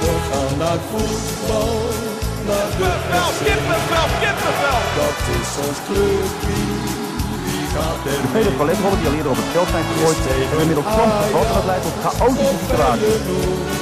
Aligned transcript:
We 0.00 0.12
gaan 0.30 0.58
naar 0.58 0.80
voetbal, 0.90 1.78
naar 2.48 2.70
de 2.78 2.90
Kippenvel, 3.08 3.30
kippenvel, 3.46 4.08
kippenvel. 4.22 4.80
Dat 5.00 5.18
is 5.38 5.50
ons 5.66 5.78
clubje, 5.86 6.58
De 8.04 8.28
vele 8.32 8.50
paletrollen 8.50 8.98
die 8.98 9.08
al 9.08 9.14
eerder 9.14 9.30
op 9.30 9.36
het 9.42 9.50
veld 9.52 9.68
zijn 9.68 9.84
gegooid, 9.90 10.16
hebben 10.26 10.60
inmiddels 10.60 10.86
soms 10.96 11.14
gevat 11.22 11.46
en 11.46 11.54
dat 11.54 11.64
leidt 11.64 11.84
tot 11.86 11.96
chaotische 12.04 12.56
situaties. 12.62 13.78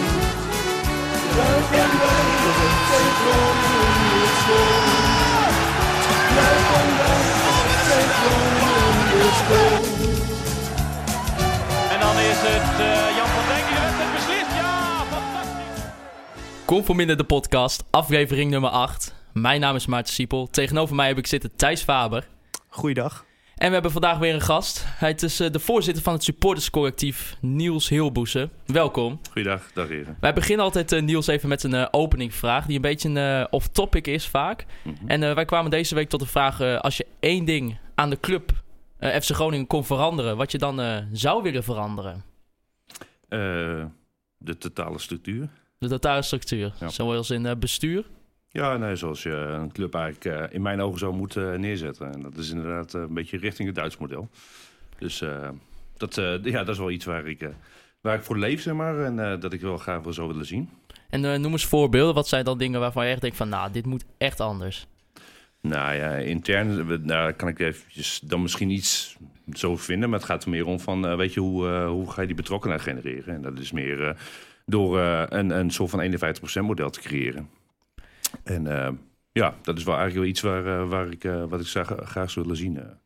En 11.92 12.00
dan 12.00 12.16
is 12.30 12.40
het 12.50 12.80
eh, 12.80 13.16
Jan 13.16 13.28
van 13.34 13.47
Conforminder 16.68 17.16
de 17.16 17.24
podcast, 17.24 17.84
aflevering 17.90 18.50
nummer 18.50 18.70
8. 18.70 19.14
Mijn 19.32 19.60
naam 19.60 19.74
is 19.74 19.86
Maarten 19.86 20.14
Siepel. 20.14 20.46
Tegenover 20.46 20.94
mij 20.94 21.06
heb 21.06 21.18
ik 21.18 21.26
zitten 21.26 21.56
Thijs 21.56 21.82
Faber. 21.82 22.28
Goeiedag. 22.68 23.24
En 23.56 23.66
we 23.66 23.72
hebben 23.72 23.90
vandaag 23.90 24.18
weer 24.18 24.34
een 24.34 24.40
gast. 24.40 24.84
Hij 24.86 25.14
is 25.18 25.40
eh, 25.40 25.50
de 25.50 25.58
voorzitter 25.58 26.02
van 26.02 26.12
het 26.12 26.24
supporterscollectief 26.24 27.36
Niels 27.40 27.88
Hilboesen. 27.88 28.50
Welkom. 28.66 29.20
Goeiedag, 29.30 29.72
dag 29.72 29.88
heren. 29.88 30.16
Wij 30.20 30.32
beginnen 30.32 30.64
altijd, 30.64 30.92
eh, 30.92 31.02
Niels, 31.02 31.26
even 31.26 31.48
met 31.48 31.62
een 31.62 31.74
eh, 31.74 31.86
openingvraag... 31.90 32.66
die 32.66 32.76
een 32.76 32.82
beetje 32.82 33.08
een 33.08 33.46
off-topic 33.50 34.06
is 34.06 34.26
vaak. 34.26 34.66
En 35.06 35.22
eh, 35.22 35.34
wij 35.34 35.44
kwamen 35.44 35.70
deze 35.70 35.94
week 35.94 36.08
tot 36.08 36.20
de 36.20 36.26
vraag... 36.26 36.60
als 36.60 36.96
je 36.96 37.06
één 37.20 37.44
ding 37.44 37.78
aan 37.94 38.10
de 38.10 38.20
club 38.20 38.52
FC 39.00 39.30
Groningen 39.34 39.66
kon 39.66 39.84
veranderen... 39.84 40.36
wat 40.36 40.52
je 40.52 40.58
dan 40.58 40.80
eh, 40.80 40.96
zou 41.12 41.42
willen 41.42 41.64
veranderen? 41.64 42.24
Eh, 43.28 43.84
de 44.38 44.58
totale 44.58 44.98
structuur. 44.98 45.48
De 45.78 45.88
totale 45.88 46.22
structuur. 46.22 46.72
Ja. 46.80 46.88
Zoals 46.88 47.30
in 47.30 47.46
eh, 47.46 47.56
bestuur. 47.56 48.04
Ja, 48.50 48.76
nee, 48.76 48.96
zoals 48.96 49.22
je 49.22 49.30
een 49.30 49.72
club 49.72 49.94
eigenlijk 49.94 50.24
eh, 50.24 50.54
in 50.54 50.62
mijn 50.62 50.80
ogen 50.80 50.98
zou 50.98 51.14
moeten 51.14 51.52
eh, 51.52 51.58
neerzetten. 51.58 52.12
En 52.12 52.22
dat 52.22 52.36
is 52.36 52.50
inderdaad 52.50 52.92
een 52.92 53.14
beetje 53.14 53.38
richting 53.38 53.68
het 53.68 53.76
Duits 53.76 53.96
model. 53.96 54.28
Dus 54.98 55.24
dat, 55.96 56.14
ja, 56.42 56.64
dat 56.64 56.68
is 56.68 56.78
wel 56.78 56.90
iets 56.90 57.04
waar 57.04 57.26
ik, 57.26 57.48
waar 58.00 58.14
ik 58.14 58.22
voor 58.22 58.38
leef, 58.38 58.62
zeg 58.62 58.74
maar. 58.74 58.98
En 59.04 59.40
dat 59.40 59.52
ik 59.52 59.60
wel 59.60 59.76
graag 59.76 60.02
wel 60.02 60.12
zou 60.12 60.28
willen 60.28 60.46
zien. 60.46 60.70
En 61.10 61.40
noem 61.40 61.52
eens 61.52 61.66
voorbeelden. 61.66 62.14
Wat 62.14 62.28
zijn 62.28 62.44
dan 62.44 62.58
dingen 62.58 62.80
waarvan 62.80 63.06
je 63.06 63.12
echt 63.12 63.20
denkt 63.20 63.36
van... 63.36 63.48
nou, 63.48 63.72
dit 63.72 63.86
moet 63.86 64.04
echt 64.18 64.40
anders. 64.40 64.86
Nou 65.60 65.94
ja, 65.94 66.14
intern 66.14 67.00
nou, 67.06 67.32
kan 67.32 67.48
ik 67.48 67.58
eventjes 67.58 68.20
dan 68.24 68.42
misschien 68.42 68.70
iets 68.70 69.16
zo 69.52 69.76
vinden. 69.76 70.10
Maar 70.10 70.18
het 70.18 70.28
gaat 70.28 70.44
er 70.44 70.50
meer 70.50 70.66
om 70.66 70.80
van, 70.80 71.06
eh, 71.06 71.16
weet 71.16 71.34
je, 71.34 71.40
hoe, 71.40 71.68
eh, 71.68 71.88
hoe 71.88 72.10
ga 72.10 72.20
je 72.20 72.26
die 72.26 72.36
betrokkenheid 72.36 72.82
genereren? 72.82 73.34
En 73.34 73.42
dat 73.42 73.58
is 73.58 73.72
meer 73.72 74.08
eh, 74.08 74.14
door 74.66 74.98
een, 74.98 75.50
een 75.50 75.70
soort 75.70 75.90
van 75.90 76.00
51% 76.00 76.66
model 76.66 76.90
te 76.90 77.00
creëren. 77.00 77.48
En 78.44 78.64
ja, 79.32 79.54
dat 79.62 79.78
is 79.78 79.84
wel 79.84 79.96
eigenlijk 79.96 80.24
wel 80.24 80.30
iets 80.30 80.40
waar, 80.40 80.88
waar 80.88 81.10
ik, 81.10 81.22
wat 81.48 81.60
ik 81.60 81.66
graag, 81.66 81.92
graag 82.02 82.30
zou 82.30 82.44
willen 82.44 82.60
zien. 82.60 82.98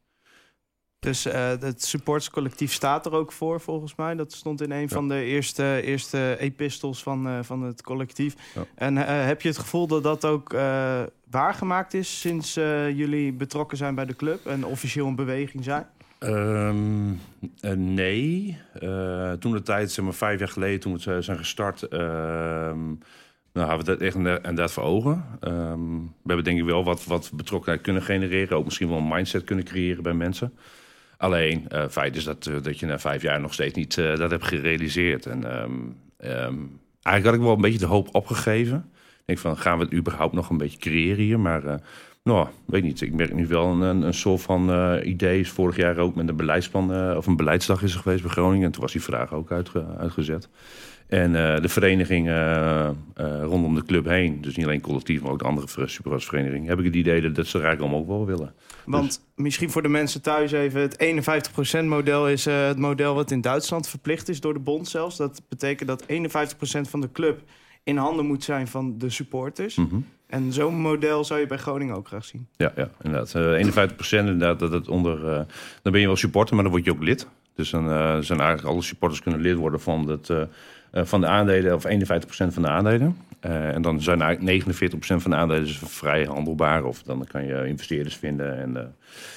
Dus 1.03 1.27
eh, 1.27 1.49
het 1.61 1.85
supporterscollectief 1.85 2.73
staat 2.73 3.07
er 3.07 3.13
ook 3.13 3.33
voor, 3.33 3.61
volgens 3.61 3.95
mij. 3.95 4.15
Dat 4.15 4.33
stond 4.33 4.61
in 4.61 4.71
een 4.71 4.89
van 4.89 5.09
de 5.09 5.23
eerste, 5.23 5.81
eerste 5.83 6.37
epistels 6.39 7.03
van, 7.03 7.45
van 7.45 7.63
het 7.63 7.83
collectief. 7.83 8.35
Ja. 8.55 8.65
En 8.75 8.97
heb 9.27 9.43
je 9.43 9.49
het 9.49 9.59
gevoel 9.59 9.87
dat 9.87 10.03
dat 10.03 10.25
ook 10.25 10.53
waargemaakt 11.31 11.95
is 11.95 12.21
sinds 12.21 12.55
jullie 12.55 13.33
betrokken 13.33 13.77
zijn 13.77 13.95
bij 13.95 14.05
de 14.05 14.17
club 14.17 14.47
en 14.47 14.65
officieel 14.65 15.07
een 15.07 15.15
beweging 15.15 15.65
zijn? 15.65 15.87
Ehm, 16.23 17.13
eh, 17.61 17.73
nee. 17.73 18.59
Eh, 18.81 19.33
toen 19.33 19.53
de 19.53 19.63
tijd, 19.63 19.91
zeg 19.91 20.05
maar 20.05 20.15
vijf 20.15 20.39
jaar 20.39 20.49
geleden, 20.49 20.81
toen 20.81 20.99
we 20.99 21.23
zijn 21.23 21.39
gestart, 21.39 21.83
ehm, 21.83 22.87
nou, 23.53 23.69
hadden 23.69 23.79
we 23.79 23.85
dat 23.85 24.01
echt 24.01 24.15
inderdaad 24.15 24.73
voor 24.73 24.83
ogen. 24.83 25.25
Ehm, 25.41 25.97
we 25.97 26.27
hebben 26.27 26.45
denk 26.45 26.59
ik 26.59 26.65
wel 26.65 26.85
wat, 26.85 27.05
wat 27.05 27.31
betrokkenheid 27.35 27.83
kunnen 27.83 28.03
genereren. 28.03 28.57
Ook 28.57 28.65
misschien 28.65 28.89
wel 28.89 28.99
een 28.99 29.09
mindset 29.09 29.45
kunnen 29.45 29.65
creëren 29.65 30.03
bij 30.03 30.15
mensen. 30.15 30.55
Alleen, 31.17 31.69
eh 31.69 31.89
feit 31.89 32.17
is 32.17 32.25
dat, 32.25 32.51
dat 32.63 32.79
je 32.79 32.87
na 32.87 32.99
vijf 32.99 33.23
jaar 33.23 33.41
nog 33.41 33.53
steeds 33.53 33.75
niet 33.75 33.95
dat 33.95 34.31
hebt 34.31 34.45
gerealiseerd. 34.45 35.27
En 35.27 35.45
eigenlijk 37.03 37.25
had 37.25 37.35
ik 37.35 37.41
wel 37.41 37.53
een 37.53 37.61
beetje 37.61 37.79
de 37.79 37.87
hoop 37.87 38.15
opgegeven. 38.15 38.91
Ik 38.95 39.23
denk 39.27 39.39
van, 39.39 39.57
gaan 39.57 39.79
we 39.79 39.85
het 39.85 39.95
überhaupt 39.95 40.35
nog 40.35 40.51
een 40.51 40.57
beetje 40.57 40.79
creëren 40.79 41.25
hier? 41.25 41.41
Maar 41.41 41.81
nou, 42.23 42.49
weet 42.65 42.83
niet. 42.83 43.01
Ik 43.01 43.13
merk 43.15 43.35
nu 43.35 43.47
wel 43.47 43.67
een, 43.67 43.81
een, 43.81 44.03
een 44.03 44.15
soort 44.15 44.43
van 44.43 44.71
eh, 44.73 45.07
idee. 45.09 45.41
Is 45.41 45.51
vorig 45.51 45.77
jaar 45.77 45.99
ook 45.99 46.15
met 46.15 46.29
een 46.29 46.37
beleidsplan 46.37 46.93
eh, 46.93 47.17
of 47.17 47.27
een 47.27 47.37
beleidsdag 47.37 47.83
is 47.83 47.95
er 47.95 48.01
geweest 48.01 48.23
bij 48.23 48.31
Groningen. 48.31 48.67
En 48.67 48.73
toen 48.73 48.83
was 48.83 48.93
die 48.93 49.03
vraag 49.03 49.33
ook 49.33 49.53
uitge- 49.53 49.97
uitgezet. 49.99 50.49
En 51.07 51.55
eh, 51.55 51.61
de 51.63 51.69
vereniging 51.69 52.29
rondom 53.43 53.75
de 53.75 53.85
club 53.85 54.05
heen, 54.05 54.41
dus 54.41 54.57
niet 54.57 54.67
alleen 54.67 54.81
collectief, 54.81 55.23
maar 55.23 55.31
ook 55.33 55.39
de 55.39 55.45
andere 55.45 55.87
supervereniging, 55.89 56.67
heb 56.67 56.79
ik 56.79 56.85
het 56.85 56.95
idee 56.95 57.21
dat, 57.21 57.35
dat 57.35 57.47
ze 57.47 57.59
er 57.59 57.65
eigenlijk 57.65 57.93
allemaal 57.95 58.01
ook 58.17 58.27
wel 58.27 58.37
willen. 58.37 58.55
Want 58.85 59.25
misschien 59.35 59.71
voor 59.71 59.83
de 59.83 59.89
mensen 59.89 60.23
thuis 60.23 60.53
even, 60.53 60.81
het 60.81 60.97
51% 61.83 61.85
model 61.85 62.29
is 62.29 62.45
het 62.45 62.79
model 62.79 63.15
wat 63.15 63.31
in 63.31 63.41
Duitsland 63.41 63.89
verplicht 63.89 64.29
is 64.29 64.41
door 64.41 64.53
de 64.53 64.61
bond 64.61 64.89
zelfs. 64.89 65.17
Dat 65.17 65.43
betekent 65.49 65.89
dat 65.89 66.05
51% 66.87 66.91
van 66.91 67.01
de 67.01 67.13
club 67.13 67.41
in 67.85 67.97
handen 67.97 68.27
moet 68.27 68.45
zijn 68.45 68.69
van 68.69 68.99
de 68.99 69.11
supporters. 69.11 69.77
Mhm. 69.77 69.97
En 70.33 70.53
zo'n 70.53 70.75
model 70.75 71.25
zou 71.25 71.41
je 71.41 71.47
bij 71.47 71.59
Groningen 71.59 71.95
ook 71.95 72.07
graag 72.07 72.25
zien. 72.25 72.47
Ja, 72.57 72.73
ja, 72.77 72.91
inderdaad. 73.03 73.35
Eh 73.35 73.87
51% 74.07 74.11
inderdaad, 74.11 74.59
dat 74.59 74.73
het 74.73 74.89
onder... 74.89 75.29
eh, 75.29 75.41
dan 75.83 75.93
ben 75.93 76.01
je 76.01 76.07
wel 76.07 76.17
supporter, 76.17 76.55
maar 76.55 76.65
dan 76.65 76.73
word 76.73 76.85
je 76.85 76.91
ook 76.91 77.03
lid. 77.03 77.27
Dus 77.55 77.71
dan 77.71 77.91
eh, 77.91 78.19
zijn 78.19 78.41
eigenlijk 78.41 78.69
alle 78.69 78.83
supporters 78.83 79.23
kunnen 79.23 79.41
lid 79.41 79.57
worden 79.57 79.81
van, 79.81 80.09
het, 80.09 80.31
van 80.93 81.21
de 81.21 81.27
aandelen, 81.27 81.75
of 81.75 81.85
51% 81.85 82.53
van 82.53 82.63
de 82.63 82.69
aandelen. 82.69 83.17
Eh, 83.41 83.75
en 83.75 83.83
dan 83.83 84.01
zijn 84.01 84.21
eigenlijk 84.23 84.65
49% 84.65 85.23
van 85.23 85.31
de 85.31 85.37
aandelen 85.37 85.63
dus 85.63 85.79
vrij 85.85 86.25
handelbaar. 86.25 86.85
Of 86.85 87.03
dan 87.03 87.25
kan 87.27 87.45
je 87.45 87.67
investeerders 87.67 88.17
vinden. 88.17 88.59
En 88.59 88.77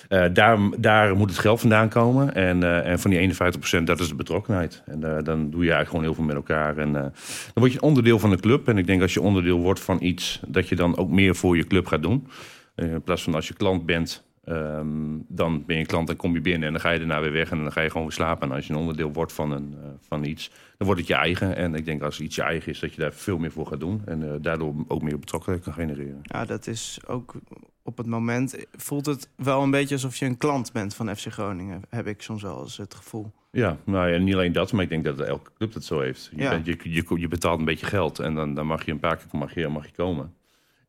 eh, 0.09 0.25
eh, 0.25 0.33
daar, 0.33 0.57
daar 0.77 1.15
moet 1.15 1.29
het 1.29 1.39
geld 1.39 1.59
vandaan 1.59 1.89
komen. 1.89 2.33
En, 2.35 2.63
eh, 2.63 2.91
en 2.91 2.99
van 2.99 3.11
die 3.11 3.19
51% 3.19 3.87
dat 3.87 3.99
is 3.99 4.07
de 4.07 4.15
betrokkenheid. 4.15 4.83
En 4.85 5.03
eh, 5.17 5.23
dan 5.23 5.49
doe 5.49 5.63
je 5.63 5.71
eigenlijk 5.71 5.89
gewoon 5.89 6.03
heel 6.03 6.13
veel 6.13 6.23
met 6.23 6.35
elkaar. 6.35 6.77
En 6.77 6.95
eh, 6.95 7.01
dan 7.01 7.11
word 7.53 7.73
je 7.73 7.81
onderdeel 7.81 8.19
van 8.19 8.29
de 8.29 8.39
club. 8.39 8.67
En 8.67 8.77
ik 8.77 8.87
denk 8.87 9.01
als 9.01 9.13
je 9.13 9.21
onderdeel 9.21 9.59
wordt 9.59 9.79
van 9.79 9.97
iets, 10.01 10.39
dat 10.47 10.69
je 10.69 10.75
dan 10.75 10.97
ook 10.97 11.09
meer 11.09 11.35
voor 11.35 11.57
je 11.57 11.67
club 11.67 11.87
gaat 11.87 12.01
doen. 12.03 12.27
Eh, 12.75 12.91
In 12.91 13.01
plaats 13.01 13.23
van 13.23 13.35
als 13.35 13.47
je 13.47 13.53
klant 13.53 13.85
bent, 13.85 14.23
ehm, 14.45 15.17
dan 15.27 15.63
ben 15.65 15.77
je 15.77 15.85
klant 15.85 16.09
en 16.09 16.15
kom 16.15 16.33
je 16.33 16.41
binnen 16.41 16.67
en 16.67 16.73
dan 16.73 16.81
ga 16.81 16.89
je 16.89 16.99
daarna 16.99 17.21
weer 17.21 17.31
weg 17.31 17.51
en 17.51 17.57
dan 17.57 17.71
ga 17.71 17.81
je 17.81 17.87
gewoon 17.89 18.03
weer 18.03 18.15
slapen. 18.15 18.49
En 18.49 18.55
als 18.55 18.67
je 18.67 18.73
een 18.73 18.79
onderdeel 18.79 19.11
wordt 19.11 19.33
van, 19.33 19.51
een, 19.51 19.75
eh, 19.83 19.89
van 20.07 20.23
iets, 20.23 20.51
dan 20.77 20.85
wordt 20.87 20.99
het 21.01 21.09
je 21.09 21.15
eigen. 21.15 21.55
En 21.55 21.75
ik 21.75 21.85
denk 21.85 22.01
als 22.01 22.19
iets 22.19 22.35
je 22.35 22.41
eigen 22.41 22.71
is, 22.71 22.79
dat 22.79 22.93
je 22.93 23.01
daar 23.01 23.13
veel 23.13 23.37
meer 23.37 23.51
voor 23.51 23.67
gaat 23.67 23.79
doen. 23.79 24.01
En 24.05 24.23
eh, 24.23 24.35
daardoor 24.41 24.73
ook 24.87 25.01
meer 25.01 25.19
betrokkenheid 25.19 25.63
kan 25.63 25.73
genereren. 25.73 26.19
Ja, 26.21 26.45
dat 26.45 26.67
is 26.67 26.99
ook 27.07 27.35
op 27.83 27.97
het 27.97 28.07
moment 28.07 28.65
voelt 28.75 29.05
het 29.05 29.29
wel 29.35 29.63
een 29.63 29.71
beetje 29.71 29.95
alsof 29.95 30.15
je 30.15 30.25
een 30.25 30.37
klant 30.37 30.71
bent 30.71 30.95
van 30.95 31.15
FC 31.15 31.27
Groningen. 31.31 31.81
Heb 31.89 32.07
ik 32.07 32.21
soms 32.21 32.41
wel 32.41 32.61
eens 32.61 32.77
het 32.77 32.93
gevoel. 32.93 33.31
Ja, 33.51 33.77
nou 33.85 34.09
ja, 34.09 34.17
niet 34.17 34.33
alleen 34.33 34.51
dat, 34.51 34.71
maar 34.71 34.83
ik 34.83 34.89
denk 34.89 35.03
dat 35.03 35.19
elke 35.19 35.51
club 35.57 35.73
dat 35.73 35.83
zo 35.83 35.99
heeft. 35.99 36.29
Je, 36.35 36.41
Ja. 36.41 36.49
bent, 36.49 36.65
je, 36.65 36.77
je, 36.83 37.19
je 37.19 37.27
betaalt 37.27 37.59
een 37.59 37.65
beetje 37.65 37.85
geld 37.85 38.19
en 38.19 38.35
dan, 38.35 38.53
dan 38.53 38.65
mag 38.65 38.85
je 38.85 38.91
een 38.91 38.99
paar 38.99 39.17
keer 39.17 39.39
mag 39.39 39.53
je, 39.53 39.67
mag 39.67 39.85
je 39.85 39.91
komen. 39.91 40.33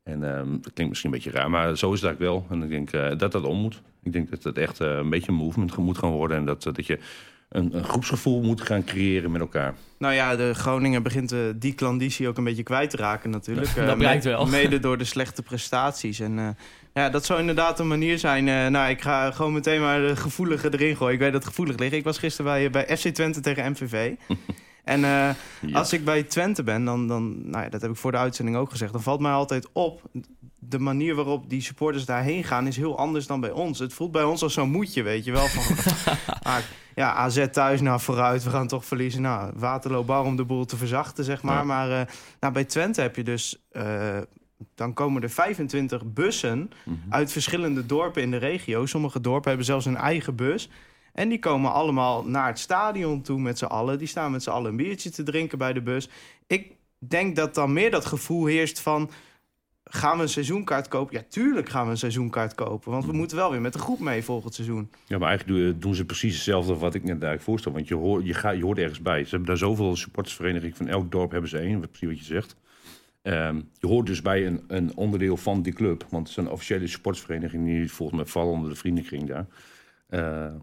En 0.07 0.25
ehm, 0.37 0.51
dat 0.51 0.73
klinkt 0.73 0.89
misschien 0.89 1.11
een 1.13 1.17
beetje 1.23 1.31
raar, 1.39 1.51
maar 1.51 1.77
zo 1.77 1.93
is 1.93 2.01
het 2.01 2.09
eigenlijk 2.11 2.21
wel. 2.21 2.47
En 2.59 2.63
ik 2.65 2.71
denk 2.71 2.91
eh, 2.93 3.19
dat 3.19 3.33
dat 3.33 3.45
om 3.45 3.59
moet. 3.61 3.83
Ik 4.03 4.13
denk 4.13 4.31
dat 4.31 4.43
het 4.43 4.59
echt 4.59 4.81
eh, 4.81 4.89
een 4.97 5.11
beetje 5.11 5.29
een 5.29 5.39
movement 5.39 5.77
moet 5.77 5.99
gaan 5.99 6.11
worden. 6.11 6.37
En 6.37 6.45
dat, 6.45 6.67
eh, 6.67 6.73
dat 6.73 6.87
je 6.87 6.99
een, 7.49 7.77
een 7.77 7.85
groepsgevoel 7.85 8.43
moet 8.43 8.61
gaan 8.61 8.85
creëren 8.85 9.31
met 9.31 9.41
elkaar. 9.41 9.75
Nou 9.99 10.15
ja, 10.15 10.37
de 10.37 10.55
Groningen 10.55 11.03
begint 11.03 11.35
die 11.57 11.73
klanditie 11.75 12.29
ook 12.29 12.39
een 12.39 12.45
beetje 12.45 12.63
kwijt 12.63 12.91
te 12.91 12.97
raken 12.97 13.31
natuurlijk. 13.31 13.75
Dat 13.75 13.89
Eh, 13.89 13.97
blijkt 13.97 14.25
wel. 14.25 14.47
Mede 14.47 14.79
door 14.79 14.99
de 14.99 15.05
slechte 15.05 15.43
prestaties. 15.43 16.21
En 16.21 16.39
eh, 16.39 16.49
ja, 16.95 17.09
dat 17.11 17.25
zou 17.25 17.41
inderdaad 17.41 17.81
een 17.81 17.89
manier 17.89 18.19
zijn. 18.19 18.49
eh, 18.49 18.67
nou, 18.67 18.91
ik 18.91 19.01
ga 19.03 19.31
gewoon 19.31 19.53
meteen 19.53 19.81
maar 19.81 20.01
de 20.01 20.17
gevoelige 20.17 20.73
erin 20.73 20.97
gooien. 20.97 21.15
Ik 21.15 21.21
weet 21.21 21.33
dat 21.33 21.41
het 21.41 21.51
gevoelig 21.51 21.79
ligt. 21.79 21.93
Ik 21.93 22.05
was 22.05 22.19
gisteren 22.19 22.51
bij, 22.53 22.71
bij 22.87 22.97
FC 22.97 23.09
Twente 23.09 23.41
tegen 23.41 23.71
MVV. 23.71 24.13
en 24.87 25.05
eh, 25.05 25.11
Ja. 25.61 25.79
als 25.79 25.93
ik 25.93 26.05
bij 26.05 26.23
Twente 26.23 26.63
ben, 26.63 26.85
dan, 26.85 27.07
dan, 27.09 27.51
nou 27.51 27.65
ja, 27.65 27.71
dat 27.71 27.81
heb 27.81 27.91
ik 27.91 27.97
voor 27.97 28.11
de 28.13 28.19
uitzending 28.19 28.57
ook 28.57 28.71
gezegd, 28.71 28.93
dan 28.93 29.03
valt 29.03 29.21
mij 29.21 29.33
altijd 29.33 29.69
op. 29.73 30.03
De 30.59 30.79
manier 30.79 31.15
waarop 31.15 31.51
die 31.51 31.61
supporters 31.61 32.05
daarheen 32.05 32.45
gaan 32.45 32.67
is 32.67 32.77
heel 32.77 32.99
anders 32.99 33.27
dan 33.27 33.41
bij 33.41 33.51
ons. 33.51 33.79
Het 33.79 33.93
voelt 33.93 34.13
bij 34.13 34.23
ons 34.25 34.43
als 34.43 34.53
zo'n 34.55 34.71
moedje, 34.71 35.03
weet 35.03 35.25
je 35.25 35.33
wel. 35.33 35.47
Van, 35.47 35.77
ah, 36.53 36.57
ja, 36.95 37.13
AZ 37.15 37.47
thuis, 37.53 37.81
nou 37.81 38.01
vooruit, 38.01 38.45
we 38.45 38.51
gaan 38.51 38.67
toch 38.69 38.85
verliezen. 38.85 39.23
Nou, 39.23 39.53
Waterloo 39.57 40.05
bar 40.05 40.25
om 40.25 40.37
de 40.37 40.45
boel 40.45 40.65
te 40.65 40.77
verzachten, 40.77 41.25
zeg 41.25 41.43
maar. 41.43 41.57
Ja. 41.57 41.63
Maar 41.65 41.91
eh, 42.01 42.07
nou, 42.41 42.53
bij 42.53 42.65
Twente 42.65 43.01
heb 43.01 43.17
je 43.17 43.25
dus... 43.25 43.63
eh, 43.71 44.19
dan 44.75 44.93
komen 44.95 45.23
er 45.23 45.31
25 45.31 46.05
bussen 46.05 46.71
Mhm. 46.85 46.97
uit 47.09 47.33
verschillende 47.33 47.87
dorpen 47.87 48.23
in 48.23 48.31
de 48.31 48.37
regio. 48.37 48.87
Sommige 48.87 49.21
dorpen 49.21 49.49
hebben 49.49 49.67
zelfs 49.67 49.87
een 49.87 49.97
eigen 49.97 50.35
bus. 50.35 50.69
En 51.17 51.29
die 51.29 51.39
komen 51.39 51.73
allemaal 51.73 52.25
naar 52.25 52.47
het 52.47 52.59
stadion 52.59 53.23
toe 53.23 53.41
met 53.41 53.59
z'n 53.59 53.65
allen. 53.65 53.99
Die 53.99 54.07
staan 54.07 54.31
met 54.31 54.43
z'n 54.43 54.51
allen 54.51 54.71
een 54.71 54.77
biertje 54.77 55.11
te 55.11 55.23
drinken 55.23 55.59
bij 55.59 55.73
de 55.73 55.83
bus. 55.83 56.09
Ik 56.47 56.73
denk 56.99 57.37
dat 57.37 57.55
dan 57.55 57.73
meer 57.73 57.91
dat 57.91 58.07
gevoel 58.07 58.47
heerst 58.47 58.81
van... 58.81 59.11
gaan 59.85 60.17
we 60.17 60.23
een 60.23 60.29
seizoenkaart 60.29 60.89
kopen? 60.89 61.17
Ja, 61.17 61.25
tuurlijk 61.29 61.69
gaan 61.69 61.85
we 61.85 61.91
een 61.91 61.99
seizoenkaart 61.99 62.55
kopen. 62.55 62.91
Want 62.91 63.07
we 63.07 63.13
moeten 63.13 63.37
wel 63.37 63.51
weer 63.51 63.61
met 63.61 63.73
de 63.73 63.79
groep 63.79 63.99
mee 63.99 64.25
volgend 64.25 64.55
seizoen. 64.55 64.91
Ja, 65.07 65.19
maar 65.19 65.29
eigenlijk 65.29 65.81
doen- 65.81 65.95
ze 65.95 66.05
precies 66.05 66.35
hetzelfde 66.35 66.77
wat 66.77 66.95
ik 66.95 67.03
net 67.03 67.11
eigenlijk 67.11 67.43
voorstel. 67.43 67.73
Want 67.73 67.89
je, 67.89 67.95
hoort 67.95 68.27
je, 68.27 68.35
gaat, 68.35 68.57
je 68.57 68.65
hoort 68.65 68.79
ergens 68.79 69.03
bij. 69.03 69.25
Ze 69.25 69.31
hebben 69.31 69.49
daar 69.49 69.57
zoveel 69.57 69.97
supportersverenigingen. 69.97 70.77
Van 70.77 70.89
elk 70.89 71.11
dorp 71.11 71.31
hebben 71.31 71.51
ze 71.51 71.59
één. 71.59 71.81
Precies 71.81 72.09
wat 72.09 72.19
je 72.19 72.25
zegt. 72.25 72.57
Ehm, 73.23 73.61
je 73.79 73.87
hoort 73.87 74.07
dus 74.07 74.23
bij 74.23 74.47
een, 74.47 74.65
een 74.69 74.97
onderdeel 74.97 75.37
van 75.37 75.63
die 75.63 75.73
club. 75.73 76.07
Want 76.11 76.29
het 76.29 76.39
is 76.39 76.45
een 76.45 76.51
officiële 76.51 76.87
sportsvereniging 76.87 77.65
die 77.65 77.93
volgens 77.93 78.19
mij 78.19 78.27
vallen 78.27 78.53
onder 78.53 78.71
de 78.71 78.77
vriendenkring 78.77 79.27
daar. 79.29 79.47
Eh, 80.09 80.55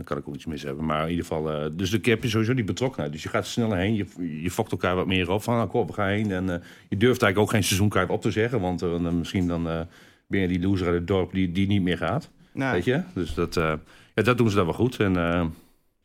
dan 0.00 0.08
kan 0.08 0.18
ik 0.18 0.28
ook 0.28 0.34
iets 0.34 0.46
mis 0.46 0.62
hebben. 0.62 0.84
Maar 0.84 1.02
in 1.02 1.10
ieder 1.10 1.24
geval, 1.24 1.50
eh, 1.50 1.70
dus 1.72 1.90
dan 1.90 2.00
heb 2.02 2.22
je 2.22 2.28
sowieso 2.28 2.54
die 2.54 2.64
betrokkenheid. 2.64 3.12
Dus 3.12 3.22
je 3.22 3.28
gaat 3.28 3.44
er 3.44 3.50
sneller 3.50 3.76
heen. 3.76 3.94
Je, 3.94 4.06
je 4.42 4.50
fokt 4.50 4.72
elkaar 4.72 4.96
wat 4.96 5.06
meer 5.06 5.30
op. 5.30 5.42
Van, 5.42 5.54
nou, 5.54 5.68
kom, 5.68 5.86
we 5.86 5.92
gaan 5.92 6.08
heen. 6.08 6.30
En 6.30 6.50
eh, 6.50 6.60
je 6.88 6.96
durft 6.96 7.22
eigenlijk 7.22 7.38
ook 7.38 7.50
geen 7.50 7.64
seizoenkaart 7.64 8.10
op 8.10 8.22
te 8.22 8.30
zeggen. 8.30 8.60
Want 8.60 8.78
dan 8.78 9.18
misschien 9.18 9.46
dan 9.46 9.86
ben 10.26 10.40
je 10.40 10.48
die 10.48 10.60
loser 10.60 10.86
uit 10.86 10.94
het 10.94 11.06
dorp 11.06 11.32
die, 11.32 11.52
die 11.52 11.66
niet 11.66 11.82
meer 11.82 11.96
gaat. 11.96 12.30
Nou, 12.52 12.74
Weet 12.74 12.84
je? 12.84 13.02
Dus 13.14 13.34
dat, 13.34 13.54
ja, 13.54 13.78
dat 14.14 14.38
doen 14.38 14.50
ze 14.50 14.56
dan 14.56 14.64
wel 14.64 14.74
goed. 14.74 14.96
En, 14.96 15.16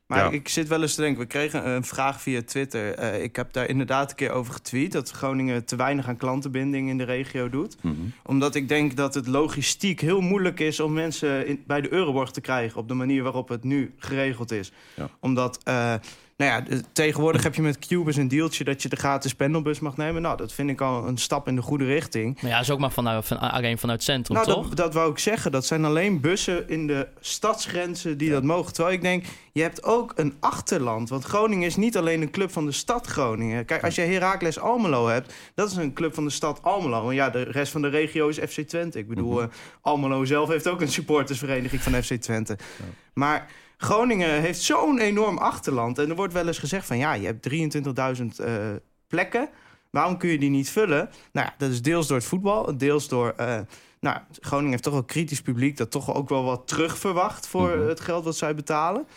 Maar 0.07 0.19
Ja. 0.19 0.29
ik 0.31 0.47
zit 0.49 0.67
wel 0.67 0.81
eens 0.81 0.95
te 0.95 1.01
denken, 1.01 1.21
we 1.21 1.27
kregen 1.27 1.69
een 1.69 1.83
vraag 1.83 2.21
via 2.21 2.41
Twitter. 2.45 2.93
Eh, 2.93 3.23
ik 3.23 3.35
heb 3.35 3.53
daar 3.53 3.69
inderdaad 3.69 4.09
een 4.09 4.15
keer 4.15 4.31
over 4.31 4.53
getweet... 4.53 4.91
dat 4.91 5.09
Groningen 5.11 5.65
te 5.65 5.75
weinig 5.75 6.07
aan 6.07 6.17
klantenbinding 6.17 6.89
in 6.89 6.97
de 6.97 7.03
regio 7.03 7.49
doet. 7.49 7.77
mhm. 7.81 7.93
Omdat 8.23 8.55
ik 8.55 8.67
denk 8.67 8.95
dat 8.95 9.13
het 9.13 9.27
logistiek 9.27 10.01
heel 10.01 10.21
moeilijk 10.21 10.59
is... 10.59 10.79
om 10.79 10.93
mensen 10.93 11.47
in, 11.47 11.63
bij 11.67 11.81
de 11.81 11.93
Euroborg 11.93 12.31
te 12.31 12.41
krijgen... 12.41 12.79
op 12.79 12.87
de 12.87 12.93
manier 12.93 13.23
waarop 13.23 13.49
het 13.49 13.63
nu 13.63 13.93
geregeld 13.97 14.51
is. 14.51 14.71
Ja. 14.95 15.09
Omdat, 15.19 15.59
eh, 15.63 15.93
nou 16.37 16.51
ja, 16.51 16.61
de- 16.61 16.83
tegenwoordig 16.91 17.43
heb 17.43 17.55
je 17.55 17.61
met 17.61 17.79
Cubus 17.87 18.15
een 18.15 18.27
deeltje... 18.27 18.63
dat 18.63 18.81
je 18.81 18.89
de 18.89 18.95
gratis 18.95 19.33
pendelbus 19.35 19.79
mag 19.79 19.97
nemen. 19.97 20.21
Nou, 20.21 20.37
dat 20.37 20.53
vind 20.53 20.69
ik 20.69 20.81
al 20.81 21.07
een 21.07 21.17
stap 21.17 21.47
in 21.47 21.55
de 21.55 21.61
goede 21.61 21.85
richting. 21.85 22.41
Maar 22.41 22.51
ja, 22.51 22.59
is 22.59 22.69
ook 22.71 22.79
maar 22.79 22.91
vanuit, 22.91 23.25
van, 23.25 23.37
alleen 23.39 23.77
vanuit 23.77 23.99
het 23.99 24.07
centrum, 24.09 24.35
Nou, 24.37 24.49
toch? 24.49 24.67
dat, 24.67 24.77
dat 24.77 24.93
wou 24.93 25.11
ik 25.11 25.19
zeggen. 25.19 25.51
Dat 25.51 25.65
zijn 25.65 25.85
alleen 25.85 26.21
bussen 26.21 26.69
in 26.69 26.87
de 26.87 27.07
stadsgrenzen 27.19 28.17
die 28.17 28.29
dat 28.29 28.43
mogen. 28.43 28.73
Terwijl 28.73 28.95
ik 28.95 29.01
denk, 29.01 29.25
je 29.51 29.61
hebt 29.61 29.83
ook 29.83 30.13
een 30.15 30.33
achterland. 30.39 31.09
Want 31.09 31.23
Groningen 31.23 31.67
is 31.67 31.75
niet 31.75 31.97
alleen 31.97 32.21
een 32.21 32.31
club 32.31 32.51
van 32.51 32.65
de 32.65 32.71
stad 32.71 33.07
Groningen. 33.07 33.65
Kijk, 33.65 33.83
als 33.83 33.95
je 33.95 34.01
Heracles 34.01 34.59
Almelo 34.59 35.07
hebt, 35.07 35.33
dat 35.55 35.71
is 35.71 35.75
een 35.75 35.93
club 35.93 36.13
van 36.13 36.23
de 36.23 36.29
stad 36.29 36.59
Almelo. 36.61 37.09
En 37.09 37.15
ja, 37.15 37.29
de 37.29 37.41
rest 37.43 37.71
van 37.71 37.81
de 37.81 37.87
regio 37.89 38.27
is 38.27 38.37
FC 38.37 38.59
Twente. 38.61 38.99
Ik 38.99 39.07
bedoel, 39.07 39.41
eh, 39.41 39.47
Almelo 39.81 40.25
zelf 40.25 40.49
heeft 40.49 40.67
ook 40.67 40.81
een 40.81 40.87
supportersvereniging 40.87 41.81
van 41.81 42.03
FC 42.03 42.13
Twente. 42.13 42.57
Maar 43.13 43.47
Groningen 43.77 44.41
heeft 44.41 44.61
zo'n 44.61 44.99
enorm 44.99 45.37
achterland. 45.37 45.97
En 45.99 46.09
er 46.09 46.15
wordt 46.15 46.33
wel 46.33 46.47
eens 46.47 46.57
gezegd 46.59 46.85
van, 46.87 46.97
ja, 46.97 47.13
je 47.13 47.25
hebt 47.25 47.49
23.000 48.19 48.25
eh, 48.45 48.53
plekken. 49.07 49.49
Waarom 49.89 50.17
kun 50.17 50.29
je 50.29 50.37
die 50.39 50.49
niet 50.49 50.69
vullen? 50.69 51.09
Nou 51.31 51.47
ja, 51.47 51.53
dat 51.57 51.69
is 51.69 51.81
deels 51.81 52.07
door 52.07 52.17
het 52.17 52.25
voetbal, 52.25 52.77
deels 52.77 53.07
door... 53.07 53.33
eh, 53.37 53.59
nou, 53.99 54.17
Groningen 54.39 54.71
heeft 54.71 54.83
toch 54.83 54.93
wel 54.93 55.03
kritisch 55.03 55.41
publiek... 55.41 55.77
dat 55.77 55.91
toch 55.91 56.13
ook 56.13 56.29
wel 56.29 56.43
wat 56.43 56.67
terug 56.67 56.97
verwacht 56.97 57.47
voor 57.47 57.77
Mhm. 57.77 57.87
het 57.87 57.99
geld 57.99 58.23
wat 58.23 58.35
zij 58.37 58.55
betalen. 58.55 59.07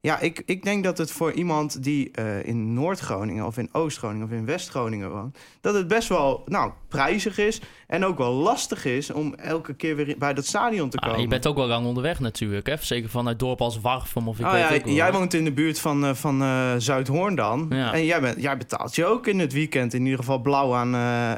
Ja, 0.00 0.18
ik, 0.20 0.42
ik 0.46 0.62
denk 0.64 0.84
dat 0.84 0.98
het 0.98 1.10
voor 1.12 1.32
iemand 1.32 1.82
die 1.82 2.10
eh, 2.10 2.44
in 2.46 2.74
Noord-Groningen... 2.74 3.46
of 3.46 3.56
in 3.58 3.68
Oost-Groningen 3.72 4.26
of 4.26 4.32
in 4.32 4.44
West-Groningen 4.44 5.10
woont... 5.10 5.38
dat 5.60 5.74
het 5.74 5.88
best 5.88 6.08
wel 6.08 6.42
nou, 6.46 6.72
prijzig 6.88 7.38
is 7.38 7.60
en 7.86 8.04
ook 8.04 8.18
wel 8.18 8.32
lastig 8.32 8.84
is... 8.84 9.10
om 9.10 9.34
elke 9.34 9.74
keer 9.74 9.96
weer 9.96 10.14
bij 10.18 10.34
dat 10.34 10.46
stadion 10.46 10.90
te 10.90 10.96
Ah, 10.96 11.06
komen. 11.06 11.20
je 11.22 11.28
bent 11.28 11.46
ook 11.46 11.56
wel 11.56 11.66
lang 11.66 11.86
onderweg 11.86 12.20
natuurlijk, 12.20 12.66
hè? 12.66 12.74
Zeker 12.80 13.08
vanuit 13.10 13.38
dorp 13.38 13.60
als 13.60 13.80
Warfum 13.80 14.28
of 14.28 14.38
ik 14.38 14.44
Oh 14.46 14.52
weet 14.52 14.60
ja, 14.68 14.74
ook 14.74 14.84
wel. 14.84 14.94
jij 14.94 15.12
woont 15.12 15.34
in 15.34 15.44
de 15.44 15.52
buurt 15.52 15.80
van, 15.80 16.04
eh, 16.04 16.14
van 16.14 16.42
eh, 16.42 16.72
Zuidhoorn 16.78 17.34
dan. 17.34 17.66
Ja. 17.70 17.92
En 17.92 18.04
jij, 18.04 18.20
bent, 18.20 18.42
jij 18.42 18.56
betaalt 18.56 18.94
je 18.94 19.04
ook 19.06 19.26
in 19.26 19.38
het 19.38 19.52
weekend 19.52 19.94
in 19.94 20.02
ieder 20.04 20.18
geval 20.18 20.38
blauw 20.38 20.74
aan 20.74 20.94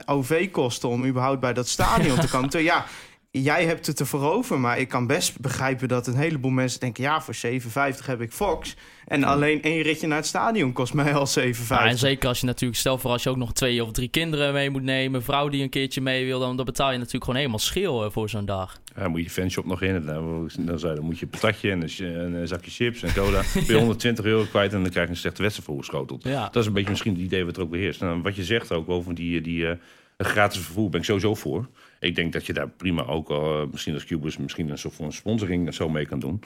OV-kosten... 0.06 0.88
om 0.88 1.04
überhaupt 1.06 1.40
bij 1.40 1.52
dat 1.52 1.68
stadion 1.68 2.18
te 2.18 2.28
komen. 2.28 2.48
Ja, 2.62 2.84
jij 3.30 3.64
hebt 3.64 3.86
het 3.86 4.00
ervoor 4.00 4.32
over, 4.32 4.60
maar 4.60 4.78
ik 4.78 4.88
kan 4.88 5.06
best 5.06 5.40
begrijpen... 5.40 5.88
dat 5.88 6.06
een 6.06 6.16
heleboel 6.16 6.50
mensen 6.50 6.80
denken, 6.80 7.02
ja, 7.02 7.20
voor 7.20 7.34
7,50 7.34 8.06
heb 8.06 8.20
ik 8.20 8.32
Fox. 8.32 8.76
En 9.06 9.24
alleen 9.24 9.62
één 9.62 9.82
ritje 9.82 10.06
naar 10.06 10.16
het 10.16 10.26
stadion 10.26 10.72
kost 10.72 10.94
mij 10.94 11.14
al 11.14 11.26
7,50. 11.38 11.44
Ja, 11.68 11.86
en 11.86 11.98
zeker 11.98 12.28
als 12.28 12.40
je 12.40 12.46
natuurlijk, 12.46 12.80
stel 12.80 12.98
voor 12.98 13.10
als 13.10 13.22
je 13.22 13.30
ook 13.30 13.36
nog 13.36 13.52
twee 13.52 13.84
of 13.84 13.92
drie 13.92 14.08
kinderen 14.08 14.52
mee 14.52 14.70
moet 14.70 14.82
nemen, 14.82 15.22
vrouw 15.22 15.48
die 15.48 15.62
een 15.62 15.68
keertje 15.68 16.00
mee 16.00 16.26
wil, 16.26 16.40
dan, 16.40 16.56
dan 16.56 16.64
betaal 16.64 16.90
je 16.90 16.96
natuurlijk 16.96 17.24
gewoon 17.24 17.38
helemaal 17.38 17.58
schil 17.58 18.04
eh, 18.04 18.10
voor 18.10 18.28
zo'n 18.28 18.44
dag. 18.44 18.80
Ja, 18.96 19.08
moet 19.08 19.22
je 19.22 19.30
fanshop 19.30 19.64
nog 19.64 19.82
in. 19.82 19.94
En 19.94 20.06
Dan, 20.06 20.50
dan, 20.58 20.78
zei, 20.78 20.94
dan 20.94 21.04
moet 21.04 21.18
je 21.18 21.24
een 21.24 21.30
patatje 21.30 21.70
en 21.70 21.82
een, 21.82 22.34
een 22.34 22.48
zakje 22.48 22.70
chips 22.70 23.02
en 23.02 23.12
cola. 23.12 23.42
ben 23.54 23.64
je 23.66 23.74
120 23.74 24.24
euro 24.24 24.44
kwijt 24.44 24.72
en 24.72 24.82
dan 24.82 24.90
krijg 24.90 25.06
je 25.06 25.12
een 25.12 25.18
slechte 25.18 25.42
wedstrijd 25.42 25.68
voorgeschoteld. 25.68 26.22
Ja. 26.24 26.44
Dat 26.44 26.56
is 26.56 26.66
een 26.66 26.72
beetje 26.72 26.90
misschien 26.90 27.12
het 27.12 27.22
idee 27.22 27.44
wat 27.44 27.56
er 27.56 27.62
ook 27.62 27.70
beheerst. 27.70 28.02
En 28.02 28.22
wat 28.22 28.36
je 28.36 28.44
zegt 28.44 28.72
ook 28.72 28.88
over 28.88 29.14
die, 29.14 29.40
die 29.40 29.66
eh, 29.66 29.76
gratis 30.18 30.60
vervoer 30.60 30.90
ben 30.90 31.00
ik 31.00 31.06
sowieso 31.06 31.34
voor. 31.34 31.68
Ik 32.00 32.14
denk 32.14 32.32
dat 32.32 32.46
je 32.46 32.52
daar 32.52 32.68
prima 32.68 33.06
ook 33.06 33.30
eh, 33.30 33.62
misschien 33.70 33.94
als 33.94 34.04
Cubus, 34.04 34.36
misschien 34.36 34.68
een 34.68 34.78
soort 34.78 34.94
van 34.94 35.12
sponsoring 35.12 35.74
zo 35.74 35.88
mee 35.88 36.06
kan 36.06 36.18
doen. 36.18 36.40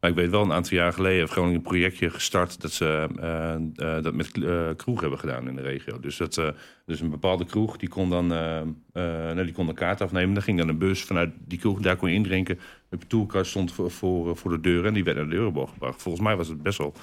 Maar 0.00 0.10
ik 0.10 0.16
weet 0.16 0.30
wel, 0.30 0.42
een 0.42 0.52
aantal 0.52 0.76
jaar 0.76 0.92
geleden 0.92 1.18
heeft 1.18 1.32
Groningen 1.32 1.56
een 1.56 1.62
projectje 1.62 2.10
gestart 2.10 2.60
dat 2.60 2.72
ze 2.72 3.08
eh, 3.20 3.54
eh, 3.54 4.02
dat 4.02 4.14
met 4.14 4.30
kroeg 4.76 5.00
hebben 5.00 5.18
gedaan 5.18 5.48
in 5.48 5.56
de 5.56 5.62
regio. 5.62 6.00
Dus, 6.00 6.16
dat, 6.16 6.42
dus 6.86 7.00
een 7.00 7.10
bepaalde 7.10 7.44
kroeg, 7.44 7.76
die 7.76 7.88
kon 7.88 8.10
dan 8.10 8.26
nou, 8.26 9.44
die 9.44 9.52
kon 9.52 9.68
een 9.68 9.74
kaart 9.74 10.00
afnemen. 10.00 10.34
Dan 10.34 10.42
ging 10.42 10.58
dan 10.58 10.68
een 10.68 10.78
bus 10.78 11.02
vanuit 11.02 11.30
die 11.38 11.58
kroeg, 11.58 11.80
daar 11.80 11.96
kon 11.96 12.08
je 12.08 12.14
indrinken. 12.14 12.58
De 12.88 12.98
tourcard 13.06 13.46
stond 13.46 13.72
voor, 13.72 14.36
voor, 14.36 14.50
de 14.50 14.60
deur 14.60 14.86
en 14.86 14.94
die 14.94 15.04
werd 15.04 15.16
naar 15.16 15.28
de 15.28 15.34
Euroborg 15.34 15.70
gebracht. 15.70 16.02
Volgens 16.02 16.24
mij 16.24 16.36
was 16.36 16.48
het 16.48 16.62
best 16.62 16.78
wel 16.78 16.94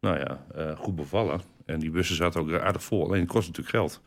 nou 0.00 0.18
ja, 0.18 0.44
goed 0.76 0.96
bevallen. 0.96 1.40
En 1.66 1.78
die 1.78 1.90
bussen 1.90 2.16
zaten 2.16 2.40
ook 2.40 2.52
aardig 2.52 2.84
vol. 2.84 3.04
Alleen 3.04 3.20
het 3.20 3.30
kost 3.30 3.46
natuurlijk 3.46 3.76
geld. 3.76 4.02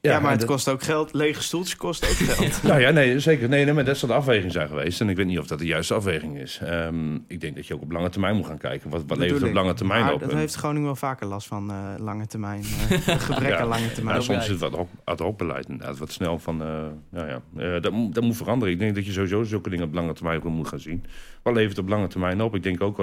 Ja, 0.00 0.20
maar 0.20 0.30
het 0.30 0.40
dat- 0.40 0.48
kost 0.48 0.68
ook 0.68 0.82
geld. 0.82 1.12
Lege 1.14 1.42
stoeltjes 1.42 1.76
kost 1.76 2.04
ook 2.04 2.10
geld. 2.28 2.62
nou 2.72 2.80
ja, 2.80 2.90
nee, 2.90 3.20
zeker. 3.20 3.48
Nee, 3.48 3.64
nee, 3.64 3.74
maar 3.74 3.84
dat 3.84 3.96
zal 3.96 4.08
de 4.08 4.14
afweging 4.14 4.52
zijn 4.52 4.68
geweest. 4.68 5.00
En 5.00 5.08
ik 5.08 5.16
weet 5.16 5.26
niet 5.26 5.38
of 5.38 5.46
dat 5.46 5.58
de 5.58 5.66
juiste 5.66 5.94
afweging 5.94 6.38
is. 6.38 6.58
Ehm, 6.62 7.14
ik 7.26 7.40
denk 7.40 7.56
dat 7.56 7.66
je 7.66 7.74
ook 7.74 7.82
op 7.82 7.90
lange 7.92 8.08
termijn 8.08 8.36
moet 8.36 8.46
gaan 8.46 8.58
kijken. 8.58 8.90
Wat, 8.90 9.02
wat 9.06 9.18
levert 9.18 9.42
op 9.42 9.52
lange 9.52 9.74
termijn 9.74 10.04
Maar 10.04 10.12
op? 10.12 10.20
Dat 10.20 10.30
En- 10.30 10.38
heeft 10.38 10.54
Groningen 10.54 10.84
wel 10.86 10.96
vaker 10.96 11.26
last 11.26 11.46
van 11.46 11.70
eh, 11.70 11.76
lange 11.98 12.26
termijn. 12.26 12.62
eh, 12.62 13.18
gebrek 13.28 13.48
Ja. 13.48 13.58
aan 13.58 13.68
lange 13.68 13.92
termijn. 13.92 14.16
Ja, 14.16 14.22
soms 14.22 14.42
is 14.42 14.48
het 14.48 14.58
wat 14.60 14.86
ad 15.04 15.18
hoc 15.18 15.38
beleid 15.38 15.68
inderdaad. 15.68 15.98
Wat 15.98 16.12
snel 16.12 16.38
van, 16.38 16.62
eh, 16.62 16.68
nou 17.10 17.28
ja, 17.28 17.40
eh, 17.56 17.82
dat, 17.82 17.92
moet- 17.92 18.14
dat 18.14 18.24
moet 18.24 18.36
veranderen. 18.36 18.74
Ik 18.74 18.80
denk 18.80 18.94
dat 18.94 19.06
je 19.06 19.12
sowieso 19.12 19.42
zulke 19.42 19.70
dingen 19.70 19.84
op 19.84 19.94
lange 19.94 20.12
termijn 20.12 20.40
gewoon 20.40 20.56
moet 20.56 20.68
gaan 20.68 20.80
zien. 20.80 21.04
Wat 21.42 21.54
levert 21.54 21.76
het 21.76 21.84
op 21.84 21.90
lange 21.90 22.06
termijn 22.06 22.40
op? 22.42 22.54
Ik 22.54 22.62
denk 22.62 22.80
ook, 22.82 22.98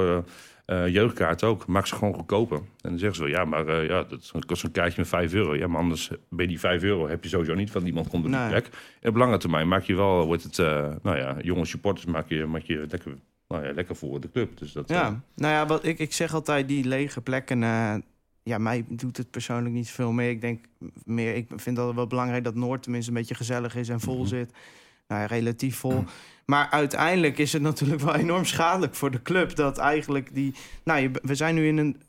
eh 0.66 0.88
jeugdkaart 0.88 1.44
ook. 1.44 1.68
Maak 1.68 1.88
ze 1.88 1.96
gewoon 1.96 2.14
goedkoper. 2.14 2.58
En 2.58 2.90
dan 2.90 2.98
zeggen 2.98 3.16
ze 3.18 3.24
wel, 3.24 3.32
ja, 3.32 3.46
maar 3.46 3.68
eh, 3.68 3.88
ja, 3.88 4.04
dat 4.04 4.46
kost 4.46 4.64
een 4.64 4.72
kaartje 4.72 5.00
met 5.02 5.10
5 5.10 5.34
euro. 5.34 5.56
Ja, 5.56 5.68
maar 5.68 5.80
anders 5.82 6.08
ben 6.10 6.18
je 6.42 6.48
die 6.48 6.60
5 6.60 6.84
euro 6.84 7.08
heb 7.08 7.24
je 7.24 7.30
sowieso 7.30 7.54
niet, 7.54 7.72
want 7.72 7.86
niemand 7.86 8.08
komt 8.08 8.26
op 8.26 8.30
die 8.32 8.40
Nee. 8.40 8.50
plek. 8.50 8.70
En 9.02 9.10
op 9.10 9.16
lange 9.16 9.38
termijn 9.38 9.68
maak 9.68 9.84
je 9.84 9.96
wel, 9.96 10.26
wordt 10.26 10.44
het, 10.44 10.60
eh, 10.60 10.92
nou 11.04 11.18
ja, 11.18 11.36
jonge 11.42 11.66
supporters 11.66 12.06
maak 12.06 12.30
je, 12.30 12.46
maak 12.46 12.62
je 12.62 12.86
lekker, 12.90 13.16
nou 13.48 13.66
ja, 13.66 13.74
lekker 13.74 13.96
voor 13.96 14.20
de 14.20 14.32
club. 14.32 14.58
Dus 14.58 14.72
dat, 14.72 14.90
Ja, 14.90 15.24
nou 15.36 15.54
ja, 15.54 15.66
wat 15.66 15.86
ik, 15.86 16.00
ik 16.00 16.14
zeg 16.14 16.34
altijd, 16.34 16.68
die 16.68 16.88
lege 16.88 17.22
plekken... 17.22 17.60
ja, 18.44 18.58
mij 18.58 18.86
doet 18.88 19.18
het 19.18 19.32
persoonlijk 19.32 19.76
niet 19.76 19.88
zoveel 19.88 20.12
mee. 20.12 20.30
Ik 20.30 20.42
denk 20.42 20.66
meer, 21.04 21.36
ik 21.36 21.48
vind 21.56 21.78
het 21.78 21.96
wel 21.96 22.08
belangrijk 22.08 22.44
dat 22.44 22.56
Noord 22.56 22.84
tenminste 22.84 23.12
een 23.12 23.18
beetje 23.18 23.36
gezellig 23.36 23.76
is 23.76 23.90
en 23.90 24.00
vol 24.00 24.18
Mhm. 24.20 24.28
zit. 24.28 24.52
Nou 25.08 25.22
ja, 25.22 25.28
relatief 25.28 25.78
vol. 25.78 26.04
Maar 26.46 26.70
uiteindelijk 26.70 27.38
is 27.38 27.54
het 27.54 27.62
natuurlijk 27.62 28.02
wel 28.02 28.16
enorm 28.16 28.46
schadelijk 28.46 28.96
voor 28.96 29.12
de 29.12 29.22
club... 29.22 29.56
dat 29.56 29.78
eigenlijk 29.78 30.34
die... 30.34 30.54
Nou, 30.84 31.00
je, 31.02 31.12
we 31.22 31.36
zijn 31.36 31.56
nu 31.56 31.68
in 31.68 31.78
een... 31.78 32.02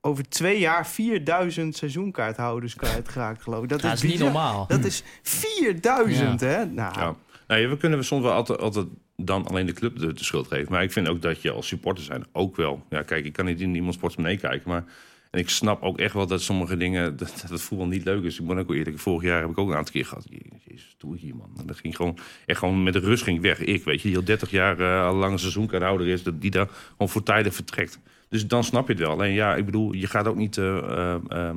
over 0.00 0.28
twee 0.28 0.58
jaar 0.58 0.86
4000 0.86 1.76
seizoenkaarthouders 1.76 2.74
kwijtgeraakt, 2.74 3.42
geloof 3.42 3.62
ik. 3.62 3.68
Dat 3.68 3.82
Ja, 3.82 3.92
is, 3.92 4.00
dat 4.00 4.04
is 4.04 4.10
niet 4.16 4.24
normaal. 4.24 4.66
Dat 4.66 4.84
is 4.84 5.02
4000, 5.22 6.40
hè? 6.40 6.64
Nou, 6.66 6.94
Ja. 6.98 7.14
Nou, 7.46 7.60
ja, 7.60 7.68
we 7.68 7.76
kunnen 7.76 8.04
soms 8.04 8.22
wel 8.22 8.32
altijd, 8.32 8.58
altijd 8.60 8.86
dan 9.16 9.46
alleen 9.46 9.66
de 9.66 9.72
club 9.72 9.98
de, 9.98 10.12
de 10.12 10.24
schuld 10.24 10.46
geven. 10.46 10.72
Maar 10.72 10.82
ik 10.82 10.92
vind 10.92 11.08
ook 11.08 11.22
dat 11.22 11.42
je 11.42 11.50
als 11.50 11.66
supporter 11.66 12.04
zijn 12.04 12.24
ook 12.32 12.56
wel... 12.56 12.86
Ja, 12.90 13.02
kijk, 13.02 13.24
ik 13.24 13.32
kan 13.32 13.44
niet 13.44 13.60
in 13.60 13.74
iemands 13.74 13.96
portemonnee 13.96 14.36
kijken, 14.38 14.68
maar... 14.70 14.84
En 15.30 15.38
ik 15.40 15.48
snap 15.48 15.82
ook 15.82 15.98
echt 15.98 16.14
wel 16.14 16.26
dat 16.26 16.42
sommige 16.42 16.76
dingen, 16.76 17.16
dat, 17.16 17.32
voetbal 17.62 17.86
niet 17.86 18.04
leuk 18.04 18.24
is. 18.24 18.40
Ik 18.40 18.46
ben 18.46 18.58
ook 18.58 18.68
wel 18.68 18.76
eerlijk, 18.76 18.98
vorig 18.98 19.22
jaar 19.22 19.40
heb 19.40 19.50
ik 19.50 19.58
ook 19.58 19.68
een 19.68 19.76
aantal 19.76 19.92
keer 19.92 20.04
gehad. 20.06 20.26
Je- 20.30 20.40
Jezus, 20.64 20.94
doe 20.98 21.14
ik 21.14 21.20
hier, 21.20 21.36
man. 21.36 21.50
En 21.58 21.66
dat 21.66 21.78
ging 21.78 21.96
gewoon, 21.96 22.18
echt 22.46 22.58
gewoon 22.58 22.82
met 22.82 22.92
de 22.92 22.98
rust 22.98 23.22
ging 23.22 23.40
weg. 23.40 23.58
Ik, 23.60 23.84
weet 23.84 24.00
je, 24.02 24.08
die 24.08 24.16
al 24.16 24.24
30 24.24 24.50
jaar 24.50 24.80
eh, 24.80 25.06
al 25.06 25.14
lang 25.14 25.32
een 25.32 25.38
seizoenkaarthouder 25.38 26.06
is, 26.06 26.22
dat 26.22 26.40
die 26.40 26.50
daar 26.50 26.68
gewoon 26.90 27.08
voortijdig 27.08 27.54
vertrekt. 27.54 27.98
Dus 28.28 28.46
dan 28.46 28.64
snap 28.64 28.86
je 28.86 28.92
het 28.92 29.02
wel. 29.02 29.10
Alleen 29.10 29.32
ja, 29.32 29.54
ik 29.56 29.64
bedoel, 29.64 29.92
je 29.92 30.06
gaat 30.06 30.26
ook 30.26 30.36
niet... 30.36 30.56
eh, 30.58 30.76
eh, 30.78 31.16
ehm, 31.28 31.56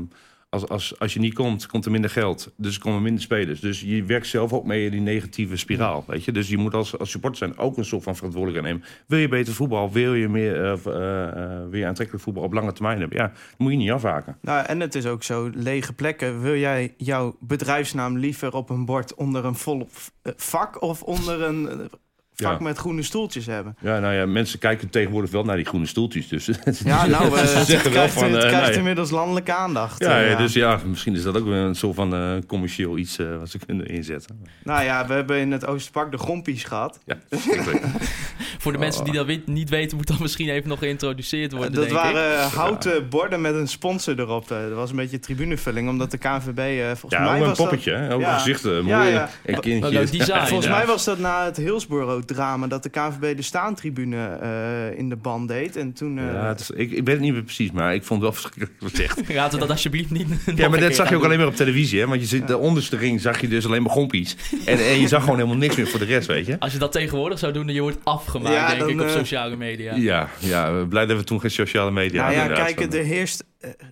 als, 0.49 0.67
als, 0.67 0.99
als 0.99 1.13
je 1.13 1.19
niet 1.19 1.33
komt, 1.33 1.65
komt 1.65 1.85
er 1.85 1.91
minder 1.91 2.09
geld. 2.09 2.53
Dus 2.57 2.75
er 2.75 2.81
komen 2.81 3.01
minder 3.01 3.21
spelers. 3.21 3.59
Dus 3.59 3.81
je 3.81 4.03
werkt 4.03 4.27
zelf 4.27 4.53
ook 4.53 4.65
mee 4.65 4.85
in 4.85 4.91
die 4.91 5.01
negatieve 5.01 5.57
spiraal. 5.57 6.03
Weet 6.07 6.23
je? 6.23 6.31
Dus 6.31 6.49
je 6.49 6.57
moet 6.57 6.73
als, 6.73 6.97
als 6.97 7.09
supporter 7.09 7.37
zijn 7.37 7.57
ook 7.57 7.77
een 7.77 7.85
soort 7.85 8.03
van 8.03 8.15
verantwoordelijkheid 8.15 8.73
nemen. 8.73 8.89
Wil 9.07 9.19
je 9.19 9.27
beter 9.27 9.53
voetbal? 9.53 9.91
Wil 9.91 10.13
je 10.13 10.29
meer 10.29 10.63
eh, 10.63 10.71
eh, 10.71 11.27
eh, 11.27 11.69
wil 11.69 11.79
je 11.79 11.85
aantrekkelijk 11.85 12.23
voetbal 12.23 12.43
op 12.43 12.53
lange 12.53 12.73
termijn 12.73 12.99
hebben? 12.99 13.17
Ja, 13.17 13.27
dat 13.27 13.57
moet 13.57 13.71
je 13.71 13.77
niet 13.77 13.91
afhaken. 13.91 14.37
Nou, 14.41 14.65
en 14.65 14.79
het 14.79 14.95
is 14.95 15.05
ook 15.05 15.23
zo, 15.23 15.49
lege 15.53 15.93
plekken. 15.93 16.41
Wil 16.41 16.55
jij 16.55 16.93
jouw 16.97 17.35
bedrijfsnaam 17.39 18.17
liever 18.17 18.53
op 18.53 18.69
een 18.69 18.85
bord 18.85 19.15
onder 19.15 19.45
een 19.45 19.55
vol 19.55 19.87
vak 20.35 20.81
of 20.81 21.03
onder 21.03 21.41
een 21.41 21.89
vak 22.43 22.57
Ja. 22.59 22.63
met 22.65 22.77
groene 22.77 23.03
stoeltjes 23.03 23.45
hebben? 23.45 23.75
Ja, 23.81 23.99
nou 23.99 24.13
ja, 24.13 24.25
mensen 24.25 24.59
kijken 24.59 24.89
tegenwoordig 24.89 25.31
wel 25.31 25.43
naar 25.43 25.55
die 25.55 25.65
groene 25.65 25.85
stoeltjes. 25.85 26.27
Dus 26.27 26.45
Ja, 26.85 27.05
nou, 27.05 27.37
eh, 27.37 27.45
Ze 27.45 27.57
het 27.57 27.67
zeggen 27.67 27.83
wel 27.83 27.91
krijgt, 27.91 28.13
van, 28.13 28.23
het 28.33 28.43
eh, 28.43 28.49
krijgt 28.49 28.67
nee. 28.67 28.77
inmiddels 28.77 29.09
landelijke 29.09 29.53
aandacht. 29.53 30.03
ja, 30.03 30.21
eh, 30.21 30.29
ja, 30.31 30.37
dus 30.37 30.53
ja, 30.53 30.79
misschien 30.85 31.15
is 31.15 31.23
dat 31.23 31.37
ook 31.37 31.45
weer 31.45 31.53
een 31.55 31.75
soort 31.75 31.95
van 31.95 32.13
eh, 32.13 32.31
commercieel 32.47 32.97
iets 32.97 33.17
eh, 33.19 33.37
wat 33.39 33.49
ze 33.49 33.57
kunnen 33.65 33.85
inzetten. 33.87 34.39
Nou 34.63 34.83
ja, 34.83 35.07
we 35.07 35.13
hebben 35.13 35.39
in 35.39 35.51
het 35.51 35.65
Oosterpark 35.65 36.11
de 36.11 36.17
gompies 36.17 36.63
gehad. 36.63 36.99
Ja. 37.05 37.17
Voor 38.57 38.71
de 38.71 38.77
mensen 38.77 39.03
die 39.03 39.13
dat 39.13 39.27
niet 39.45 39.69
weten, 39.69 39.97
moet 39.97 40.07
dat 40.07 40.19
misschien 40.19 40.49
even 40.49 40.69
nog 40.69 40.79
geïntroduceerd 40.79 41.51
worden, 41.51 41.73
dat 41.73 41.83
denk 41.83 41.95
ik. 41.97 42.03
waren 42.03 42.49
houten 42.49 43.09
borden 43.09 43.41
met 43.41 43.55
een 43.55 43.67
sponsor 43.67 44.19
erop. 44.19 44.47
Dat 44.47 44.71
was 44.71 44.89
een 44.89 44.95
beetje 44.95 45.19
tribunevulling, 45.19 45.89
omdat 45.89 46.11
de 46.11 46.17
KNVB 46.17 46.57
eh, 46.59 46.85
volgens 46.85 47.11
Ja, 47.13 47.19
mij 47.19 47.29
ook 47.29 47.33
een 47.41 47.47
was 47.47 47.47
dat- 47.47 47.57
poppetje? 47.57 48.09
Ook 48.11 48.21
Ja. 48.21 48.37
gezichten, 48.37 48.85
Ja, 48.85 48.97
mooie 48.97 49.09
ja. 49.11 49.29
en 49.45 49.53
Leuk 49.53 49.61
kindjes. 49.61 50.11
design. 50.11 50.45
Volgens 50.45 50.65
Ja. 50.65 50.75
mij 50.77 50.85
was 50.85 51.05
dat 51.05 51.19
na 51.19 51.45
het 51.45 51.57
Hillsborough-drama 52.29 52.67
dat 52.67 52.83
de 52.83 52.89
KNVB 52.89 53.35
de 53.35 53.41
staantribune 53.41 54.25
eh, 54.27 54.97
in 54.97 55.09
de 55.09 55.15
ban 55.15 55.47
deed. 55.47 55.75
En 55.75 55.93
toen... 55.93 56.17
eh, 56.17 56.33
Ja, 56.33 56.47
het 56.47 56.59
is, 56.59 56.69
ik, 56.69 56.91
ik 56.91 57.05
weet 57.05 57.07
het 57.07 57.19
niet 57.19 57.33
meer 57.33 57.43
precies, 57.43 57.71
maar 57.71 57.93
ik 57.93 58.03
vond 58.03 58.21
het 58.21 58.31
wel 58.31 58.39
verschrikkelijk 58.41 58.95
zegt. 58.95 59.33
Laten 59.33 59.53
we 59.53 59.59
dat 59.59 59.69
alsjeblieft 59.69 60.09
niet 60.11 60.27
Ja, 60.55 60.69
maar 60.69 60.79
dat 60.79 60.95
zag 60.95 61.09
je 61.09 61.15
ook 61.15 61.23
alleen 61.23 61.37
maar 61.37 61.47
op 61.47 61.55
televisie, 61.55 61.99
hè? 61.99 62.07
Want 62.07 62.21
je 62.21 62.27
zit, 62.27 62.47
de 62.47 62.57
onderste 62.57 62.97
ring 62.97 63.21
zag 63.21 63.41
je 63.41 63.47
dus 63.47 63.65
alleen 63.65 63.81
maar 63.83 63.91
gompies. 63.91 64.35
En, 64.65 64.77
en 64.77 64.99
je 64.99 65.07
zag 65.07 65.21
gewoon 65.21 65.37
helemaal 65.37 65.57
niks 65.57 65.75
meer 65.75 65.87
voor 65.87 65.99
de 65.99 66.05
rest, 66.05 66.27
weet 66.27 66.45
je? 66.45 66.59
Als 66.59 66.73
je 66.73 66.79
dat 66.79 66.91
tegenwoordig 66.91 67.39
zou 67.39 67.53
doen, 67.53 67.65
dan 67.65 67.75
je 67.75 67.81
wordt 67.81 67.97
afgemaakt, 68.03 68.55
Ja, 68.55 68.67
denk 68.67 68.79
dan, 68.79 68.89
ik, 68.89 68.99
op 68.99 69.05
eh, 69.05 69.11
sociale 69.13 69.55
media. 69.55 69.95
Ja, 69.95 70.29
ja, 70.39 70.85
blij 70.85 71.05
dat 71.05 71.17
we 71.17 71.23
toen 71.23 71.39
geen 71.39 71.51
sociale 71.51 71.91
media 71.91 72.21
nou 72.21 72.33
ja, 72.33 72.39
hadden. 72.39 72.75
kijk, 72.75 72.93
er 72.93 73.03
heerst... 73.03 73.43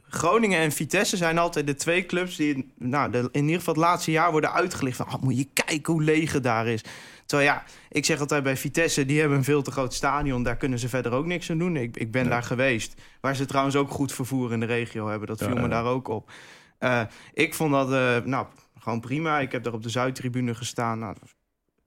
Groningen 0.10 0.60
en 0.60 0.72
Vitesse 0.72 1.17
zijn 1.17 1.38
altijd 1.38 1.67
de 1.67 1.75
twee 1.75 2.06
clubs 2.06 2.36
die 2.36 2.72
nou, 2.79 3.12
de, 3.12 3.29
in 3.32 3.44
ieder 3.44 3.58
geval 3.58 3.74
het 3.74 3.84
laatste 3.84 4.12
jaar 4.12 4.32
worden 4.32 4.53
uitgelicht. 4.53 4.98
Van, 4.98 5.06
oh, 5.13 5.22
moet 5.22 5.38
je 5.38 5.48
kijken 5.53 5.94
hoe 5.94 6.03
leeg 6.03 6.34
het 6.34 6.44
daar 6.44 6.67
is. 6.67 6.82
Terwijl 7.27 7.50
ja, 7.50 7.63
ik 7.89 8.05
zeg 8.05 8.19
altijd 8.19 8.43
bij 8.43 8.57
Vitesse, 8.57 9.05
die 9.05 9.19
hebben 9.19 9.38
een 9.38 9.43
veel 9.43 9.62
te 9.62 9.72
groot 9.72 9.93
stadion. 9.93 10.43
Daar 10.43 10.57
kunnen 10.57 10.79
ze 10.79 10.89
verder 10.89 11.12
ook 11.12 11.25
niks 11.25 11.51
aan 11.51 11.57
doen. 11.57 11.75
Ik, 11.75 11.98
ik 11.98 12.12
ben 12.12 12.29
daar 12.29 12.43
geweest. 12.43 13.01
Waar 13.22 13.36
ze 13.36 13.46
trouwens 13.46 13.75
ook 13.75 13.89
goed 13.91 14.13
vervoer 14.13 14.51
in 14.53 14.60
de 14.60 14.65
regio 14.65 15.07
hebben. 15.07 15.27
Dat 15.27 15.39
Ja, 15.39 15.46
viel 15.46 15.55
me 15.55 15.67
daar 15.67 15.86
ook 15.86 16.07
op. 16.07 16.31
Eh, 16.79 17.01
ik 17.34 17.53
vond 17.53 17.72
dat 17.72 17.91
eh, 17.91 18.15
nou, 18.25 18.46
gewoon 18.79 19.00
prima. 19.00 19.39
Ik 19.39 19.51
heb 19.51 19.63
daar 19.63 19.74
op 19.74 19.84
de 19.84 19.89
Zuidtribune 19.89 20.55
gestaan. 20.55 21.00
Nou, 21.00 21.15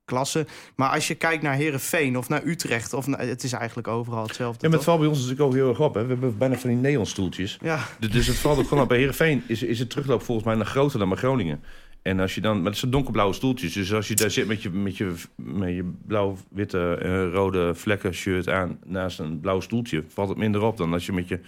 klasse. 0.05 0.45
Maar 0.75 0.89
als 0.89 1.07
je 1.07 1.15
kijkt 1.15 1.43
naar 1.43 1.53
Herenveen 1.55 2.17
of 2.17 2.29
naar 2.29 2.43
Utrecht... 2.45 2.93
Of 2.93 3.07
naar, 3.07 3.19
het 3.19 3.43
is 3.43 3.51
eigenlijk 3.53 3.87
overal 3.87 4.23
hetzelfde. 4.23 4.59
Ja, 4.61 4.67
maar 4.67 4.77
het 4.77 4.87
valt 4.87 4.99
bij 4.99 5.07
ons 5.07 5.17
natuurlijk 5.17 5.47
ook 5.47 5.53
heel 5.53 5.69
erg 5.69 5.79
op. 5.79 5.93
Hè? 5.93 6.01
We 6.03 6.07
hebben 6.07 6.37
bijna 6.37 6.55
van 6.57 6.69
die 6.69 6.79
neonstoeltjes. 6.79 7.57
ja, 7.61 7.79
Dus- 7.99 8.27
het 8.27 8.37
valt 8.37 8.57
ook 8.59 8.67
gewoon 8.67 8.83
op. 8.83 8.89
Bij 8.89 8.97
Heerenveen 8.97 9.43
is, 9.47 9.63
is 9.63 9.79
het 9.79 9.89
terugloop 9.89 10.23
volgens 10.23 10.47
mij 10.47 10.55
nog 10.55 10.67
groter 10.69 10.99
dan 10.99 11.09
bij 11.09 11.17
Groningen. 11.17 11.63
En 12.01 12.19
als 12.19 12.35
je 12.35 12.41
dan, 12.41 12.57
maar 12.57 12.69
het 12.69 12.79
zijn 12.79 12.91
donkerblauwe 12.91 13.33
stoeltjes. 13.33 13.73
Dus 13.73 13.93
als 13.93 14.07
je 14.07 14.15
daar 14.15 14.31
zit 14.31 14.47
met 14.47 14.61
je, 14.61 14.69
met 14.69 14.97
je, 14.97 15.13
met 15.35 15.75
je 15.75 15.91
blauw-witte 16.07 16.97
eh, 17.01 17.31
rode 17.31 17.75
vlekken 17.75 18.13
shirt 18.13 18.49
aan 18.49 18.79
naast 18.85 19.19
een 19.19 19.39
blauw 19.39 19.59
stoeltje, 19.59 20.03
valt 20.07 20.29
het 20.29 20.37
minder 20.37 20.61
op 20.61 20.77
dan 20.77 20.93
als 20.93 21.05
je 21.05 21.11
met 21.11 21.27
je, 21.27 21.39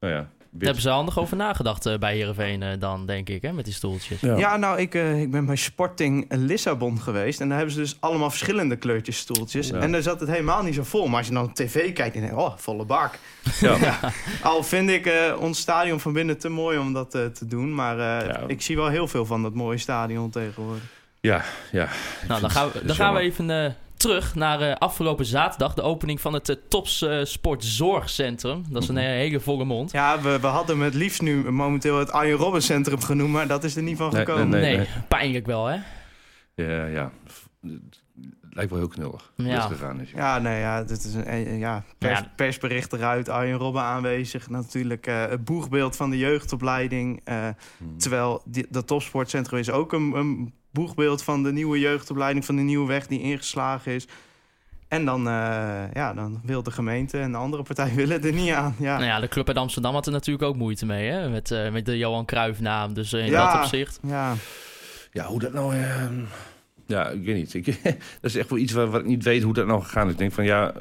nou 0.00 0.12
ja, 0.12 0.30
Daar 0.54 0.64
hebben 0.64 0.82
ze 0.82 0.88
handig 0.88 1.18
over 1.18 1.36
nagedacht 1.36 1.86
eh, 1.86 1.98
bij 1.98 2.14
Heerenveen 2.14 2.62
eh, 2.62 2.68
dan, 2.78 3.06
denk 3.06 3.28
ik, 3.28 3.42
hè, 3.42 3.52
met 3.52 3.64
die 3.64 3.74
stoeltjes. 3.74 4.20
Ja. 4.20 4.36
Ja, 4.36 4.56
nou, 4.56 4.78
ik, 4.80 4.94
eh, 4.94 5.20
ik 5.20 5.30
ben 5.30 5.46
bij 5.46 5.56
Sporting 5.56 6.26
Lissabon 6.28 7.00
geweest. 7.00 7.40
En 7.40 7.48
daar 7.48 7.56
hebben 7.56 7.74
ze 7.74 7.80
dus 7.80 7.96
allemaal 8.00 8.30
verschillende 8.30 8.76
kleurtjes 8.76 9.16
stoeltjes. 9.18 9.68
Ja. 9.68 9.78
En 9.78 9.92
daar 9.92 10.02
zat 10.02 10.20
het 10.20 10.28
helemaal 10.28 10.62
niet 10.62 10.74
zo 10.74 10.82
vol. 10.82 11.06
Maar 11.06 11.18
als 11.18 11.26
je 11.26 11.32
dan 11.34 11.44
op 11.44 11.54
tv 11.54 11.92
kijkt, 11.92 12.14
dan 12.14 12.22
denk 12.22 12.34
je, 12.34 12.40
oh, 12.40 12.56
volle 12.56 12.84
bak. 12.84 13.18
Ja. 13.60 13.76
Ja. 13.80 13.98
Al 14.42 14.62
vind 14.62 14.90
ik 14.90 15.06
eh, 15.06 15.36
ons 15.40 15.58
stadion 15.58 16.00
van 16.00 16.12
binnen 16.12 16.38
te 16.38 16.48
mooi 16.48 16.78
om 16.78 16.92
dat 16.92 17.10
te 17.10 17.46
doen. 17.46 17.74
Maar 17.74 17.98
eh, 17.98 18.26
Ja. 18.26 18.40
ik 18.46 18.62
zie 18.62 18.76
wel 18.76 18.88
heel 18.88 19.08
veel 19.08 19.26
van 19.26 19.42
dat 19.42 19.54
mooie 19.54 19.78
stadion 19.78 20.30
tegenwoordig. 20.30 20.82
Ja, 21.20 21.42
ja. 21.72 21.88
Nou, 22.28 22.40
dan 22.40 22.50
gaan 22.50 22.70
we, 22.72 22.84
dan 22.84 22.96
gaan 22.96 23.14
we 23.14 23.20
even 23.20 23.74
terug 24.02 24.34
naar 24.34 24.60
eh, 24.60 24.74
afgelopen 24.76 25.24
zaterdag. 25.26 25.74
De 25.74 25.82
opening 25.82 26.20
van 26.20 26.32
het 26.32 26.48
eh, 26.48 26.56
Tops 26.68 27.02
eh, 27.02 27.24
Sport 27.24 27.64
Zorgcentrum. 27.64 28.64
Dat 28.70 28.82
is 28.82 28.88
een 28.88 28.94
Mhm. 28.94 29.04
hele 29.04 29.40
volle 29.40 29.64
mond. 29.64 29.92
Ja, 29.92 30.20
we, 30.20 30.40
we 30.40 30.46
hadden 30.46 30.76
hem 30.76 30.84
het 30.84 30.94
liefst 30.94 31.22
nu 31.22 31.50
momenteel 31.50 31.98
het 31.98 32.12
Arjen 32.12 32.36
Robben 32.36 32.62
Centrum 32.62 33.00
genoemd. 33.00 33.32
Maar 33.32 33.46
dat 33.46 33.64
is 33.64 33.76
er 33.76 33.82
niet 33.82 33.96
van 33.96 34.12
Nee, 34.12 34.24
gekomen. 34.24 34.48
nee, 34.48 34.60
Nee, 34.60 34.76
nee. 34.76 34.86
pijnlijk 35.08 35.46
wel, 35.46 35.66
hè? 35.66 35.76
Ja, 36.54 36.86
ja. 36.86 37.10
Het 37.60 38.54
lijkt 38.58 38.70
wel 38.70 38.78
heel 38.78 38.88
knullig 38.88 39.32
Ja. 39.36 39.60
gegaan 39.60 40.00
is. 40.00 40.10
Ja, 40.14 40.38
nee, 40.38 40.60
ja, 40.60 40.82
dit 40.82 41.04
is 41.04 41.14
een 41.14 41.58
ja, 41.58 41.84
pers, 41.98 42.18
Ja. 42.18 42.32
persbericht 42.36 42.92
eruit. 42.92 43.28
Arjen 43.28 43.58
Robben 43.58 43.82
aanwezig. 43.82 44.48
Natuurlijk 44.48 45.06
eh, 45.06 45.26
het 45.26 45.44
boegbeeld 45.44 45.96
van 45.96 46.10
de 46.10 46.18
jeugdopleiding. 46.18 47.20
eh, 47.24 47.48
Hmm. 47.78 47.98
Terwijl 47.98 48.42
die, 48.44 48.66
dat 48.70 48.86
topsportcentrum 48.86 49.58
is 49.58 49.70
ook 49.70 49.92
een, 49.92 50.12
een 50.16 50.52
boegbeeld 50.72 51.22
van 51.22 51.42
de 51.42 51.52
nieuwe 51.52 51.78
jeugdopleiding, 51.78 52.44
van 52.44 52.56
de 52.56 52.62
nieuwe 52.62 52.86
weg 52.88 53.06
die 53.06 53.20
ingeslagen 53.20 53.92
is. 53.92 54.06
En 54.88 55.04
dan, 55.04 55.28
eh, 55.28 55.82
ja, 55.92 56.14
dan 56.14 56.40
wil 56.44 56.62
de 56.62 56.70
gemeente 56.70 57.18
en 57.18 57.30
de 57.32 57.38
andere 57.38 57.62
partijen 57.62 57.96
willen 58.06 58.22
er 58.24 58.32
niet 58.32 58.50
aan. 58.52 58.74
Ja, 58.78 58.94
Nou 58.94 59.04
ja, 59.06 59.20
de 59.20 59.28
club 59.28 59.48
uit 59.48 59.56
Amsterdam 59.56 59.94
had 59.94 60.06
er 60.06 60.12
natuurlijk 60.12 60.44
ook 60.44 60.56
moeite 60.56 60.86
mee, 60.86 61.10
hè? 61.10 61.28
Met, 61.28 61.50
eh, 61.50 61.70
met 61.70 61.86
de 61.86 61.98
Johan 61.98 62.24
Cruijff 62.24 62.60
naam. 62.60 62.94
Dus 62.94 63.12
eh, 63.12 63.24
in 63.24 63.30
Ja. 63.30 63.52
dat 63.52 63.62
opzicht. 63.62 63.98
ja. 64.06 64.34
Ja, 65.12 65.24
hoe 65.26 65.40
dat 65.40 65.52
nou... 65.52 65.74
eh, 65.76 66.04
ja, 66.86 67.08
ik 67.08 67.24
weet 67.24 67.36
niet. 67.36 67.54
Ik, 67.54 67.66
dat 68.20 68.30
is 68.30 68.36
echt 68.36 68.50
wel 68.50 68.58
iets 68.58 68.72
waar, 68.72 68.90
wat 68.90 69.00
ik 69.00 69.06
niet 69.06 69.22
weet 69.24 69.42
hoe 69.42 69.54
dat 69.54 69.66
nou 69.66 69.82
gegaan 69.82 70.06
is. 70.06 70.12
Ik 70.12 70.18
denk 70.18 70.32
van, 70.32 70.44
ja, 70.44 70.72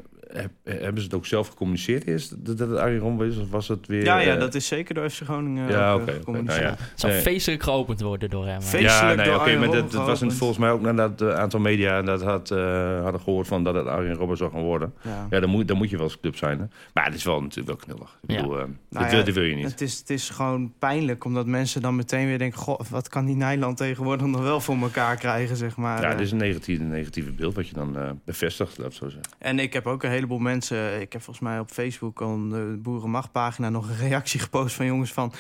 hebben 0.64 0.98
ze 1.02 1.04
het 1.08 1.14
ook 1.14 1.26
zelf 1.26 1.48
gecommuniceerd 1.48 2.06
eerst? 2.08 2.46
Dat 2.46 2.58
dat 2.58 2.70
het 2.70 2.78
Arjen 2.80 3.00
Robben 3.00 3.28
is? 3.28 3.38
Of 3.38 3.50
was 3.50 3.68
het 3.68 3.88
weer... 3.88 4.04
ja, 4.04 4.20
ja, 4.20 4.34
eh, 4.34 4.40
dat 4.40 4.56
is 4.56 4.68
zeker 4.68 4.96
door 4.96 5.10
FC 5.10 5.22
Groningen 5.24 5.70
Ja, 5.70 5.94
oké, 5.96 6.02
eh, 6.04 6.08
oké, 6.08 6.18
gecommuniceerd. 6.18 6.62
nou 6.64 6.76
ja. 6.78 6.84
Het 6.90 7.00
zou 7.00 7.14
Nee. 7.14 7.22
feestelijk 7.22 7.64
geopend 7.64 8.02
worden 8.02 8.30
door 8.30 8.46
hem. 8.46 8.56
hè? 8.56 8.62
Feest- 8.62 8.84
Ja, 8.84 8.90
Feestelijk 8.90 9.18
nee, 9.18 9.26
door 9.26 9.36
oké, 9.40 9.58
maar 9.58 9.72
dat, 9.72 9.92
dat 9.92 10.06
was 10.20 10.20
volgens 10.38 10.60
mij 10.60 10.72
ook 10.72 10.82
nadat 10.82 11.22
een 11.22 11.34
aantal 11.34 11.60
media 11.60 12.02
dat 12.02 12.22
had, 12.24 12.52
eh, 12.52 13.02
hadden 13.04 13.22
gehoord 13.22 13.48
van 13.48 13.64
dat 13.64 13.76
het 13.76 13.86
Arjen 13.88 14.16
Robben 14.16 14.38
zou 14.38 14.52
gaan 14.52 14.62
worden. 14.62 14.94
Ja. 15.02 15.28
Ja, 15.30 15.40
dan 15.40 15.50
moet, 15.50 15.68
dan 15.68 15.78
moet 15.78 15.90
je 15.90 15.96
wel 15.96 16.06
als 16.06 16.20
club 16.20 16.36
zijn. 16.36 16.60
Hè? 16.60 16.66
Maar 16.94 17.06
het 17.06 17.14
is 17.14 17.24
wel 17.24 17.42
natuurlijk 17.42 17.68
wel 17.68 17.96
knullig. 17.96 18.20
Ik 18.28 18.32
Ja. 18.32 18.36
bedoel, 18.42 18.58
eh, 18.60 18.64
Nou 18.64 18.74
dat, 18.90 19.04
ja, 19.04 19.10
wil, 19.10 19.24
dat 19.26 19.34
wil 19.34 19.44
je 19.44 19.56
niet. 19.56 19.66
Het 19.66 19.82
is, 19.82 19.98
het 20.00 20.10
is 20.10 20.30
gewoon 20.30 20.74
pijnlijk, 20.80 21.26
omdat 21.26 21.46
mensen 21.46 21.82
dan 21.82 21.96
meteen 21.96 22.28
weer 22.28 22.38
denken... 22.38 22.60
Goh, 22.60 22.80
wat 22.90 23.08
kan 23.10 23.26
die 23.26 23.36
Nijland 23.36 23.78
tegenwoordig 23.78 24.28
nog 24.28 24.42
wel 24.42 24.60
voor 24.62 24.78
elkaar 24.82 25.16
krijgen, 25.16 25.56
zeg 25.56 25.76
maar. 25.78 26.02
ja, 26.02 26.08
Eh, 26.10 26.12
dit 26.18 26.26
is 26.26 26.32
een 26.32 26.38
negatieve, 26.38 26.84
negatieve 26.84 27.32
beeld 27.32 27.56
wat 27.56 27.68
je 27.68 27.74
dan 27.74 27.98
eh, 27.98 28.10
bevestigt, 28.26 28.78
laat 28.78 28.94
zo 28.94 29.06
zeggen. 29.10 29.32
En 29.40 29.60
ik 29.60 29.74
heb 29.74 29.88
ook 29.88 30.04
een 30.04 30.10
heleboel 30.22 30.40
mensen... 30.40 31.02
Ik 31.02 31.14
heb 31.14 31.22
volgens 31.22 31.46
mij 31.46 31.60
op 31.60 31.70
Facebook 31.70 32.20
op 32.20 32.50
de 32.50 32.80
Boerenmachtpagina 32.82 33.70
nog 33.70 33.90
een 33.90 33.98
reactie 33.98 34.40
gepost 34.40 34.76
van 34.76 34.86
jongens 34.86 35.14
van... 35.14 35.34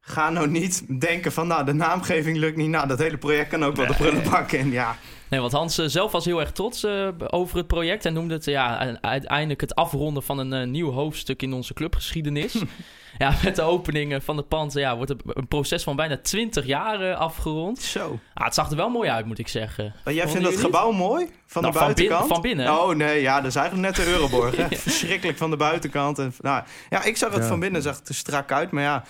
Ga 0.00 0.30
nou 0.30 0.48
niet 0.48 1.00
denken 1.00 1.32
van, 1.32 1.46
nou, 1.46 1.64
de 1.64 1.72
naamgeving 1.72 2.36
lukt 2.36 2.56
niet. 2.56 2.68
Nou, 2.68 2.88
dat 2.88 2.98
hele 2.98 3.18
project 3.18 3.48
kan 3.48 3.64
ook 3.64 3.76
wel 3.76 3.86
de 3.86 3.94
prullenbak 3.94 4.52
in. 4.52 4.70
Ja, 4.70 4.96
Nee, 5.30 5.40
want 5.40 5.52
Hans 5.52 5.78
eh, 5.78 5.86
zelf 5.86 6.12
was 6.12 6.24
heel 6.24 6.40
erg 6.40 6.52
trots 6.52 6.84
eh, 6.84 7.08
over 7.26 7.56
het 7.56 7.66
project. 7.66 8.04
En 8.04 8.12
noemde 8.12 8.34
het 8.34 8.44
ja, 8.44 8.96
uiteindelijk 9.00 9.60
het 9.60 9.74
afronden 9.74 10.22
van 10.22 10.38
een 10.38 10.52
eh, 10.52 10.66
nieuw 10.66 10.90
hoofdstuk 10.90 11.42
in 11.42 11.52
onze 11.52 11.74
clubgeschiedenis. 11.74 12.54
ja, 13.18 13.34
met 13.44 13.56
de 13.56 13.62
opening 13.62 14.24
van 14.24 14.36
het 14.36 14.48
pand 14.48 14.72
ja, 14.72 14.96
wordt 14.96 15.10
een, 15.10 15.48
proces 15.48 15.82
van 15.82 15.96
bijna 15.96 16.16
20 16.16 16.66
jaar 16.66 17.14
afgerond. 17.14 17.78
zo. 17.78 18.18
Ah, 18.34 18.44
het 18.44 18.54
zag 18.54 18.70
er 18.70 18.76
wel 18.76 18.88
mooi 18.88 19.08
uit, 19.10 19.26
moet 19.26 19.38
ik 19.38 19.48
zeggen. 19.48 19.94
Maar 20.04 20.14
jij 20.14 20.22
Vonden 20.28 20.42
vindt 20.42 20.56
dat 20.56 20.72
jullie 20.72 20.78
gebouw 20.90 21.08
mooi? 21.08 21.30
Van 21.46 21.62
Nou, 21.62 21.74
de 21.74 21.78
van 21.78 21.86
buitenkant? 21.86 22.20
binnen- 22.20 22.34
van 22.34 22.40
binnen. 22.42 22.72
Oh 22.72 22.94
nee, 22.94 23.20
ja, 23.20 23.36
dat 23.40 23.46
is 23.50 23.56
eigenlijk 23.56 23.86
net 23.96 24.06
de 24.06 24.12
Euroborg. 24.12 24.56
hè. 24.56 24.68
Verschrikkelijk 24.76 25.38
van 25.38 25.50
de 25.50 25.56
buitenkant. 25.56 26.18
En, 26.18 26.34
nou, 26.40 26.64
ja, 26.90 27.02
ik 27.04 27.16
zag 27.16 27.32
het 27.32 27.42
Ja. 27.42 27.48
van 27.48 27.60
binnen, 27.60 27.82
zag 27.82 27.98
het 27.98 28.08
er 28.08 28.14
strak 28.14 28.52
uit. 28.52 28.70
Maar 28.70 28.82
ja, 28.82 29.04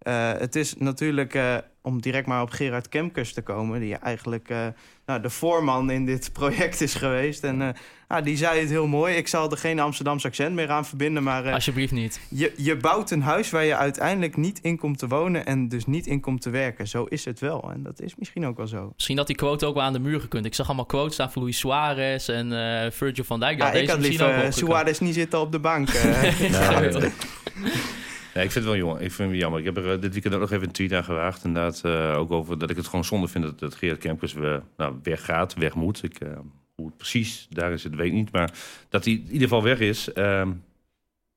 eh, 0.00 0.32
het 0.32 0.56
is 0.56 0.74
natuurlijk, 0.78 1.34
eh, 1.34 1.56
om 1.82 2.00
direct 2.00 2.26
maar 2.26 2.42
op 2.42 2.50
Gerard 2.50 2.88
Kemkers 2.88 3.32
te 3.32 3.42
komen... 3.42 3.80
die 3.80 3.94
eigenlijk 3.96 4.48
eh, 4.48 4.66
nou, 5.06 5.20
de 5.22 5.30
voorman 5.30 5.90
in 5.90 6.06
dit 6.06 6.32
project 6.40 6.80
is 6.80 6.94
geweest. 6.94 7.44
En 7.44 7.62
eh, 7.62 7.68
ah, 8.06 8.24
die 8.24 8.36
zei 8.36 8.60
het 8.60 8.68
heel 8.68 8.86
mooi. 8.86 9.14
Ik 9.16 9.28
zal 9.28 9.50
er 9.50 9.56
geen 9.56 9.80
Amsterdamse 9.80 10.26
accent 10.26 10.54
meer 10.54 10.70
aan 10.70 10.86
verbinden, 10.86 11.22
maar... 11.22 11.44
eh, 11.44 11.52
Alsjeblieft 11.54 11.92
niet. 11.92 12.20
je, 12.28 12.52
je 12.56 12.76
bouwt 12.76 13.10
een 13.10 13.22
huis 13.22 13.50
waar 13.50 13.64
je 13.64 13.76
uiteindelijk 13.76 14.36
niet 14.36 14.58
in 14.62 14.78
komt 14.78 14.98
te 14.98 15.08
wonen... 15.08 15.46
en 15.46 15.68
dus 15.68 15.86
niet 15.86 16.06
in 16.06 16.20
komt 16.20 16.42
te 16.42 16.50
werken. 16.50 16.88
Zo 16.88 17.04
is 17.04 17.24
het 17.24 17.40
wel. 17.40 17.70
En 17.72 17.82
dat 17.82 18.00
is 18.00 18.14
misschien 18.16 18.46
ook 18.46 18.56
wel 18.56 18.66
zo. 18.66 18.92
Misschien 18.94 19.16
had 19.18 19.26
die 19.26 19.36
quote 19.36 19.66
ook 19.66 19.74
wel 19.74 19.82
aan 19.84 19.92
de 19.92 19.98
muur 19.98 20.20
gekund. 20.20 20.44
Ik 20.44 20.54
zag 20.54 20.66
allemaal 20.66 20.86
quotes 20.86 21.14
staan 21.14 21.32
van 21.32 21.42
Luis 21.42 21.58
Suarez 21.58 22.28
en 22.28 22.52
eh, 22.84 22.90
Virgil 22.90 23.24
van 23.24 23.40
Dijk. 23.40 23.58
Ja, 23.58 23.70
deze 23.70 23.82
ik 23.82 23.90
had 23.90 23.98
liever 23.98 24.44
uh. 24.44 24.50
Suarez 24.50 24.98
niet 24.98 25.14
zitten 25.14 25.40
op 25.40 25.52
de 25.52 25.58
bank. 25.58 25.88
eh. 25.88 26.40
Ja, 26.50 26.80
Nee, 28.34 28.44
ik 28.44 28.50
vind 28.50 28.64
het 28.64 28.74
wel 28.74 28.76
jongen. 28.76 29.02
Ik 29.02 29.12
vind 29.12 29.30
het 29.30 29.40
jammer. 29.40 29.60
Ik 29.60 29.66
heb 29.66 29.76
er 29.76 29.92
eh, 29.92 30.00
dit 30.00 30.12
weekend 30.12 30.34
ook 30.34 30.40
nog 30.40 30.50
even 30.50 30.66
een 30.66 30.72
tweet 30.72 30.92
aan 30.92 31.04
gewaagd. 31.04 31.44
Inderdaad, 31.44 31.80
eh, 31.84 32.18
ook 32.18 32.30
over 32.30 32.58
dat 32.58 32.70
ik 32.70 32.76
het 32.76 32.86
gewoon 32.86 33.04
zonde 33.04 33.28
vind 33.28 33.44
dat, 33.44 33.58
dat 33.58 33.74
Gerard 33.74 33.98
Kempkers 33.98 34.34
uh, 34.34 34.56
nou, 34.76 34.98
weggaat, 35.02 35.54
weg 35.54 35.74
moet. 35.74 36.02
Ik, 36.02 36.18
hoe 36.74 36.86
het 36.86 36.96
precies 36.96 37.46
daar 37.50 37.72
is, 37.72 37.84
het 37.84 37.94
weet 37.94 38.06
ik 38.06 38.12
niet. 38.12 38.32
Maar 38.32 38.52
dat 38.88 39.04
hij 39.04 39.12
in 39.12 39.24
ieder 39.24 39.48
geval 39.48 39.62
weg 39.62 39.78
is. 39.78 40.10
Uh, 40.14 40.48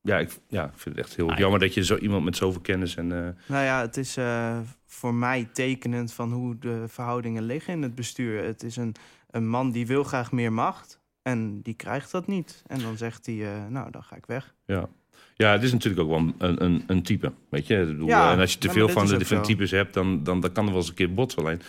ja, 0.02 0.20
ik, 0.20 0.40
ja, 0.48 0.64
ik 0.66 0.72
vind 0.76 0.96
het 0.96 1.06
echt 1.06 1.16
heel 1.16 1.30
Ah, 1.30 1.38
jammer 1.38 1.60
dat 1.60 1.74
je 1.74 1.84
zo 1.84 1.98
iemand 1.98 2.24
met 2.24 2.36
zoveel 2.36 2.62
kennis 2.62 2.96
en. 2.96 3.06
Uh, 3.06 3.28
nou 3.48 3.64
ja, 3.64 3.82
het 3.82 3.98
is 3.98 4.18
uh, 4.18 4.58
voor 4.86 5.14
mij 5.14 5.50
tekenend 5.54 6.14
van 6.14 6.32
hoe 6.32 6.60
de 6.60 6.84
verhoudingen 6.88 7.44
liggen 7.44 7.74
in 7.74 7.82
het 7.82 7.96
bestuur. 7.96 8.44
Het 8.44 8.64
is 8.64 8.76
een, 8.76 8.96
een 9.30 9.48
man 9.48 9.72
die 9.72 9.88
wil 9.88 10.04
graag 10.04 10.32
meer 10.32 10.54
macht. 10.54 11.02
En 11.22 11.62
die 11.62 11.74
krijgt 11.74 12.12
dat 12.12 12.28
niet. 12.28 12.64
En 12.68 12.80
dan 12.80 12.98
zegt 12.98 13.26
hij, 13.26 13.36
uh, 13.36 13.68
nou, 13.70 13.92
dan 13.92 14.04
ga 14.04 14.16
ik 14.16 14.26
weg. 14.26 14.54
Ja. 14.66 14.90
Ja, 15.36 15.52
het 15.52 15.64
is 15.64 15.72
natuurlijk 15.72 16.02
ook 16.02 16.10
wel 16.10 16.34
een, 16.38 16.64
een, 16.64 16.84
een 16.88 17.04
type. 17.04 17.32
Weet 17.50 17.68
je? 17.68 17.86
Bedoel, 17.86 18.08
ja, 18.08 18.32
en 18.32 18.40
als 18.40 18.54
je 18.54 18.58
te 18.58 18.70
veel 18.70 18.90
van 18.90 19.08
de 19.08 19.18
different 19.18 19.46
types 19.46 19.72
hebt, 19.72 19.94
dan, 19.94 20.24
dan, 20.24 20.40
dan 20.40 20.52
kan 20.52 20.66
er 20.66 20.72
wel 20.72 20.80
eens 20.80 20.90
een 20.90 20.96
keer 20.96 21.14
botsen. 21.14 21.42
Alleen 21.42 21.62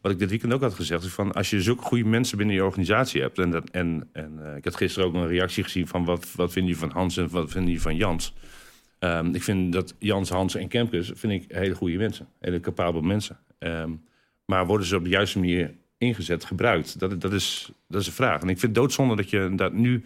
wat 0.00 0.12
ik 0.12 0.18
dit 0.18 0.30
weekend 0.30 0.52
ook 0.52 0.60
had 0.60 0.74
gezegd, 0.74 1.04
is 1.04 1.12
van 1.12 1.32
als 1.32 1.50
je 1.50 1.62
zulke 1.62 1.82
goede 1.82 2.04
mensen 2.04 2.36
binnen 2.36 2.56
je 2.56 2.64
organisatie 2.64 3.20
hebt. 3.20 3.38
En, 3.38 3.50
dat, 3.50 3.70
en, 3.70 4.08
en 4.12 4.38
uh, 4.40 4.56
ik 4.56 4.64
had 4.64 4.76
gisteren 4.76 5.08
ook 5.08 5.14
een 5.14 5.26
reactie 5.26 5.62
gezien 5.62 5.86
van 5.86 6.04
wat, 6.04 6.32
wat 6.34 6.52
vind 6.52 6.68
je 6.68 6.76
van 6.76 6.90
Hans 6.90 7.16
en 7.16 7.28
wat 7.30 7.50
vind 7.50 7.68
je 7.68 7.80
van 7.80 7.96
Jans. 7.96 8.34
Um, 8.98 9.34
ik 9.34 9.42
vind 9.42 9.72
dat 9.72 9.94
Jans, 9.98 10.30
Hans 10.30 10.54
en 10.54 10.68
Kempkes 10.68 11.10
vind 11.14 11.32
ik 11.32 11.44
hele 11.56 11.74
goede 11.74 11.96
mensen. 11.96 12.28
Hele 12.40 12.60
capabele 12.60 13.06
mensen. 13.06 13.38
Um, 13.58 14.02
maar 14.44 14.66
worden 14.66 14.86
ze 14.86 14.96
op 14.96 15.04
de 15.04 15.10
juiste 15.10 15.38
manier 15.38 15.74
ingezet, 15.98 16.44
gebruikt? 16.44 16.98
Dat, 16.98 17.20
dat, 17.20 17.32
is, 17.32 17.70
dat 17.88 18.00
is 18.00 18.06
een 18.06 18.12
vraag. 18.12 18.40
En 18.40 18.48
ik 18.48 18.58
vind 18.58 18.62
het 18.62 18.74
doodzonde 18.74 19.16
dat 19.16 19.30
je 19.30 19.52
dat 19.56 19.72
nu 19.72 20.02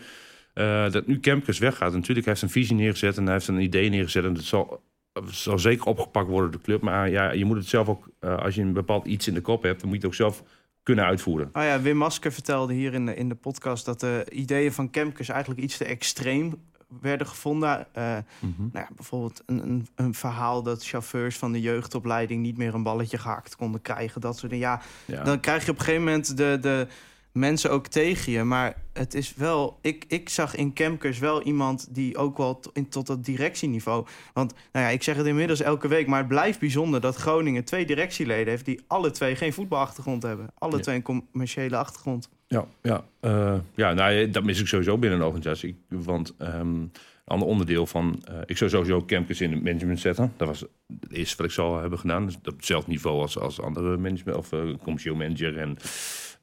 Eh, 0.54 0.90
dat 0.90 1.06
nu 1.06 1.18
Kempkes 1.20 1.58
weggaat. 1.58 1.92
Natuurlijk, 1.92 2.26
hij 2.26 2.34
heeft 2.34 2.42
een 2.42 2.60
visie 2.60 2.76
neergezet 2.76 3.16
en 3.16 3.24
hij 3.24 3.32
heeft 3.32 3.48
een 3.48 3.60
idee 3.60 3.88
neergezet. 3.88 4.24
En 4.24 4.34
dat 4.34 4.42
zal, 4.42 4.82
zal 5.26 5.58
zeker 5.58 5.86
opgepakt 5.86 6.28
worden 6.28 6.50
door 6.50 6.60
de 6.60 6.66
club. 6.66 6.80
Maar 6.82 7.10
ja, 7.10 7.30
je 7.32 7.44
moet 7.44 7.56
het 7.56 7.66
zelf 7.66 7.88
ook, 7.88 8.08
eh, 8.20 8.36
als 8.36 8.54
je 8.54 8.62
een 8.62 8.72
bepaald 8.72 9.06
iets 9.06 9.28
in 9.28 9.34
de 9.34 9.40
kop 9.40 9.62
hebt, 9.62 9.80
dan 9.80 9.88
moet 9.88 10.00
je 10.00 10.06
het 10.06 10.10
ook 10.12 10.32
zelf 10.32 10.42
kunnen 10.82 11.04
uitvoeren. 11.04 11.50
Oh 11.52 11.62
ja, 11.62 11.80
Wim 11.80 11.96
Masker 11.96 12.32
vertelde 12.32 12.72
hier 12.74 12.94
in 12.94 13.06
de, 13.06 13.14
in 13.14 13.28
de 13.28 13.34
podcast 13.34 13.84
dat 13.84 14.00
de 14.00 14.26
ideeën 14.30 14.72
van 14.72 14.90
Kemkes 14.90 15.28
eigenlijk 15.28 15.60
iets 15.60 15.76
te 15.76 15.84
extreem 15.84 16.54
werden 17.00 17.26
gevonden. 17.26 17.86
Mhm. 17.92 18.52
nou 18.58 18.70
ja, 18.72 18.88
bijvoorbeeld 18.96 19.42
een, 19.46 19.62
een, 19.68 19.86
een 19.94 20.14
verhaal 20.14 20.62
dat 20.62 20.84
chauffeurs 20.86 21.36
van 21.36 21.52
de 21.52 21.60
jeugdopleiding 21.60 22.42
niet 22.42 22.56
meer 22.56 22.74
een 22.74 22.82
balletje 22.82 23.18
gehakt 23.18 23.56
konden 23.56 23.82
krijgen. 23.82 24.20
Dat 24.20 24.38
soort 24.38 24.52
dingen. 24.52 24.68
Ja, 24.68 24.80
Ja. 25.06 25.22
dan 25.24 25.40
krijg 25.40 25.64
je 25.64 25.70
op 25.70 25.78
een 25.78 25.84
gegeven 25.84 26.04
moment 26.04 26.36
de, 26.36 26.58
de 26.60 26.86
mensen 27.34 27.70
ook 27.70 27.86
tegen 27.86 28.32
je. 28.32 28.42
Maar 28.44 28.76
het 28.92 29.14
is 29.14 29.34
wel. 29.34 29.78
Ik, 29.80 30.04
ik 30.08 30.28
zag 30.28 30.54
in 30.54 30.72
Kemkers 30.72 31.18
wel 31.18 31.42
iemand 31.42 31.94
die 31.94 32.16
ook 32.16 32.36
wel 32.36 32.60
in, 32.72 32.88
tot 32.88 33.06
dat 33.06 33.24
directieniveau. 33.24 34.06
Want 34.32 34.54
nou 34.72 34.86
ja, 34.86 34.90
ik 34.92 35.02
zeg 35.02 35.16
het 35.16 35.26
inmiddels 35.26 35.60
elke 35.60 35.88
week. 35.88 36.06
Maar 36.06 36.18
het 36.18 36.28
blijft 36.28 36.58
bijzonder 36.58 37.00
dat 37.00 37.16
Groningen 37.16 37.64
twee 37.64 37.86
directieleden 37.86 38.48
heeft. 38.48 38.64
die 38.64 38.80
alle 38.86 39.10
twee 39.10 39.36
geen 39.36 39.52
voetbalachtergrond 39.52 40.22
hebben. 40.22 40.46
Alle 40.58 40.76
Ja. 40.76 40.82
twee 40.82 40.96
een 40.96 41.02
commerciële 41.02 41.76
achtergrond. 41.76 42.28
Ja, 42.46 42.66
ja, 42.82 43.04
eh, 43.20 43.54
ja 43.74 43.92
nou, 43.92 44.12
ja, 44.12 44.26
dat 44.26 44.44
mis 44.44 44.60
ik 44.60 44.66
sowieso 44.66 44.98
binnen 44.98 45.18
een 45.18 45.24
organisatie. 45.24 45.76
Want 45.88 46.34
ehm, 46.38 46.56
een 46.68 46.90
ander 47.24 47.48
onderdeel 47.48 47.86
van... 47.86 48.22
eh, 48.24 48.34
ik 48.46 48.56
zou 48.56 48.70
sowieso 48.70 49.00
Kempkes 49.00 49.40
in 49.40 49.52
het 49.52 49.62
management 49.62 50.00
zetten. 50.00 50.32
Dat 50.36 50.48
was 50.48 50.60
het 50.60 51.12
eerste 51.12 51.36
wat 51.36 51.46
ik 51.46 51.52
zou 51.52 51.80
hebben 51.80 51.98
gedaan. 51.98 52.24
Dus 52.26 52.36
op 52.36 52.44
hetzelfde 52.44 52.90
niveau 52.90 53.20
als, 53.20 53.38
als 53.38 53.60
andere 53.60 53.96
management... 53.96 54.38
of 54.38 54.52
eh, 54.52 54.60
commercieel 54.82 55.14
manager 55.14 55.58
en 55.58 55.76
eh, 55.78 55.84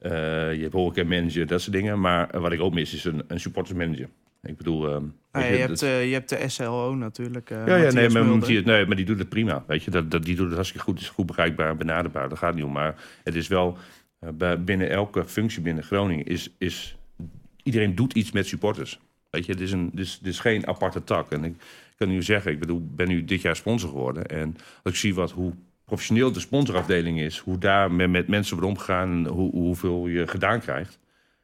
je 0.02 0.58
hebt 0.60 0.72
horeca 0.72 1.04
manager, 1.04 1.46
dat 1.46 1.60
soort 1.60 1.72
dingen. 1.76 2.00
Maar 2.00 2.30
eh, 2.30 2.40
wat 2.40 2.52
ik 2.52 2.60
ook 2.60 2.74
mis 2.74 2.94
is 2.94 3.04
een, 3.04 3.22
een 3.26 3.40
supporters 3.40 3.78
manager. 3.78 4.08
Ik 4.42 4.56
bedoel... 4.56 4.88
ehm, 4.88 5.04
weet 5.30 5.44
je, 5.44 5.52
je, 5.52 5.58
hebt, 5.58 5.82
eh, 5.82 6.06
je 6.06 6.12
hebt 6.12 6.28
de 6.28 6.48
SLO 6.48 6.94
natuurlijk. 6.94 7.50
eh, 7.50 7.66
ja, 7.66 7.76
ja 7.76 7.92
nee, 7.92 8.08
maar, 8.08 8.24
Mulder. 8.24 8.64
Nee, 8.64 8.86
maar 8.86 8.96
die 8.96 9.04
doet 9.04 9.18
het 9.18 9.28
prima. 9.28 9.64
Weet 9.66 9.82
je, 9.82 9.90
dat, 9.90 10.10
dat, 10.10 10.24
die 10.24 10.36
doet 10.36 10.46
het 10.46 10.54
hartstikke 10.54 10.84
goed. 10.84 11.00
Is 11.00 11.08
goed 11.08 11.26
bereikbaar, 11.26 11.76
benaderbaar. 11.76 12.28
Dat 12.28 12.38
gaat 12.38 12.54
niet 12.54 12.64
om. 12.64 12.72
Maar 12.72 12.94
het 13.24 13.34
is 13.34 13.48
wel 13.48 13.76
eh, 14.18 14.28
bij, 14.30 14.62
binnen 14.62 14.90
elke 14.90 15.24
functie 15.24 15.62
binnen 15.62 15.84
Groningen 15.84 16.26
is, 16.26 16.50
is 16.58 16.96
iedereen 17.62 17.94
doet 17.94 18.12
iets 18.12 18.32
met 18.32 18.46
supporters. 18.46 19.00
Weet 19.30 19.46
je, 19.46 19.52
het 19.52 19.60
is, 19.60 19.72
een, 19.72 19.88
het 19.90 20.00
is, 20.00 20.12
het 20.12 20.26
is 20.26 20.38
geen 20.38 20.66
aparte 20.66 21.04
tak. 21.04 21.30
En 21.30 21.44
ik 21.44 21.54
kan 21.96 22.08
nu 22.08 22.22
zeggen, 22.22 22.52
ik 22.52 22.58
bedoel, 22.58 22.88
ben 22.94 23.08
nu 23.08 23.24
dit 23.24 23.42
jaar 23.42 23.56
sponsor 23.56 23.88
geworden. 23.88 24.26
En 24.26 24.56
als 24.82 24.92
ik 24.92 24.98
zie 24.98 25.14
wat, 25.14 25.30
hoe 25.30 25.52
professioneel 25.92 26.32
de 26.32 26.40
sponsorafdeling 26.40 27.20
is, 27.20 27.38
hoe 27.38 27.58
daar 27.58 27.92
met, 27.92 28.10
met 28.10 28.28
mensen 28.28 28.56
wordt 28.56 28.70
omgegaan 28.70 29.10
en 29.10 29.26
hoe, 29.26 29.50
hoeveel 29.50 30.06
je 30.06 30.26
gedaan 30.26 30.60
krijgt. 30.60 30.98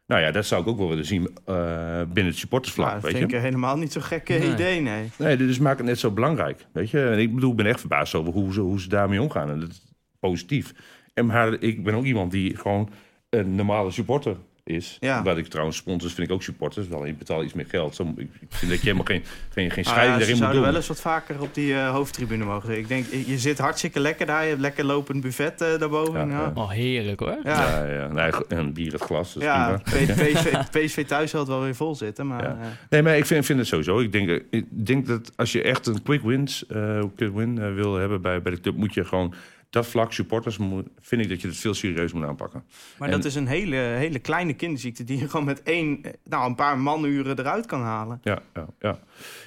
Nou 0.06 0.20
ja, 0.22 0.30
dat 0.30 0.46
zou 0.46 0.62
ik 0.62 0.68
ook 0.68 0.78
wel 0.78 0.88
willen 0.88 1.04
zien 1.04 1.30
eh, 1.44 1.98
binnen 1.98 2.32
het 2.32 2.36
supportersvlak. 2.36 2.88
Ja, 2.88 2.94
dat 2.94 3.02
weet 3.02 3.16
vind 3.16 3.30
je? 3.30 3.36
ik 3.36 3.42
helemaal 3.42 3.76
niet 3.76 3.92
zo'n 3.92 4.02
gekke 4.02 4.32
Nee. 4.32 4.52
idee, 4.52 4.80
nee. 4.80 5.10
Nee, 5.18 5.36
dus 5.36 5.58
maakt 5.58 5.78
het 5.78 5.86
net 5.86 5.98
zo 5.98 6.10
belangrijk. 6.10 6.66
Weet 6.72 6.90
je? 6.90 7.08
En 7.08 7.18
ik 7.18 7.34
bedoel, 7.34 7.50
ik 7.50 7.56
ben 7.56 7.66
echt 7.66 7.80
verbaasd 7.80 8.14
over 8.14 8.32
hoe 8.32 8.52
ze, 8.52 8.60
hoe 8.60 8.80
ze 8.80 8.88
daarmee 8.88 9.22
omgaan. 9.22 9.50
En 9.50 9.60
dat 9.60 9.68
is 9.68 9.82
positief. 10.20 10.74
En 11.14 11.26
maar 11.26 11.62
ik 11.62 11.84
ben 11.84 11.94
ook 11.94 12.04
iemand 12.04 12.30
die 12.30 12.56
gewoon 12.56 12.90
een 13.30 13.54
normale 13.54 13.90
supporter 13.90 14.36
is. 14.68 14.96
Ja. 15.00 15.22
Wat 15.22 15.36
ik 15.38 15.46
trouwens, 15.46 15.76
sponsors 15.76 16.12
vind 16.12 16.28
ik 16.28 16.34
ook 16.34 16.42
supporters. 16.42 16.88
Wel, 16.88 17.04
je 17.06 17.14
betaalt 17.14 17.44
iets 17.44 17.52
meer 17.52 17.66
geld. 17.68 17.94
Zo, 17.94 18.12
ik 18.16 18.28
vind 18.48 18.70
dat 18.70 18.80
je 18.80 18.84
helemaal 18.84 19.04
geen, 19.04 19.22
geen, 19.50 19.70
geen 19.70 19.84
Nou 19.84 19.96
scheiding 19.96 20.12
ja, 20.12 20.18
daarin 20.18 20.28
moet 20.28 20.36
zouden 20.38 20.54
doen. 20.62 20.64
wel 20.70 20.76
eens 20.76 20.88
wat 20.88 21.00
vaker 21.00 21.40
op 21.40 21.54
die 21.54 21.74
eh, 21.74 21.90
hoofdtribune 21.90 22.44
mogen. 22.44 22.78
Ik 22.78 22.88
denk, 22.88 23.06
je 23.26 23.38
zit 23.38 23.58
hartstikke 23.58 24.00
lekker 24.00 24.26
daar. 24.26 24.42
Je 24.42 24.48
hebt 24.48 24.60
lekker 24.60 24.84
lopend 24.84 25.20
buffet 25.20 25.60
eh, 25.60 25.78
daarboven. 25.78 26.28
Ja. 26.28 26.52
Oh, 26.54 26.70
heerlijk 26.70 27.20
hoor. 27.20 27.36
ja. 27.44 27.84
Ja, 27.84 27.92
ja. 27.94 28.06
Nee, 28.12 28.30
en 28.48 28.72
bier 28.72 28.92
het 28.92 29.02
glas. 29.02 29.36
Is 29.36 29.42
Ja, 29.42 29.80
PSV, 29.84 30.52
PSV 30.70 31.06
thuis 31.06 31.30
zal 31.30 31.40
het 31.40 31.48
wel 31.48 31.62
weer 31.62 31.74
vol 31.74 31.94
zitten. 31.94 32.26
Maar 32.26 32.42
Ja. 32.42 32.48
eh, 32.60 32.66
Nee, 32.90 33.02
maar 33.02 33.16
ik 33.16 33.26
vind, 33.26 33.44
vind 33.46 33.58
het 33.58 33.68
sowieso. 33.68 33.98
Ik 34.00 34.12
denk, 34.12 34.42
ik 34.50 34.64
denk 34.86 35.06
dat 35.06 35.32
als 35.36 35.52
je 35.52 35.62
echt 35.62 35.86
een 35.86 36.02
quick, 36.02 36.22
wins, 36.22 36.66
eh, 36.66 37.02
quick 37.16 37.34
win 37.34 37.74
wil 37.74 37.94
hebben 37.94 38.22
bij, 38.22 38.42
bij 38.42 38.52
de 38.52 38.60
club, 38.60 38.76
moet 38.76 38.94
je 38.94 39.04
gewoon 39.04 39.34
dat 39.70 39.86
vlak 39.86 40.12
supporters, 40.12 40.58
moet- 40.58 40.88
vind 41.00 41.22
ik 41.22 41.28
dat 41.28 41.40
je 41.40 41.46
het 41.48 41.56
veel 41.56 41.74
serieus 41.74 42.12
moet 42.12 42.24
aanpakken. 42.24 42.64
maar 42.98 43.08
En- 43.08 43.14
dat 43.14 43.24
is 43.24 43.34
een 43.34 43.46
hele, 43.46 43.76
hele 43.76 44.18
kleine 44.18 44.52
kinderziekte 44.54 45.04
die 45.04 45.18
je 45.18 45.28
gewoon 45.28 45.46
met 45.46 45.62
één, 45.62 46.02
eh, 46.02 46.12
nou, 46.24 46.48
een 46.48 46.54
paar 46.54 46.78
manuren 46.78 47.38
eruit 47.38 47.66
kan 47.66 47.80
halen. 47.80 48.20
Ja, 48.22 48.38
ja, 48.54 48.66
ja. 48.80 48.98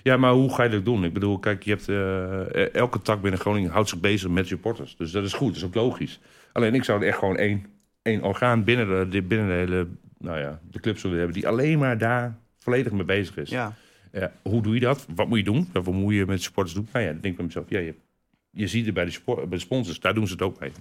ja, 0.03 0.17
maar 0.17 0.31
hoe 0.31 0.53
ga 0.53 0.63
je 0.63 0.69
dat 0.69 0.85
doen? 0.85 1.03
Ik 1.03 1.13
bedoel, 1.13 1.39
kijk, 1.39 1.63
je 1.63 1.69
hebt, 1.71 1.89
eh, 1.89 2.73
elke 2.75 3.01
tak 3.01 3.21
binnen 3.21 3.39
Groningen 3.39 3.71
houdt 3.71 3.89
zich 3.89 3.99
bezig 3.99 4.29
met 4.29 4.47
supporters. 4.47 4.95
Dus 4.97 5.11
dat 5.11 5.23
is 5.23 5.33
goed, 5.33 5.47
dat 5.47 5.55
is 5.57 5.63
ook 5.63 5.75
logisch. 5.75 6.19
Alleen 6.53 6.75
ik 6.75 6.83
zou 6.83 7.01
er 7.01 7.07
echt 7.07 7.17
gewoon 7.17 7.37
één, 7.37 7.65
één 8.01 8.23
orgaan 8.23 8.63
binnen 8.63 9.09
de, 9.09 9.21
binnen 9.21 9.47
de 9.47 9.53
hele, 9.53 9.87
nou 10.17 10.39
ja, 10.39 10.59
de 10.71 10.79
club 10.79 10.97
zullen 10.97 11.17
hebben... 11.17 11.35
die 11.35 11.47
alleen 11.47 11.79
maar 11.79 11.97
daar 11.97 12.37
volledig 12.57 12.91
mee 12.91 13.03
bezig 13.05 13.37
is. 13.37 13.49
Ja. 13.49 13.73
Ja, 14.11 14.31
hoe 14.41 14.61
doe 14.61 14.73
je 14.73 14.79
dat? 14.79 15.05
Wat 15.15 15.27
moet 15.27 15.37
je 15.37 15.43
doen? 15.43 15.69
Wat 15.73 15.85
moet 15.85 16.13
je 16.13 16.25
met 16.25 16.41
supporters 16.41 16.75
doen? 16.75 16.87
Nou 16.93 17.05
ja, 17.05 17.11
dan 17.11 17.21
denk 17.21 17.31
ik 17.33 17.35
bij 17.37 17.45
mezelf, 17.45 17.65
ja, 17.69 17.79
je, 17.79 17.95
je 18.51 18.67
ziet 18.67 18.85
het 18.85 18.93
bij 18.93 19.05
de, 19.05 19.21
bij 19.25 19.45
de 19.49 19.59
sponsors, 19.59 19.99
daar 19.99 20.13
doen 20.13 20.27
ze 20.27 20.33
het 20.33 20.41
ook 20.41 20.59
mee. 20.59 20.71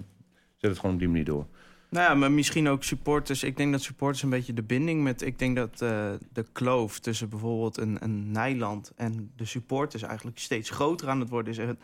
Zet 0.57 0.71
het 0.71 0.79
gewoon 0.79 0.95
op 0.95 1.01
die 1.01 1.09
manier 1.09 1.25
door. 1.25 1.47
Nou 1.91 2.09
ja, 2.09 2.15
maar 2.15 2.33
misschien 2.33 2.69
ook 2.69 2.85
supporters. 2.85 3.43
Ik 3.43 3.57
denk 3.57 3.73
dat 3.73 3.83
supporters 3.83 4.23
een 4.23 4.31
beetje 4.31 4.53
de 4.53 4.63
binding 4.63 5.03
met... 5.03 5.23
Ik 5.23 5.39
denk 5.39 5.57
dat 5.57 5.83
eh, 5.83 6.11
de 6.33 6.45
kloof 6.53 6.99
tussen 6.99 7.29
bijvoorbeeld 7.29 7.79
een, 7.79 7.97
een 8.01 8.31
Nijland 8.31 8.93
en 8.97 9.33
de 9.37 9.45
supporters... 9.45 10.03
eigenlijk 10.03 10.39
steeds 10.39 10.71
groter 10.71 11.09
aan 11.09 11.21
het 11.21 11.29
worden 11.29 11.53
is. 11.53 11.77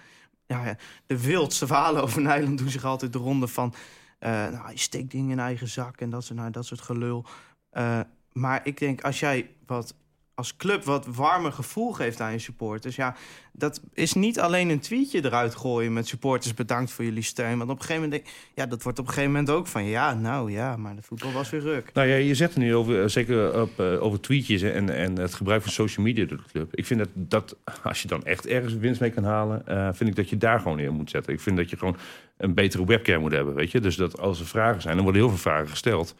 Ja, 0.46 0.77
de 1.07 1.20
wildste 1.20 1.66
verhalen 1.66 2.03
over 2.03 2.22
Nijland 2.22 2.59
doen 2.59 2.68
zich 2.68 2.85
altijd 2.85 3.12
de 3.12 3.18
ronde 3.18 3.49
van... 3.49 3.75
eh, 4.18 4.31
nou, 4.31 4.70
je 4.70 4.79
steekt 4.79 5.11
dingen 5.11 5.31
in 5.31 5.38
eigen 5.38 5.68
zak 5.68 6.01
en 6.01 6.11
dat 6.11 6.25
soort, 6.25 6.38
nou, 6.38 6.51
dat 6.51 6.66
soort 6.66 6.81
gelul. 6.81 7.25
Eh, 7.70 8.01
maar 8.33 8.61
ik 8.66 8.79
denk, 8.79 9.01
als 9.01 9.20
jij 9.20 9.51
wat 9.66 9.94
als 10.37 10.57
club 10.57 10.85
wat 10.85 11.07
warmer 11.07 11.53
gevoel 11.53 11.92
geeft 11.92 12.20
aan 12.20 12.33
je 12.33 12.38
supporters... 12.38 12.96
ja, 12.96 13.16
dat 13.53 13.81
is 13.94 14.12
niet 14.12 14.40
alleen 14.40 14.68
een 14.68 14.81
tweetje 14.81 15.25
eruit 15.25 15.55
gooien 15.55 15.92
met 15.92 16.07
supporters... 16.07 16.55
bedankt 16.55 16.90
voor 16.90 17.05
jullie 17.05 17.22
steun. 17.22 17.59
Want 17.59 17.70
op 17.70 17.79
een 17.79 17.85
gegeven 17.85 18.03
moment 18.03 18.25
denk 18.25 18.37
ja, 18.55 18.66
dat 18.66 18.83
wordt 18.83 18.99
op 18.99 19.07
een 19.07 19.12
gegeven 19.12 19.33
moment 19.33 19.51
ook 19.51 19.66
van... 19.66 19.85
ja, 19.85 20.14
nou 20.14 20.53
ja, 20.53 20.77
maar 20.77 20.96
de 20.96 21.03
voetbal 21.03 21.33
was 21.33 21.51
weer 21.51 21.61
ruk. 21.61 21.90
Nou 21.92 22.09
ja, 22.09 22.14
je 22.14 22.35
zegt 22.35 22.55
er 22.55 22.59
nu 22.59 22.75
over, 22.75 23.03
eh, 23.03 23.09
zeker 23.09 23.61
op, 23.61 23.81
eh, 23.81 24.03
over 24.03 24.20
tweetjes 24.20 24.62
en, 24.62 24.90
en 24.90 25.18
het 25.18 25.35
gebruik 25.35 25.62
van 25.62 25.72
social 25.72 26.07
media 26.07 26.25
door 26.25 26.38
de 26.38 26.51
club. 26.53 26.75
Ik 26.75 26.87
vind 26.87 27.01
dat, 27.01 27.09
dat 27.14 27.57
als 27.83 28.03
je 28.03 28.09
dan 28.09 28.25
echt 28.25 28.46
ergens 28.46 28.75
winst 28.75 29.01
mee 29.01 29.11
kan 29.11 29.25
halen, 29.25 29.66
eh, 29.66 29.88
vind 29.92 30.11
ik 30.11 30.16
dat 30.16 30.29
je 30.29 30.37
daar 30.37 30.61
gewoon 30.61 30.79
in 30.79 30.92
moet 30.92 31.11
zetten. 31.11 31.33
Ik 31.33 31.40
vind 31.40 31.57
dat 31.57 31.70
je 31.70 31.77
gewoon 31.77 31.96
een 32.37 32.55
betere 32.55 32.87
webcam 32.87 33.20
moet 33.20 33.33
hebben, 33.33 33.55
weet 33.55 33.70
je. 33.70 33.81
Dus 33.81 33.96
dat 33.96 34.18
als 34.18 34.40
er 34.40 34.46
vragen 34.46 34.83
zijn, 34.83 34.94
dan 34.94 35.05
worden 35.05 35.22
heel 35.22 35.31
veel 35.31 35.40
vragen 35.40 35.68
gesteld. 35.68 36.14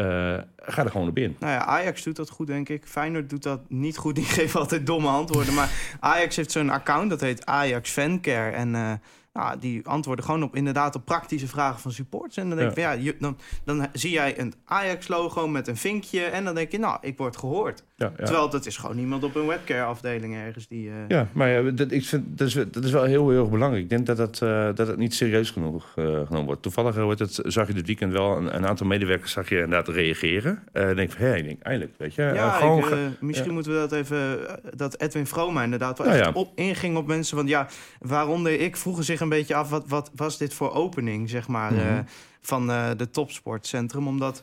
Eh, 0.00 0.38
ga 0.56 0.84
er 0.84 0.90
gewoon 0.90 1.08
op 1.08 1.18
in. 1.18 1.36
Nou 1.38 1.52
ja, 1.52 1.64
Ajax 1.64 2.02
doet 2.02 2.16
dat 2.16 2.30
goed, 2.30 2.46
denk 2.46 2.68
ik. 2.68 2.82
Feyenoord 2.84 3.30
doet 3.30 3.42
dat 3.42 3.60
niet 3.68 3.96
goed. 3.96 4.14
Die 4.14 4.24
geven 4.38 4.60
altijd 4.60 4.86
domme 4.86 5.08
antwoorden. 5.08 5.54
Maar 5.54 5.70
Ajax 6.00 6.36
heeft 6.36 6.50
zo'n 6.50 6.70
account, 6.70 7.10
dat 7.10 7.20
heet 7.20 7.46
Ajax 7.46 7.90
Fancare. 7.90 8.50
En 8.50 8.74
eh, 8.74 8.92
nou, 9.32 9.58
die 9.58 9.86
antwoorden 9.86 10.24
gewoon 10.24 10.42
op, 10.42 10.56
inderdaad 10.56 10.94
op 10.94 11.04
praktische 11.04 11.46
vragen 11.48 11.80
van 11.80 11.92
supporters. 11.92 12.36
En 12.36 12.48
dan 12.48 12.58
denk 12.58 12.68
ik, 12.68 12.74
van, 12.74 12.82
ja, 12.82 12.92
je, 12.92 13.16
dan, 13.18 13.36
dan 13.64 13.86
zie 13.92 14.10
jij 14.10 14.38
een 14.40 14.54
Ajax-logo 14.64 15.48
met 15.48 15.68
een 15.68 15.76
vinkje. 15.76 16.20
En 16.24 16.44
dan 16.44 16.54
denk 16.54 16.72
je, 16.72 16.78
nou, 16.78 16.98
ik 17.00 17.16
word 17.18 17.36
gehoord. 17.36 17.84
Ja, 17.96 18.12
ja. 18.16 18.24
Terwijl 18.24 18.50
dat 18.50 18.66
is 18.66 18.76
gewoon 18.76 18.98
iemand 18.98 19.24
op 19.24 19.34
een 19.34 19.46
webcare-afdeling 19.46 20.34
ergens 20.34 20.68
die... 20.68 20.88
eh, 20.88 20.94
Ja, 21.08 21.28
maar 21.32 21.48
ja, 21.48 21.70
dat, 21.70 21.90
ik 21.92 22.04
vind, 22.04 22.38
dat, 22.38 22.46
is, 22.46 22.54
dat 22.54 22.84
is 22.84 22.90
wel 22.90 23.04
heel, 23.04 23.30
heel 23.30 23.40
erg 23.40 23.50
belangrijk. 23.50 23.82
Ik 23.84 23.90
denk 23.90 24.06
dat 24.06 24.18
het, 24.18 24.42
eh, 24.42 24.68
dat 24.74 24.86
het 24.86 24.96
niet 24.96 25.14
serieus 25.14 25.50
genoeg 25.50 25.92
eh, 25.96 26.04
genomen 26.04 26.44
wordt. 26.44 26.62
Toevallig 26.62 26.96
eh, 26.96 27.02
wordt 27.02 27.20
het, 27.20 27.40
zag 27.44 27.66
je 27.66 27.74
dit 27.74 27.86
weekend 27.86 28.12
wel 28.12 28.36
een, 28.36 28.54
een 28.56 28.66
aantal 28.66 28.86
medewerkers 28.86 29.32
zag 29.32 29.48
je 29.48 29.54
inderdaad 29.54 29.88
reageren. 29.88 30.62
Eh 30.72 30.84
dan 30.86 30.96
denk 30.96 31.12
van, 31.12 31.22
hé, 31.24 31.34
ik 31.36 31.44
denk, 31.44 31.62
eindelijk, 31.62 31.94
weet 31.98 32.14
je. 32.14 32.22
Ja, 32.22 32.34
eh, 32.34 32.56
gewoon 32.56 32.78
ik, 32.78 32.84
ge- 32.84 32.94
eh, 32.94 33.22
misschien 33.22 33.46
ja. 33.48 33.52
moeten 33.54 33.72
we 33.72 33.78
dat 33.78 33.92
even... 33.92 34.48
eh, 34.48 34.54
dat 34.76 35.00
Edwin 35.00 35.26
Vroma 35.26 35.62
inderdaad 35.62 35.98
wel 35.98 36.06
Nou 36.06 36.18
echt 36.18 36.28
ja. 36.28 36.34
op 36.40 36.52
inging 36.54 36.96
op 36.96 37.06
mensen. 37.06 37.36
Want 37.36 37.48
ja, 37.48 37.68
waaronder 37.98 38.60
ik 38.60 38.76
vroegen 38.76 39.04
zich 39.04 39.19
een 39.20 39.28
beetje 39.28 39.54
af... 39.54 39.68
wat, 39.70 39.84
wat 39.88 40.10
was 40.14 40.38
dit 40.38 40.54
voor 40.54 40.72
opening, 40.72 41.30
zeg 41.30 41.48
maar, 41.48 41.72
Mhm. 41.72 41.80
eh, 41.80 41.98
van 42.40 42.70
eh 42.70 42.90
de 42.96 43.10
topsportcentrum? 43.10 44.06
Omdat 44.08 44.42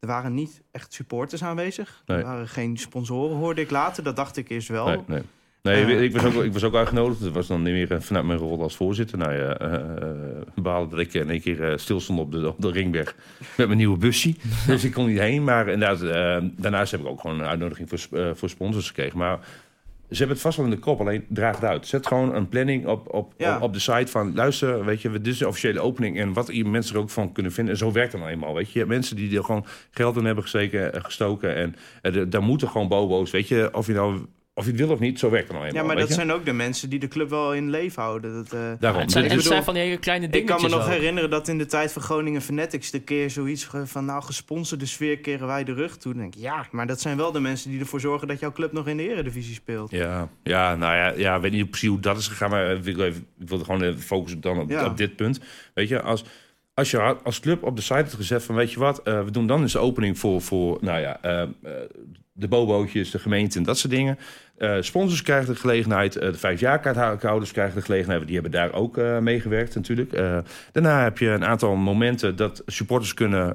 er 0.00 0.08
waren 0.08 0.34
niet 0.34 0.62
echt 0.70 0.92
supporters 0.92 1.44
aanwezig. 1.44 2.02
Nee. 2.06 2.18
Er 2.18 2.24
waren 2.24 2.48
geen 2.48 2.76
sponsoren, 2.76 3.36
hoorde 3.36 3.60
ik 3.60 3.70
later. 3.70 4.02
Dat 4.04 4.16
dacht 4.16 4.36
ik 4.36 4.48
eerst 4.48 4.68
wel. 4.68 4.86
Nee, 4.86 4.98
nee. 5.06 5.22
Nee, 5.62 5.84
Eh. 5.84 6.02
ik, 6.02 6.12
was 6.12 6.24
ook, 6.24 6.42
ik 6.44 6.52
was 6.52 6.64
ook 6.64 6.74
uitgenodigd. 6.74 7.20
Dat 7.22 7.32
was 7.32 7.46
dan 7.46 7.62
niet 7.62 7.72
meer 7.88 8.02
vanuit 8.02 8.24
mijn 8.26 8.38
rol 8.38 8.62
als 8.62 8.76
voorzitter. 8.76 9.18
Nou 9.18 9.34
ja, 9.34 9.56
behaalde 10.54 10.90
dat 10.90 10.98
ik 10.98 11.14
in 11.14 11.30
één 11.30 11.40
keer 11.40 11.78
stil 11.78 12.00
stond 12.00 12.18
op 12.20 12.32
de, 12.32 12.48
op 12.48 12.60
de 12.60 12.70
ringweg 12.70 13.14
met 13.56 13.66
mijn 13.66 13.78
nieuwe 13.78 13.96
busje. 13.96 14.34
Dus 14.66 14.84
ik 14.84 14.92
kon 14.92 15.06
niet 15.06 15.18
heen. 15.18 15.44
Maar 15.44 15.68
inderdaad, 15.68 16.00
daarnaast 16.56 16.90
heb 16.90 17.00
ik 17.00 17.06
ook 17.06 17.20
gewoon 17.20 17.40
een 17.40 17.46
uitnodiging 17.46 17.88
voor, 17.88 18.36
voor 18.36 18.48
sponsors 18.48 18.86
gekregen. 18.86 19.18
Maar 19.18 19.38
ze 20.10 20.16
hebben 20.18 20.36
het 20.36 20.40
vast 20.40 20.56
wel 20.56 20.66
in 20.66 20.72
de 20.72 20.78
kop, 20.78 21.00
alleen 21.00 21.24
draag 21.28 21.54
het 21.54 21.64
uit. 21.64 21.86
Zet 21.86 22.06
gewoon 22.06 22.34
een 22.34 22.48
planning 22.48 22.86
op, 22.86 23.14
op, 23.14 23.34
Ja. 23.36 23.56
op, 23.56 23.62
op 23.62 23.72
de 23.72 23.78
site 23.78 24.06
van... 24.06 24.34
luister, 24.34 24.84
weet 24.84 25.02
je, 25.02 25.10
dit 25.10 25.26
is 25.26 25.38
de 25.38 25.48
officiële 25.48 25.80
opening... 25.80 26.18
en 26.18 26.32
wat 26.32 26.48
hier 26.48 26.66
mensen 26.66 26.94
er 26.94 27.00
ook 27.00 27.10
van 27.10 27.32
kunnen 27.32 27.52
vinden. 27.52 27.72
En 27.72 27.78
zo 27.78 27.92
werkt 27.92 28.12
het 28.12 28.20
nou 28.20 28.32
eenmaal, 28.32 28.54
weet 28.54 28.72
je. 28.72 28.86
Mensen 28.86 29.16
die 29.16 29.36
er 29.36 29.44
gewoon 29.44 29.66
geld 29.90 30.16
in 30.16 30.24
hebben 30.24 30.44
eh, 30.44 31.02
gestoken... 31.02 31.54
en 31.54 31.74
eh, 32.02 32.22
daar 32.28 32.42
moeten 32.42 32.68
gewoon 32.68 32.88
bobo's, 32.88 33.30
weet 33.30 33.48
je... 33.48 33.68
of 33.72 33.86
je 33.86 33.92
nou 33.92 34.26
of 34.56 34.64
je 34.64 34.70
het 34.70 34.80
wil 34.80 34.90
of 34.90 34.98
niet, 34.98 35.18
zo 35.18 35.30
werkt 35.30 35.48
het 35.48 35.56
nou 35.56 35.64
Ja, 35.64 35.70
eenmaal. 35.72 35.86
maar 35.86 35.96
weet 35.96 36.08
dat 36.08 36.16
je? 36.16 36.22
zijn 36.24 36.36
ook 36.36 36.44
de 36.44 36.52
mensen 36.52 36.90
die 36.90 36.98
de 36.98 37.08
club 37.08 37.30
wel 37.30 37.54
in 37.54 37.70
leven 37.70 38.02
houden. 38.02 38.34
Dat, 38.34 38.52
eh, 38.52 38.60
Daarom. 38.80 39.00
het 39.00 39.10
zijn, 39.12 39.40
zijn 39.40 39.64
van 39.64 39.74
die 39.74 39.82
hele 39.82 39.96
kleine 39.98 40.26
ik 40.26 40.32
dingetjes 40.32 40.60
kan 40.60 40.70
me 40.70 40.76
nog 40.76 40.86
ook. 40.86 40.92
herinneren 40.92 41.30
dat 41.30 41.48
in 41.48 41.58
de 41.58 41.66
tijd 41.66 41.92
van 41.92 42.02
Groningen 42.02 42.42
Fanatics 42.42 42.90
de 42.90 43.00
keer 43.00 43.30
zoiets 43.30 43.68
van 43.84 44.04
nou 44.04 44.22
gesponsorde 44.22 44.86
sfeer 44.86 45.18
keren 45.18 45.46
wij 45.46 45.64
de 45.64 45.72
rug 45.72 45.96
toe. 45.96 46.12
Dan 46.12 46.20
denk 46.22 46.34
ik, 46.34 46.40
ja, 46.40 46.66
maar 46.70 46.86
dat 46.86 47.00
zijn 47.00 47.16
wel 47.16 47.32
de 47.32 47.40
mensen 47.40 47.70
die 47.70 47.80
ervoor 47.80 48.00
zorgen 48.00 48.28
dat 48.28 48.40
jouw 48.40 48.52
club 48.52 48.72
nog 48.72 48.88
in 48.88 48.96
de 48.96 49.08
eredivisie 49.10 49.54
speelt. 49.54 49.90
Ja, 49.90 50.28
ja, 50.42 50.74
nou 50.74 50.94
ja, 50.94 51.12
ja, 51.16 51.36
ik 51.36 51.42
weet 51.42 51.52
niet 51.52 51.70
precies 51.70 51.88
hoe 51.88 52.00
dat 52.00 52.18
is 52.18 52.28
gegaan, 52.28 52.50
maar 52.50 52.70
ik 52.70 52.82
wil, 52.96 53.04
even, 53.04 53.26
ik 53.40 53.48
wil 53.48 53.58
gewoon 53.58 53.82
even 53.82 54.00
focussen 54.00 54.40
dan 54.40 54.58
op, 54.60 54.70
Ja. 54.70 54.86
op 54.86 54.96
dit 54.96 55.16
punt. 55.16 55.40
Weet 55.74 55.88
je, 55.88 56.02
als, 56.02 56.24
als 56.74 56.90
je 56.90 56.98
als 57.00 57.40
club 57.40 57.62
op 57.62 57.76
de 57.76 57.82
site 57.82 57.94
hebt 57.94 58.14
gezet 58.14 58.42
van, 58.42 58.54
weet 58.54 58.72
je 58.72 58.78
wat, 58.78 59.02
eh, 59.02 59.24
we 59.24 59.30
doen 59.30 59.46
dan 59.46 59.60
eens 59.62 59.72
de 59.72 59.78
opening 59.78 60.18
voor, 60.18 60.42
voor 60.42 60.78
nou 60.80 61.00
ja, 61.00 61.18
eh, 61.22 61.42
eh, 61.42 61.48
de 62.32 62.48
bobootjes, 62.48 63.10
de 63.10 63.18
gemeente 63.18 63.58
en 63.58 63.64
dat 63.64 63.78
soort 63.78 63.92
dingen. 63.92 64.18
Eh, 64.56 64.76
sponsors 64.80 65.22
krijgen 65.22 65.52
de 65.54 65.60
gelegenheid, 65.60 66.16
eh, 66.16 66.32
de 66.32 66.38
vijfjaarkaarthouders 66.38 67.52
krijgen 67.52 67.74
de 67.74 67.84
gelegenheid, 67.84 68.24
die 68.24 68.34
hebben 68.34 68.52
daar 68.52 68.72
ook 68.72 68.98
eh 68.98 69.18
meegewerkt 69.18 69.74
natuurlijk. 69.74 70.12
Daarna 70.72 71.02
heb 71.02 71.18
je 71.18 71.28
een 71.28 71.44
aantal 71.44 71.76
momenten 71.76 72.36
dat 72.36 72.62
supporters 72.66 73.14
kunnen, 73.14 73.54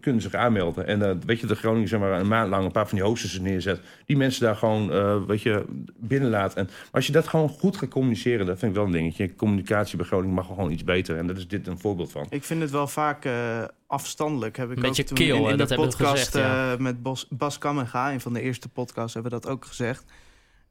kunnen 0.00 0.22
zich 0.22 0.34
aanmelden. 0.34 0.86
En 0.86 1.20
weet 1.26 1.40
je, 1.40 1.46
de 1.46 1.54
Groningen 1.54 1.88
zeg 1.88 2.00
maar 2.00 2.20
een 2.20 2.28
maand 2.28 2.50
lang 2.50 2.64
een 2.64 2.72
paar 2.72 2.88
van 2.88 2.98
die 2.98 3.06
hosters 3.06 3.40
neerzet, 3.40 3.80
die 4.04 4.16
mensen 4.16 4.42
daar 4.42 4.56
gewoon, 4.56 5.26
weet 5.26 5.42
je, 5.42 5.64
binnenlaat. 5.96 6.54
En 6.54 6.64
maar 6.64 6.90
als 6.90 7.06
je 7.06 7.12
dat 7.12 7.28
gewoon 7.28 7.48
goed 7.48 7.76
gaat 7.76 7.88
communiceren, 7.88 8.46
dat 8.46 8.58
vind 8.58 8.70
ik 8.70 8.76
wel 8.76 8.86
een 8.86 8.92
dingetje. 8.92 9.34
Communicatie 9.34 9.96
bij 9.96 10.06
Groningen 10.06 10.34
mag 10.34 10.46
gewoon 10.46 10.70
iets 10.70 10.84
beter 10.84 11.16
en 11.16 11.26
daar 11.26 11.36
is 11.36 11.48
dit 11.48 11.66
een 11.66 11.78
voorbeeld 11.78 12.12
van. 12.12 12.26
Ik 12.30 12.44
vind 12.44 12.60
het 12.60 12.70
wel 12.70 12.88
vaak 12.88 13.24
afstandelijk. 13.86 14.56
Heb 14.56 14.70
ik 14.70 14.84
ook 14.84 14.94
kil, 14.94 15.44
in, 15.44 15.50
in 15.50 15.58
dat 15.58 15.68
de 15.68 15.74
hebben 15.74 15.90
we 15.90 15.96
podcast 15.96 16.24
gezegd, 16.24 16.46
ja. 16.46 16.72
eh, 16.72 16.78
met 16.78 17.02
Bos, 17.02 17.26
Bas 17.30 17.58
Kammerga, 17.58 18.12
een 18.12 18.20
van 18.20 18.32
de 18.32 18.40
eerste 18.40 18.68
podcasts, 18.68 19.14
hebben 19.14 19.32
we 19.32 19.40
dat 19.40 19.50
ook 19.52 19.64
gezegd. 19.64 20.04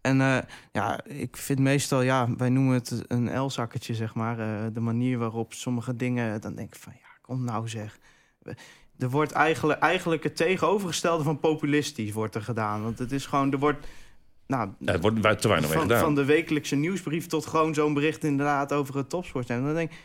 En 0.01 0.21
eh, 0.21 0.37
ja, 0.71 1.03
ik 1.03 1.37
vind 1.37 1.59
meestal, 1.59 2.01
ja, 2.01 2.35
wij 2.37 2.49
noemen 2.49 2.73
het 2.73 3.03
een 3.07 3.39
L-zakketje, 3.39 3.93
zeg 3.93 4.15
maar. 4.15 4.39
eh, 4.39 4.65
de 4.73 4.79
manier 4.79 5.17
waarop 5.17 5.53
sommige 5.53 5.95
dingen, 5.95 6.41
dan 6.41 6.55
denk 6.55 6.75
ik 6.75 6.81
van, 6.81 6.93
ja, 6.93 7.07
kom 7.21 7.43
nou 7.43 7.67
zeg. 7.67 7.97
Er 8.97 9.09
wordt 9.09 9.31
eigenlijk, 9.31 9.79
eigenlijk 9.79 10.23
het 10.23 10.35
tegenovergestelde 10.35 11.23
van 11.23 11.39
populistisch 11.39 12.11
wordt 12.11 12.35
er 12.35 12.41
gedaan. 12.41 12.83
Want 12.83 12.99
het 12.99 13.11
is 13.11 13.25
gewoon, 13.25 13.51
er 13.51 13.59
wordt, 13.59 13.87
nou, 14.47 14.69
Ja, 14.79 14.91
het 14.91 15.01
wordt 15.01 15.41
te 15.41 15.47
weinig 15.47 15.69
mee 15.69 15.79
gedaan. 15.79 15.99
van 15.99 16.15
de 16.15 16.25
wekelijkse 16.25 16.75
nieuwsbrief 16.75 17.27
tot 17.27 17.45
gewoon 17.45 17.73
zo'n 17.73 17.93
bericht 17.93 18.23
inderdaad 18.23 18.73
over 18.73 18.95
het 18.95 19.09
topsport. 19.09 19.49
En 19.49 19.63
dan 19.63 19.73
denk 19.73 19.91
ik, 19.91 19.97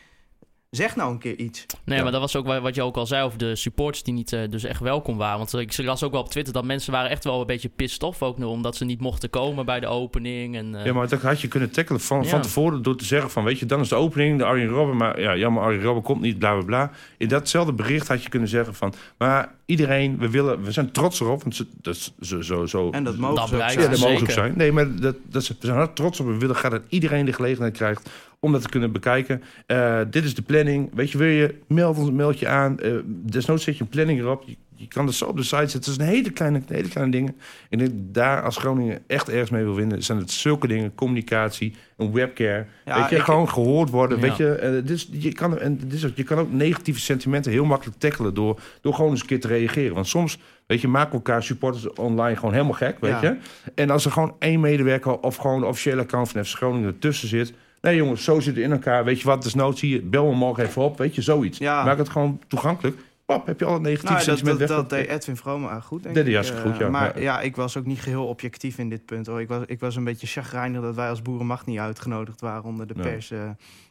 zeg 0.71 0.95
nou 0.95 1.11
een 1.11 1.17
keer 1.19 1.35
iets. 1.37 1.65
Nee, 1.85 1.97
Ja. 1.97 2.03
maar 2.03 2.11
dat 2.11 2.21
was 2.21 2.35
ook 2.35 2.45
wa- 2.45 2.61
wat 2.61 2.75
je 2.75 2.81
ook 2.81 2.95
al 2.97 3.05
zei 3.05 3.23
over 3.23 3.37
de 3.37 3.55
supporters 3.55 4.03
die 4.03 4.13
niet 4.13 4.33
eh, 4.33 4.39
dus 4.49 4.63
echt 4.63 4.79
welkom 4.79 5.17
waren. 5.17 5.37
Want 5.37 5.53
ik 5.53 5.77
las 5.83 6.03
ook 6.03 6.11
wel 6.11 6.21
op 6.21 6.29
Twitter 6.29 6.53
dat 6.53 6.63
mensen 6.65 6.91
waren 6.91 7.09
echt 7.09 7.23
wel 7.23 7.39
een 7.41 7.45
beetje 7.47 7.69
pissed 7.69 8.03
off 8.03 8.21
ook 8.23 8.37
nu, 8.37 8.45
omdat 8.45 8.75
ze 8.75 8.85
niet 8.85 8.99
mochten 9.01 9.29
komen 9.29 9.65
bij 9.65 9.79
de 9.79 9.87
opening. 9.87 10.55
En, 10.55 10.75
eh, 10.75 10.85
Ja, 10.85 10.93
maar 10.93 11.07
dat 11.07 11.21
had 11.21 11.41
je 11.41 11.47
kunnen 11.47 11.71
tackelen 11.71 12.01
van, 12.01 12.21
Ja. 12.23 12.27
van 12.29 12.41
tevoren 12.41 12.81
door 12.81 12.95
te 12.95 13.05
zeggen 13.05 13.29
van, 13.31 13.43
weet 13.43 13.59
je, 13.59 13.65
dan 13.65 13.79
is 13.79 13.89
de 13.89 13.95
opening, 13.95 14.37
de 14.37 14.45
Arjen 14.45 14.67
Robben, 14.67 14.97
maar 14.97 15.19
ja, 15.21 15.35
jammer, 15.35 15.63
Arjen 15.63 15.81
Robben 15.81 16.03
komt 16.03 16.21
niet, 16.21 16.39
bla 16.39 16.53
bla 16.53 16.63
bla. 16.65 16.91
In 17.17 17.27
datzelfde 17.27 17.73
bericht 17.73 18.07
had 18.07 18.23
je 18.23 18.29
kunnen 18.29 18.49
zeggen 18.49 18.75
van, 18.75 18.93
maar 19.17 19.55
iedereen, 19.65 20.17
we 20.17 20.29
willen, 20.29 20.63
we 20.63 20.71
zijn 20.71 20.91
trots 20.91 21.19
erop, 21.19 21.41
want 21.41 21.55
ze, 21.55 21.65
dat 21.81 21.95
is 21.95 22.13
zo, 22.19 22.41
zo, 22.41 22.65
zo. 22.65 22.89
En 22.89 23.03
dat 23.03 23.17
mogen 23.17 23.35
Dat 23.35 23.47
ze 23.47 23.55
ook 23.55 23.61
ja, 23.61 23.67
dat 23.67 23.77
mogen 23.77 23.97
ze 23.99 24.07
ook 24.07 24.17
zeker. 24.17 24.33
zijn. 24.33 24.53
Nee, 24.57 24.71
maar 24.71 24.95
dat, 24.95 25.15
dat 25.23 25.41
is, 25.41 25.47
we 25.47 25.55
zijn 25.59 25.75
hard 25.75 25.95
trots 25.95 26.19
op. 26.19 26.25
We 26.27 26.37
willen 26.37 26.55
graag 26.55 26.71
dat 26.71 26.81
iedereen 26.89 27.25
de 27.25 27.33
gelegenheid 27.33 27.73
krijgt 27.77 28.09
om 28.41 28.51
dat 28.51 28.61
te 28.61 28.69
kunnen 28.69 28.91
bekijken. 28.91 29.43
Eh, 29.65 29.99
dit 30.09 30.23
is 30.23 30.35
de 30.35 30.41
planning. 30.41 30.89
Weet 30.93 31.11
je, 31.11 31.17
wil 31.17 31.27
je, 31.27 31.55
meld 31.67 31.97
ons, 31.97 32.11
meld 32.11 32.39
je 32.39 32.47
aan. 32.47 32.79
Eh, 32.79 32.91
desnoods 33.05 33.63
zet 33.63 33.77
je 33.77 33.83
een 33.83 33.89
planning 33.89 34.19
erop. 34.19 34.43
Je, 34.45 34.55
je 34.75 34.87
kan 34.87 35.05
het 35.05 35.15
zo 35.15 35.25
op 35.25 35.37
de 35.37 35.43
site 35.43 35.57
zetten. 35.57 35.77
Het 35.79 35.87
is 35.87 35.97
een 35.97 36.13
hele 36.13 36.31
kleine, 36.31 36.61
hele 36.67 36.87
kleine 36.87 37.11
dingen. 37.11 37.35
En 37.69 37.79
ik 37.79 37.87
denk, 37.89 37.91
daar 38.13 38.43
als 38.43 38.57
Groningen 38.57 38.99
echt 39.07 39.29
ergens 39.29 39.49
mee 39.49 39.63
wil 39.63 39.75
winnen, 39.75 40.03
zijn 40.03 40.17
het 40.17 40.31
zulke 40.31 40.67
dingen. 40.67 40.95
Communicatie, 40.95 41.73
een 41.97 42.11
webcare. 42.11 42.65
Ja, 42.85 42.99
weet 42.99 43.09
je, 43.09 43.15
ik- 43.15 43.21
gewoon 43.21 43.49
gehoord 43.49 43.89
worden. 43.89 44.19
Ja. 44.19 44.23
Weet 44.27 44.37
je, 44.37 44.81
dus 44.85 45.07
je, 45.11 45.33
kan, 45.33 45.59
en 45.59 45.77
dit 45.77 45.93
is, 45.93 46.05
ook- 46.05 46.15
je 46.15 46.23
kan 46.23 46.37
ook 46.39 46.51
negatieve 46.51 46.99
sentimenten 46.99 47.51
heel 47.51 47.65
makkelijk 47.65 47.99
tackelen 47.99 48.33
door, 48.33 48.59
door 48.81 48.93
gewoon 48.93 49.11
eens 49.11 49.21
een 49.21 49.27
keer 49.27 49.39
te 49.39 49.47
reageren. 49.47 49.93
Want 49.93 50.07
soms, 50.07 50.39
weet 50.67 50.81
je, 50.81 50.87
maken 50.87 51.13
elkaar 51.13 51.43
supporters 51.43 51.93
online 51.93 52.35
gewoon 52.35 52.53
helemaal 52.53 52.73
gek, 52.73 52.97
weet 52.99 53.11
Ja. 53.11 53.21
je. 53.21 53.37
En 53.75 53.89
als 53.89 54.05
er 54.05 54.11
gewoon 54.11 54.35
één 54.39 54.59
medewerker 54.59 55.19
of 55.19 55.35
gewoon 55.35 55.59
de 55.59 55.65
officiële 55.65 56.01
account 56.01 56.29
van 56.29 56.45
FC 56.45 56.55
Groningen 56.55 56.87
ertussen 56.87 57.27
zit. 57.27 57.53
Nee 57.81 57.95
jongens, 57.95 58.23
zo 58.23 58.39
zit 58.39 58.55
het 58.55 58.63
in 58.63 58.71
elkaar. 58.71 59.03
Weet 59.03 59.19
je 59.21 59.25
wat, 59.27 59.43
dus 59.43 59.53
nood 59.53 59.77
zie 59.77 59.89
je, 59.89 60.01
bel 60.01 60.25
me 60.29 60.35
morgen 60.35 60.63
even 60.65 60.81
op. 60.81 60.97
Weet 60.97 61.15
je, 61.15 61.21
zoiets. 61.21 61.57
Ja. 61.57 61.83
Maak 61.83 61.97
het 61.97 62.09
gewoon 62.09 62.39
toegankelijk. 62.47 62.97
Pap, 63.25 63.45
heb 63.45 63.59
je 63.59 63.65
alle 63.65 63.79
negatieve 63.79 64.13
Nou, 64.25 64.43
dat, 64.43 64.59
dat, 64.59 64.67
dat 64.67 64.91
weg. 64.91 64.99
deed 65.07 65.09
Edwin 65.09 65.35
Vroma 65.37 65.79
goed, 65.79 66.03
denk 66.03 66.15
hij 66.15 66.25
ik. 66.25 66.45
goed, 66.45 66.71
Eh, 66.73 66.79
ja. 66.79 66.89
Maar 66.89 67.15
Ja. 67.19 67.21
ja, 67.23 67.41
ik 67.41 67.55
was 67.55 67.77
ook 67.77 67.85
niet 67.85 68.01
geheel 68.01 68.25
objectief 68.27 68.77
in 68.77 68.89
dit 68.89 69.05
punt. 69.05 69.27
Hoor. 69.27 69.41
Ik, 69.41 69.47
was, 69.47 69.63
ik 69.65 69.79
was 69.79 69.95
een 69.95 70.03
beetje 70.03 70.27
chagrijnig 70.27 70.81
dat 70.81 70.95
wij 70.95 71.09
als 71.09 71.21
boerenmacht 71.21 71.65
niet 71.65 71.79
uitgenodigd 71.79 72.41
waren 72.41 72.63
onder 72.63 72.87
de 72.87 72.93
pers. 72.93 73.31
eh. 73.31 73.39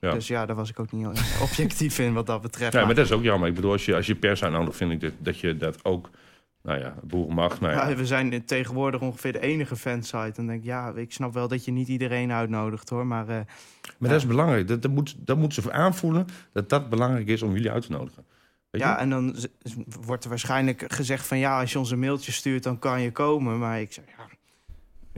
Ja. 0.00 0.12
Dus 0.12 0.26
ja, 0.26 0.46
daar 0.46 0.56
was 0.56 0.70
ik 0.70 0.80
ook 0.80 0.92
niet 0.92 1.00
heel 1.00 1.12
objectief 1.46 1.98
in 1.98 2.12
wat 2.12 2.26
dat 2.26 2.40
betreft. 2.40 2.72
Ja, 2.72 2.78
Maar- 2.78 2.86
maar 2.86 2.96
dat 2.96 3.04
is 3.04 3.12
ook 3.12 3.22
jammer. 3.22 3.48
Ik 3.48 3.54
bedoel, 3.54 3.72
als 3.72 3.84
je, 3.84 3.94
als 3.94 4.06
je 4.06 4.14
pers 4.14 4.42
uitnodigt, 4.42 4.76
vind 4.76 4.92
ik 4.92 5.00
dat, 5.00 5.12
dat 5.18 5.38
je 5.40 5.56
dat 5.56 5.84
ook... 5.84 6.10
Nou 6.62 6.78
ja, 6.78 6.94
boerenmacht, 7.02 7.60
nou 7.60 7.72
ja. 7.72 7.88
Ja, 7.88 7.96
we 7.96 8.06
zijn 8.06 8.44
tegenwoordig 8.44 9.00
ongeveer 9.00 9.32
de 9.32 9.40
enige 9.40 9.76
fansite. 9.76 10.32
Dan 10.34 10.46
denk 10.46 10.58
ik, 10.58 10.64
ja, 10.64 10.92
ik 10.94 11.12
snap 11.12 11.34
wel 11.34 11.48
dat 11.48 11.64
je 11.64 11.70
niet 11.72 11.88
iedereen 11.88 12.32
uitnodigt 12.32 12.88
hoor. 12.88 13.06
Maar 13.06 13.28
eh, 13.28 13.40
Maar 13.98 14.08
dat 14.08 14.18
is 14.18 14.26
belangrijk. 14.26 14.68
Dat, 14.68 14.82
dat, 14.82 14.90
moet, 14.90 15.14
dat 15.18 15.36
moeten 15.38 15.62
ze 15.62 15.72
aanvoelen 15.72 16.26
dat 16.52 16.68
dat 16.68 16.88
belangrijk 16.88 17.26
is 17.26 17.42
om 17.42 17.52
jullie 17.52 17.70
uit 17.70 17.86
te 17.86 17.90
nodigen. 17.92 18.24
Weet 18.70 18.80
je? 18.82 18.86
ja, 18.88 18.98
en 18.98 19.10
dan 19.10 19.36
wordt 20.00 20.24
er 20.24 20.30
waarschijnlijk 20.30 20.84
gezegd 20.92 21.26
van 21.26 21.38
ja, 21.38 21.60
als 21.60 21.72
je 21.72 21.78
ons 21.78 21.90
een 21.90 21.98
mailtje 21.98 22.32
stuurt, 22.32 22.62
dan 22.62 22.78
kan 22.78 23.00
je 23.00 23.12
komen. 23.12 23.58
Maar 23.58 23.80
ik 23.80 23.92
zeg, 23.92 24.04
ja, 24.16 24.26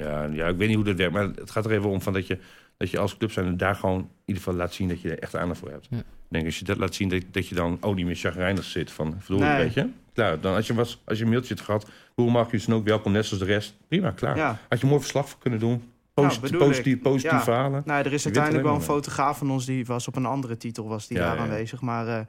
Ja, 0.05 0.25
ja, 0.25 0.47
ik 0.47 0.57
weet 0.57 0.69
niet 0.69 0.77
hoe 0.77 0.87
dat 0.87 0.97
werkt, 0.97 1.13
maar 1.13 1.23
het 1.25 1.51
gaat 1.51 1.65
er 1.65 1.71
even 1.73 1.91
om 1.91 2.01
van 2.03 2.13
dat 2.13 2.27
je, 2.27 2.39
dat 2.77 2.91
je 2.91 2.99
als 2.99 3.17
club 3.17 3.31
zijn 3.31 3.57
daar 3.57 3.75
gewoon 3.75 3.99
in 4.01 4.09
ieder 4.25 4.43
geval 4.43 4.59
laat 4.59 4.75
zien 4.75 4.89
dat 4.89 5.01
je 5.01 5.11
er 5.11 5.19
echt 5.19 5.37
aandacht 5.37 5.61
voor 5.61 5.71
hebt. 5.71 5.87
Ja. 5.91 5.99
Ik 5.99 6.05
denk 6.29 6.45
als 6.45 6.59
je 6.59 6.65
dat 6.65 6.77
laat 6.77 6.95
zien, 6.95 7.09
dat, 7.09 7.23
dat 7.31 7.49
je 7.49 7.55
dan 7.55 7.79
ook 7.81 7.95
niet 7.95 8.07
meer 8.07 8.15
chagrijnig 8.17 8.65
zit 8.65 8.91
van, 8.91 9.15
verdorie, 9.19 9.49
Nee. 9.49 9.59
weet 9.59 9.75
je. 9.75 9.89
Klaar, 10.13 10.41
dan 10.41 10.55
als 10.55 10.67
je, 10.67 10.75
was, 10.75 11.03
als 11.05 11.19
je 11.19 11.25
een 11.25 11.31
mailtje 11.31 11.55
hebt 11.55 11.67
gehad, 11.67 11.87
hoe 12.15 12.31
mag 12.31 12.51
je 12.51 12.63
dan 12.67 12.75
ook 12.77 12.85
welkom, 12.85 13.13
net 13.13 13.27
zoals 13.27 13.43
de 13.43 13.49
rest. 13.49 13.75
Prima, 13.89 14.11
klaar. 14.11 14.37
ja. 14.37 14.59
Had 14.69 14.79
je 14.79 14.85
een 14.85 14.89
mooi 14.89 15.01
verslag 15.01 15.39
kunnen 15.39 15.59
doen. 15.61 15.83
Posit 16.15 16.41
bedoel 16.41 16.61
positief, 16.61 16.95
ik. 16.95 17.03
positieve 17.03 17.37
Ja. 17.37 17.43
verhalen. 17.43 17.83
Nou, 17.85 18.05
er 18.05 18.13
is 18.13 18.25
uiteindelijk 18.25 18.65
wel 18.65 18.75
een 18.75 18.83
fotograaf 18.83 19.39
van 19.39 19.51
ons 19.51 19.67
die 19.67 19.87
was 19.87 20.09
op 20.09 20.17
een 20.17 20.27
andere 20.27 20.57
titel 20.57 20.89
was 20.89 21.07
die 21.07 21.17
Ja, 21.19 21.25
daar 21.25 21.39
aanwezig. 21.39 21.81
Maar 21.81 22.07
eh, 22.09 22.21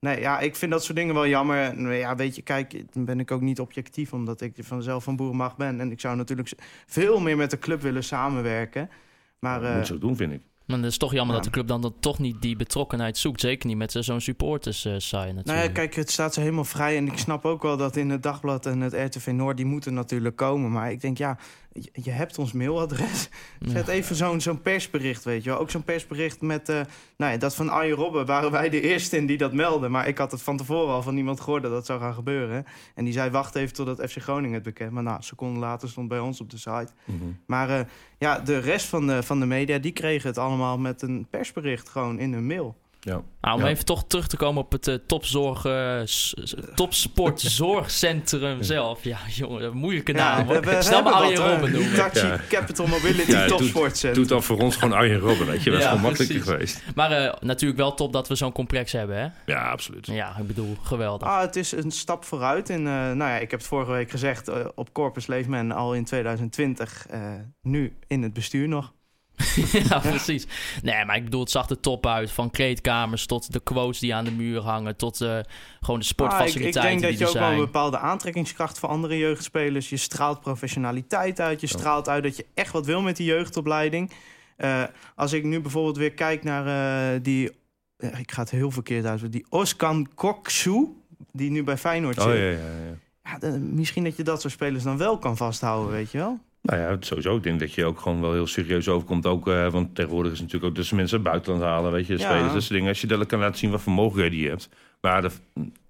nee, 0.00 0.20
ja, 0.20 0.40
ik 0.40 0.56
vind 0.56 0.72
dat 0.72 0.84
soort 0.84 0.96
dingen 0.96 1.14
wel 1.14 1.26
jammer. 1.26 1.92
Ja, 1.92 2.16
weet 2.16 2.36
je, 2.36 2.42
kijk, 2.42 2.82
dan 2.92 3.04
ben 3.04 3.20
ik 3.20 3.30
ook 3.30 3.40
niet 3.40 3.60
objectief 3.60 4.12
omdat 4.12 4.40
ik 4.40 4.54
vanzelf 4.60 5.04
van 5.04 5.16
boerenmacht 5.16 5.56
ben. 5.56 5.80
En 5.80 5.90
ik 5.90 6.00
zou 6.00 6.16
natuurlijk 6.16 6.52
veel 6.86 7.20
meer 7.20 7.36
met 7.36 7.50
de 7.50 7.58
club 7.58 7.80
willen 7.82 8.04
samenwerken. 8.04 8.90
Maar 9.38 9.62
eh, 9.62 9.76
moet 9.76 9.86
ze 9.86 9.94
ook 9.94 10.00
doen, 10.00 10.16
vind 10.16 10.32
ik. 10.32 10.42
Maar 10.66 10.76
het 10.76 10.86
is 10.86 10.98
toch 10.98 11.12
jammer 11.12 11.34
Ja. 11.36 11.40
dat 11.42 11.44
de 11.44 11.54
club 11.54 11.68
dan, 11.68 11.80
dan 11.80 11.94
toch 12.00 12.18
niet 12.18 12.42
die 12.42 12.56
betrokkenheid 12.56 13.18
zoekt. 13.18 13.40
Zeker 13.40 13.66
niet 13.68 13.76
met 13.76 13.96
zo'n 13.98 14.20
supporters 14.20 14.84
eh 14.84 14.92
site 14.98 15.16
natuurlijk. 15.16 15.46
Nou 15.46 15.58
ja, 15.60 15.68
kijk, 15.68 15.94
het 15.94 16.10
staat 16.10 16.34
ze 16.34 16.40
helemaal 16.40 16.64
vrij. 16.64 16.96
En 16.96 17.06
ik 17.06 17.18
snap 17.18 17.44
ook 17.44 17.62
wel 17.62 17.76
dat 17.76 17.96
in 17.96 18.10
het 18.10 18.22
Dagblad 18.22 18.66
en 18.66 18.80
het 18.80 18.92
RTV 18.92 19.26
Noord... 19.26 19.56
die 19.56 19.66
moeten 19.66 19.94
natuurlijk 19.94 20.36
komen. 20.36 20.70
Maar 20.70 20.90
ik 20.90 21.00
denk, 21.00 21.18
ja, 21.18 21.38
je, 21.74 21.90
je 21.92 22.10
hebt 22.10 22.38
ons 22.38 22.52
mailadres. 22.52 23.28
Zet 23.72 23.88
even 23.88 24.16
zo'n 24.16 24.40
zo'n 24.40 24.60
persbericht, 24.60 25.24
weet 25.24 25.44
je 25.44 25.50
wel. 25.50 25.58
Ook 25.58 25.70
zo'n 25.70 25.84
persbericht 25.84 26.40
met... 26.40 26.68
eh, 26.68 26.80
nou 27.16 27.32
ja, 27.32 27.38
dat 27.38 27.54
van 27.54 27.68
Arjen 27.68 27.96
Robben 27.96 28.26
waren 28.26 28.50
wij 28.50 28.68
de 28.68 28.80
eerste 28.80 29.16
in 29.16 29.26
die 29.26 29.38
dat 29.38 29.52
melden. 29.52 29.90
Maar 29.90 30.08
ik 30.08 30.18
had 30.18 30.30
het 30.30 30.42
van 30.42 30.56
tevoren 30.56 30.94
al 30.94 31.02
van 31.02 31.14
niemand 31.14 31.40
gehoord 31.40 31.62
dat 31.62 31.72
dat 31.72 31.86
zou 31.86 32.00
gaan 32.00 32.14
gebeuren. 32.14 32.64
En 32.94 33.04
die 33.04 33.12
zei, 33.12 33.30
wacht 33.30 33.54
even 33.54 33.74
totdat 33.74 34.10
FC 34.10 34.16
Groningen 34.16 34.54
het 34.54 34.62
bekend. 34.62 34.90
Maar 34.90 35.02
nou, 35.02 35.22
seconden 35.22 35.60
later 35.60 35.88
stond 35.88 36.08
bij 36.08 36.20
ons 36.20 36.40
op 36.40 36.50
de 36.50 36.58
site. 36.58 36.92
Mhm. 37.04 37.24
Maar 37.46 37.70
eh, 37.70 37.86
ja, 38.18 38.38
de 38.38 38.58
rest 38.58 38.86
van 38.86 39.06
de, 39.06 39.22
van 39.22 39.40
de 39.40 39.46
media, 39.46 39.78
die 39.78 39.92
kregen 39.92 40.28
het 40.28 40.38
allemaal 40.38 40.78
met 40.78 41.02
een 41.02 41.26
persbericht 41.30 41.88
gewoon 41.88 42.18
in 42.18 42.32
hun 42.32 42.46
mail. 42.46 42.76
Ja. 43.06 43.22
Nou, 43.40 43.56
om 43.56 43.64
Ja. 43.64 43.68
even 43.70 43.84
toch 43.84 44.04
terug 44.06 44.26
te 44.26 44.36
komen 44.36 44.62
op 44.62 44.72
het 44.72 44.88
eh, 44.88 44.94
topzorg, 45.06 45.64
eh, 45.64 46.00
s- 46.04 46.34
s- 46.42 46.54
topsportzorgcentrum 46.74 48.62
zelf. 48.74 49.04
Ja, 49.04 49.18
jongen, 49.28 49.76
moeilijke 49.76 50.12
naam. 50.12 50.46
hoor. 50.46 50.62
Snel 50.78 51.02
maar 51.02 51.12
Arjen 51.12 51.36
Robben 51.50 51.72
noemen. 51.72 51.90
Hitachi 51.90 52.26
Ja. 52.26 52.40
Capital 52.48 52.86
Mobility 52.86 53.30
Ja, 53.30 53.46
doet- 53.46 53.58
Topsport 53.58 53.96
Center. 53.96 54.18
Doet 54.20 54.28
dan 54.28 54.42
voor 54.42 54.58
ons 54.58 54.76
gewoon 54.76 54.98
Arjen 54.98 55.18
Robben, 55.18 55.46
weet 55.46 55.62
je. 55.62 55.70
Dat 55.70 55.78
is 55.78 55.84
Ja, 55.84 55.90
gewoon 55.90 56.04
makkelijker 56.04 56.38
precies. 56.40 56.72
geweest. 56.74 56.94
Maar 56.94 57.10
eh, 57.10 57.34
natuurlijk 57.40 57.80
wel 57.80 57.94
top 57.94 58.12
dat 58.12 58.28
we 58.28 58.34
zo'n 58.34 58.52
complex 58.52 58.92
hebben, 58.92 59.16
hè? 59.18 59.28
Ja, 59.52 59.70
absoluut. 59.70 60.06
Ja, 60.06 60.36
ik 60.38 60.46
bedoel, 60.46 60.76
geweldig. 60.82 61.28
Ah, 61.28 61.40
het 61.40 61.56
is 61.56 61.72
een 61.72 61.90
stap 61.90 62.24
vooruit. 62.24 62.70
En, 62.70 62.78
eh, 62.78 62.92
nou 62.92 63.16
ja, 63.18 63.38
ik 63.38 63.50
heb 63.50 63.60
het 63.60 63.68
vorige 63.68 63.90
week 63.90 64.10
gezegd, 64.10 64.48
eh, 64.48 64.66
op 64.74 64.92
Corpus 64.92 65.26
leeft 65.26 65.48
men 65.48 65.72
al 65.72 65.94
in 65.94 66.04
2020. 66.04 67.06
eh, 67.10 67.20
nu 67.62 67.96
in 68.06 68.22
het 68.22 68.32
bestuur 68.32 68.68
nog. 68.68 68.92
ja, 69.88 69.98
precies. 69.98 70.46
Nee, 70.82 71.04
maar 71.04 71.16
ik 71.16 71.24
bedoel, 71.24 71.40
het 71.40 71.50
zag 71.50 71.68
er 71.68 71.80
top 71.80 72.06
uit. 72.06 72.30
Van 72.30 72.50
kleedkamers 72.50 73.26
tot 73.26 73.52
de 73.52 73.60
quotes 73.60 73.98
die 73.98 74.14
aan 74.14 74.24
de 74.24 74.30
muur 74.30 74.60
hangen... 74.60 74.96
tot 74.96 75.20
eh, 75.20 75.28
gewoon 75.28 75.40
de 75.80 75.88
Ah, 75.88 75.98
ik, 75.98 76.02
sportfaciliteiten 76.02 76.92
ik 76.92 77.00
denk 77.00 77.02
dat 77.02 77.18
je 77.18 77.26
ook 77.26 77.42
wel 77.42 77.50
een 77.50 77.64
bepaalde 77.64 77.98
aantrekkingskracht 77.98 78.78
voor 78.78 78.88
andere 78.88 79.18
jeugdspelers. 79.18 79.88
Je 79.88 79.96
straalt 79.96 80.40
professionaliteit 80.40 81.40
uit. 81.40 81.60
Je 81.60 81.66
straalt 81.66 82.08
uit 82.08 82.22
dat 82.22 82.36
je 82.36 82.46
echt 82.54 82.72
wat 82.72 82.86
wil 82.86 83.02
met 83.02 83.16
die 83.16 83.26
jeugdopleiding. 83.26 84.10
Eh, 84.56 84.82
als 85.14 85.32
ik 85.32 85.44
nu 85.44 85.60
bijvoorbeeld 85.60 85.96
weer 85.96 86.14
kijk 86.14 86.42
naar 86.42 86.66
eh, 87.14 87.20
die... 87.22 87.50
ik 87.98 88.32
ga 88.32 88.40
het 88.40 88.50
heel 88.50 88.70
verkeerd 88.70 89.04
uit. 89.04 89.32
Die 89.32 89.46
Oskan 89.48 90.08
Koksu, 90.14 90.88
die 91.32 91.50
nu 91.50 91.64
bij 91.64 91.76
Feyenoord 91.78 92.18
Oh 92.18 92.24
zit. 92.24 92.34
ja, 92.34 92.42
ja, 92.42 92.56
ja. 92.56 93.02
Ja, 93.40 93.58
misschien 93.58 94.04
dat 94.04 94.16
je 94.16 94.22
dat 94.22 94.40
soort 94.40 94.52
spelers 94.52 94.84
dan 94.84 94.96
wel 94.96 95.18
kan 95.18 95.36
vasthouden, 95.36 95.92
weet 95.92 96.10
je 96.10 96.18
wel? 96.18 96.40
Nou 96.64 96.80
ja, 96.80 96.96
sowieso. 97.00 97.36
Ik 97.36 97.42
denk 97.42 97.60
dat 97.60 97.72
je 97.72 97.84
ook 97.84 98.00
gewoon 98.00 98.20
wel 98.20 98.32
heel 98.32 98.46
serieus 98.46 98.88
overkomt. 98.88 99.26
Ook, 99.26 99.48
eh, 99.48 99.68
want 99.72 99.94
tegenwoordig 99.94 100.32
is 100.32 100.38
het 100.38 100.46
natuurlijk 100.46 100.72
ook 100.72 100.76
dat 100.78 100.86
ze 100.88 100.94
mensen 100.94 101.16
uit 101.16 101.26
het 101.26 101.32
buitenland 101.34 101.72
halen. 101.72 101.92
Weet 101.92 102.06
je, 102.06 102.12
Ja. 102.18 102.24
spelers, 102.30 102.52
dat 102.52 102.62
soort 102.62 102.74
dingen. 102.74 102.88
Als 102.88 103.00
je 103.00 103.06
dat 103.06 103.26
kan 103.26 103.38
laten 103.38 103.58
zien 103.58 103.70
wat 103.70 103.80
voor 103.80 103.92
mogelijkheden 103.92 104.38
je 104.38 104.48
hebt. 104.48 104.68
Maar 105.00 105.22
de 105.22 105.30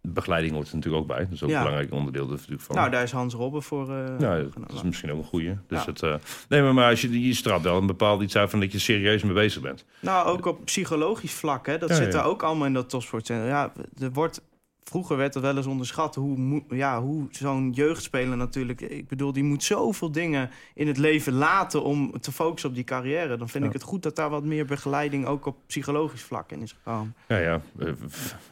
begeleiding 0.02 0.54
hoort 0.54 0.68
er 0.68 0.74
natuurlijk 0.74 1.02
ook 1.02 1.08
bij. 1.08 1.18
Dat 1.18 1.32
is 1.32 1.42
ook 1.42 1.48
Ja. 1.50 1.56
een 1.56 1.62
belangrijk 1.62 1.92
onderdeel 1.92 2.24
er 2.24 2.30
natuurlijk 2.30 2.62
van. 2.62 2.76
Nou, 2.76 2.90
daar 2.90 3.02
is 3.02 3.12
Hans 3.12 3.34
Robben 3.34 3.62
voor 3.62 3.86
Ja, 3.92 4.06
dat 4.16 4.52
genomen. 4.52 4.74
is 4.74 4.82
misschien 4.82 5.12
ook 5.12 5.18
een 5.18 5.24
goeie. 5.24 5.56
Dus 5.68 5.78
Ja. 5.84 5.90
het, 5.90 6.02
eh, 6.02 6.14
nee, 6.48 6.62
maar, 6.62 6.74
maar 6.74 6.90
als 6.90 7.00
je, 7.00 7.26
je 7.26 7.34
straalt 7.34 7.62
wel 7.62 7.76
een 7.78 7.86
bepaald 7.86 8.22
iets 8.22 8.36
uit 8.36 8.50
van 8.50 8.60
dat 8.60 8.72
je 8.72 8.78
serieus 8.78 9.22
mee 9.22 9.32
bezig 9.32 9.62
bent. 9.62 9.84
Nou, 10.00 10.26
ook 10.28 10.46
op 10.46 10.64
psychologisch 10.64 11.32
vlak, 11.32 11.66
hè. 11.66 11.78
Dat 11.78 11.88
Ja, 11.88 11.94
zit 11.94 12.12
ja. 12.12 12.18
er 12.18 12.24
ook 12.24 12.42
allemaal 12.42 12.66
in 12.66 12.72
dat 12.72 12.90
topsportcentrum. 12.90 13.48
Ja, 13.48 13.72
er 14.00 14.12
wordt... 14.12 14.40
Vroeger 14.84 15.16
werd 15.16 15.34
er 15.34 15.40
wel 15.40 15.56
eens 15.56 15.66
onderschat 15.66 16.14
hoe, 16.14 16.62
ja, 16.68 17.00
hoe 17.02 17.26
zo'n 17.30 17.70
jeugdspeler 17.70 18.36
natuurlijk... 18.36 18.80
Ik 18.80 19.08
bedoel, 19.08 19.32
die 19.32 19.42
moet 19.42 19.62
zoveel 19.62 20.12
dingen 20.12 20.50
in 20.74 20.86
het 20.86 20.98
leven 20.98 21.32
laten 21.32 21.82
om 21.84 22.20
te 22.20 22.32
focussen 22.32 22.68
op 22.68 22.74
die 22.74 22.84
carrière. 22.84 23.36
Dan 23.36 23.48
vind 23.48 23.62
Ja. 23.64 23.68
ik 23.70 23.76
het 23.76 23.82
goed 23.84 24.02
dat 24.02 24.16
daar 24.16 24.30
wat 24.30 24.44
meer 24.44 24.64
begeleiding 24.66 25.26
ook 25.26 25.46
op 25.46 25.56
psychologisch 25.66 26.22
vlak 26.22 26.50
in 26.52 26.60
is 26.62 26.72
gekomen. 26.72 27.14
Ja, 27.28 27.38
ja. 27.38 27.60
eh, 27.78 27.88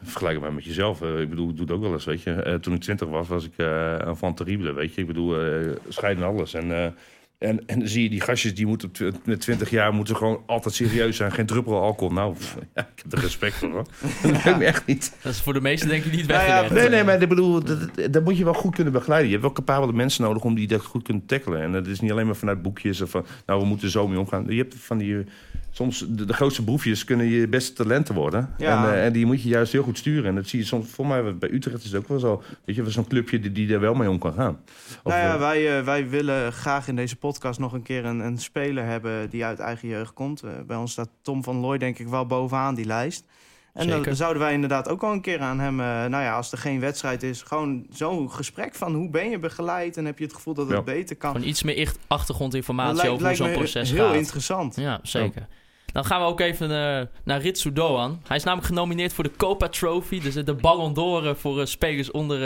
Vergelijk 0.01 0.33
het 0.35 0.43
maar 0.43 0.53
met 0.53 0.63
jezelf. 0.65 1.01
Eh, 1.01 1.19
ik 1.21 1.29
bedoel, 1.29 1.49
ik 1.49 1.55
doe 1.57 1.65
het 1.65 1.75
ook 1.75 1.81
wel 1.81 1.93
eens, 1.93 2.05
weet 2.05 2.21
je. 2.21 2.31
Eh, 2.31 2.55
toen 2.55 2.73
ik 2.73 2.81
twintig 2.81 3.07
was, 3.07 3.27
was 3.27 3.45
ik 3.45 3.53
eh 3.57 4.11
van 4.13 4.33
terrible, 4.33 4.73
weet 4.73 4.93
je. 4.95 5.01
Ik 5.01 5.07
bedoel, 5.07 5.39
eh 5.41 5.75
scheiden 5.87 6.23
alles. 6.23 6.53
En, 6.53 6.95
en, 7.43 7.63
en 7.65 7.79
dan 7.79 7.87
zie 7.87 8.03
je 8.03 8.09
die 8.09 8.21
gastjes, 8.21 8.55
die 8.55 8.65
moeten 8.65 8.91
met 9.25 9.41
twintig 9.41 9.69
jaar 9.69 9.93
moeten 9.93 10.15
gewoon 10.15 10.43
altijd 10.45 10.75
serieus 10.75 11.17
zijn. 11.17 11.31
Geen 11.31 11.45
druppel 11.45 11.81
alcohol. 11.81 12.13
Nou, 12.13 12.35
ja, 12.75 12.81
ik 12.95 13.01
heb 13.03 13.13
er 13.13 13.19
respect 13.19 13.55
voor, 13.55 13.69
hoor. 13.69 13.85
Dat 14.43 14.57
me 14.57 14.65
echt 14.65 14.85
niet. 14.85 15.17
Dat 15.21 15.33
is 15.33 15.41
voor 15.41 15.53
de 15.53 15.61
meesten 15.61 15.89
denk 15.89 16.03
ik 16.03 16.11
niet 16.11 16.27
Nou 16.27 16.47
ja, 16.47 16.59
weggelegd. 16.59 16.89
Nee, 16.89 16.95
nee, 16.95 17.03
maar 17.03 17.21
ik 17.21 17.29
bedoel, 17.29 17.63
dat, 18.11 18.23
moet 18.23 18.37
je 18.37 18.43
wel 18.43 18.53
goed 18.53 18.75
kunnen 18.75 18.93
begeleiden. 18.93 19.29
Je 19.29 19.37
hebt 19.37 19.45
wel 19.45 19.65
capabele 19.65 19.93
mensen 19.93 20.23
nodig 20.23 20.43
om 20.43 20.55
die 20.55 20.67
dat 20.67 20.83
goed 20.83 21.03
kunnen 21.03 21.25
tackelen. 21.25 21.61
En 21.61 21.71
dat 21.71 21.87
is 21.87 21.99
niet 21.99 22.11
alleen 22.11 22.25
maar 22.25 22.35
vanuit 22.35 22.61
boekjes 22.61 23.01
of 23.01 23.09
van, 23.09 23.25
nou, 23.45 23.61
we 23.61 23.65
moeten 23.65 23.89
zo 23.89 24.07
mee 24.07 24.19
omgaan. 24.19 24.45
Je 24.47 24.57
hebt 24.57 24.75
van 24.77 24.97
die, 24.97 25.25
soms 25.73 26.05
de, 26.09 26.25
de 26.25 26.33
grootste 26.33 26.63
broefjes 26.63 27.03
kunnen 27.03 27.25
je 27.25 27.47
beste 27.47 27.73
talenten 27.73 28.15
worden. 28.15 28.53
Ja. 28.57 28.85
En, 28.87 28.93
eh, 28.93 29.05
en 29.05 29.13
die 29.13 29.25
moet 29.25 29.41
je 29.41 29.49
juist 29.49 29.71
heel 29.71 29.83
goed 29.83 29.97
sturen. 29.97 30.25
En 30.29 30.35
dat 30.35 30.47
zie 30.47 30.59
je 30.59 30.65
soms, 30.65 30.89
voor 30.89 31.07
mij 31.07 31.37
bij 31.37 31.51
Utrecht 31.51 31.83
is 31.83 31.91
het 31.91 31.95
ook 32.01 32.07
wel 32.07 32.19
zo. 32.19 32.43
Weet 32.65 32.75
je, 32.75 32.89
zo'n 32.91 33.07
clubje 33.07 33.39
die, 33.39 33.51
die 33.51 33.73
er 33.73 33.79
wel 33.79 33.93
mee 33.93 34.09
om 34.09 34.19
kan 34.19 34.33
gaan. 34.33 34.59
Of, 35.03 35.13
nou 35.13 35.19
ja, 35.25 35.33
eh, 35.33 35.39
wij, 35.39 35.77
eh, 35.77 35.83
wij 35.85 36.09
willen 36.09 36.53
graag 36.53 36.87
in 36.87 36.95
deze 36.95 37.15
podcast 37.15 37.59
nog 37.59 37.73
een 37.73 37.83
keer 37.83 38.05
een, 38.05 38.19
een 38.19 38.37
speler 38.37 38.85
hebben 38.85 39.29
die 39.29 39.45
uit 39.45 39.59
eigen 39.59 39.87
jeugd 39.87 40.13
komt. 40.13 40.41
Eh, 40.43 40.49
bij 40.67 40.77
ons 40.77 40.91
staat 40.91 41.09
Tom 41.21 41.43
van 41.43 41.55
Looy 41.55 41.77
denk 41.77 41.99
ik 41.99 42.07
wel 42.07 42.25
bovenaan 42.25 42.75
die 42.75 42.85
lijst. 42.85 43.25
En 43.73 43.87
dan 43.87 44.15
zouden 44.15 44.41
wij 44.41 44.53
inderdaad 44.53 44.89
ook 44.89 45.01
wel 45.01 45.11
een 45.11 45.21
keer 45.21 45.39
aan 45.39 45.59
hem, 45.59 45.79
eh, 45.79 45.85
nou 45.85 46.23
ja, 46.23 46.35
als 46.35 46.51
er 46.51 46.57
geen 46.57 46.79
wedstrijd 46.79 47.23
is, 47.23 47.41
gewoon 47.41 47.85
zo'n 47.89 48.31
gesprek 48.31 48.75
van 48.75 48.93
hoe 48.95 49.09
ben 49.09 49.29
je 49.29 49.39
begeleid 49.39 49.97
en 49.97 50.05
heb 50.05 50.17
je 50.17 50.23
het 50.23 50.33
gevoel 50.33 50.53
dat 50.53 50.67
het 50.67 50.77
Ja. 50.77 50.83
beter 50.83 51.15
kan. 51.15 51.31
Gewoon 51.31 51.47
iets 51.47 51.63
meer 51.63 51.91
achtergrondinformatie 52.07 52.95
lijkt, 52.95 53.11
over 53.11 53.27
hoe 53.27 53.35
zo'n 53.35 53.47
me 53.49 53.53
proces 53.53 53.91
heel 53.91 54.05
gaat. 54.07 54.15
interessant. 54.15 54.75
Ja, 54.75 54.99
zeker. 55.03 55.47
Dan 55.93 56.05
gaan 56.05 56.21
we 56.21 56.27
ook 56.27 56.39
even 56.39 56.71
eh, 56.71 57.07
naar 57.23 57.41
Ritsu 57.41 57.73
Doan. 57.73 58.21
Hij 58.27 58.37
is 58.37 58.43
namelijk 58.43 58.67
genomineerd 58.67 59.13
voor 59.13 59.23
de 59.23 59.31
Copa 59.37 59.69
Trophy. 59.69 60.21
Dus 60.21 60.33
de 60.33 60.53
Ballon 60.53 60.93
d'Or 60.93 61.27
eh, 61.27 61.35
voor 61.35 61.59
eh, 61.59 61.65
spelers 61.65 62.11
onder 62.11 62.39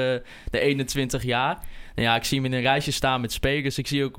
de 0.52 0.60
21 0.60 1.24
jaar. 1.24 1.58
En 1.96 2.04
ja, 2.04 2.16
ik 2.16 2.24
zie 2.24 2.38
hem 2.38 2.52
in 2.52 2.58
een 2.58 2.62
rijtje 2.62 2.92
staan 2.92 3.22
met 3.22 3.32
spelers. 3.32 3.78
Ik 3.78 3.88
zie 3.88 4.04
ook, 4.04 4.18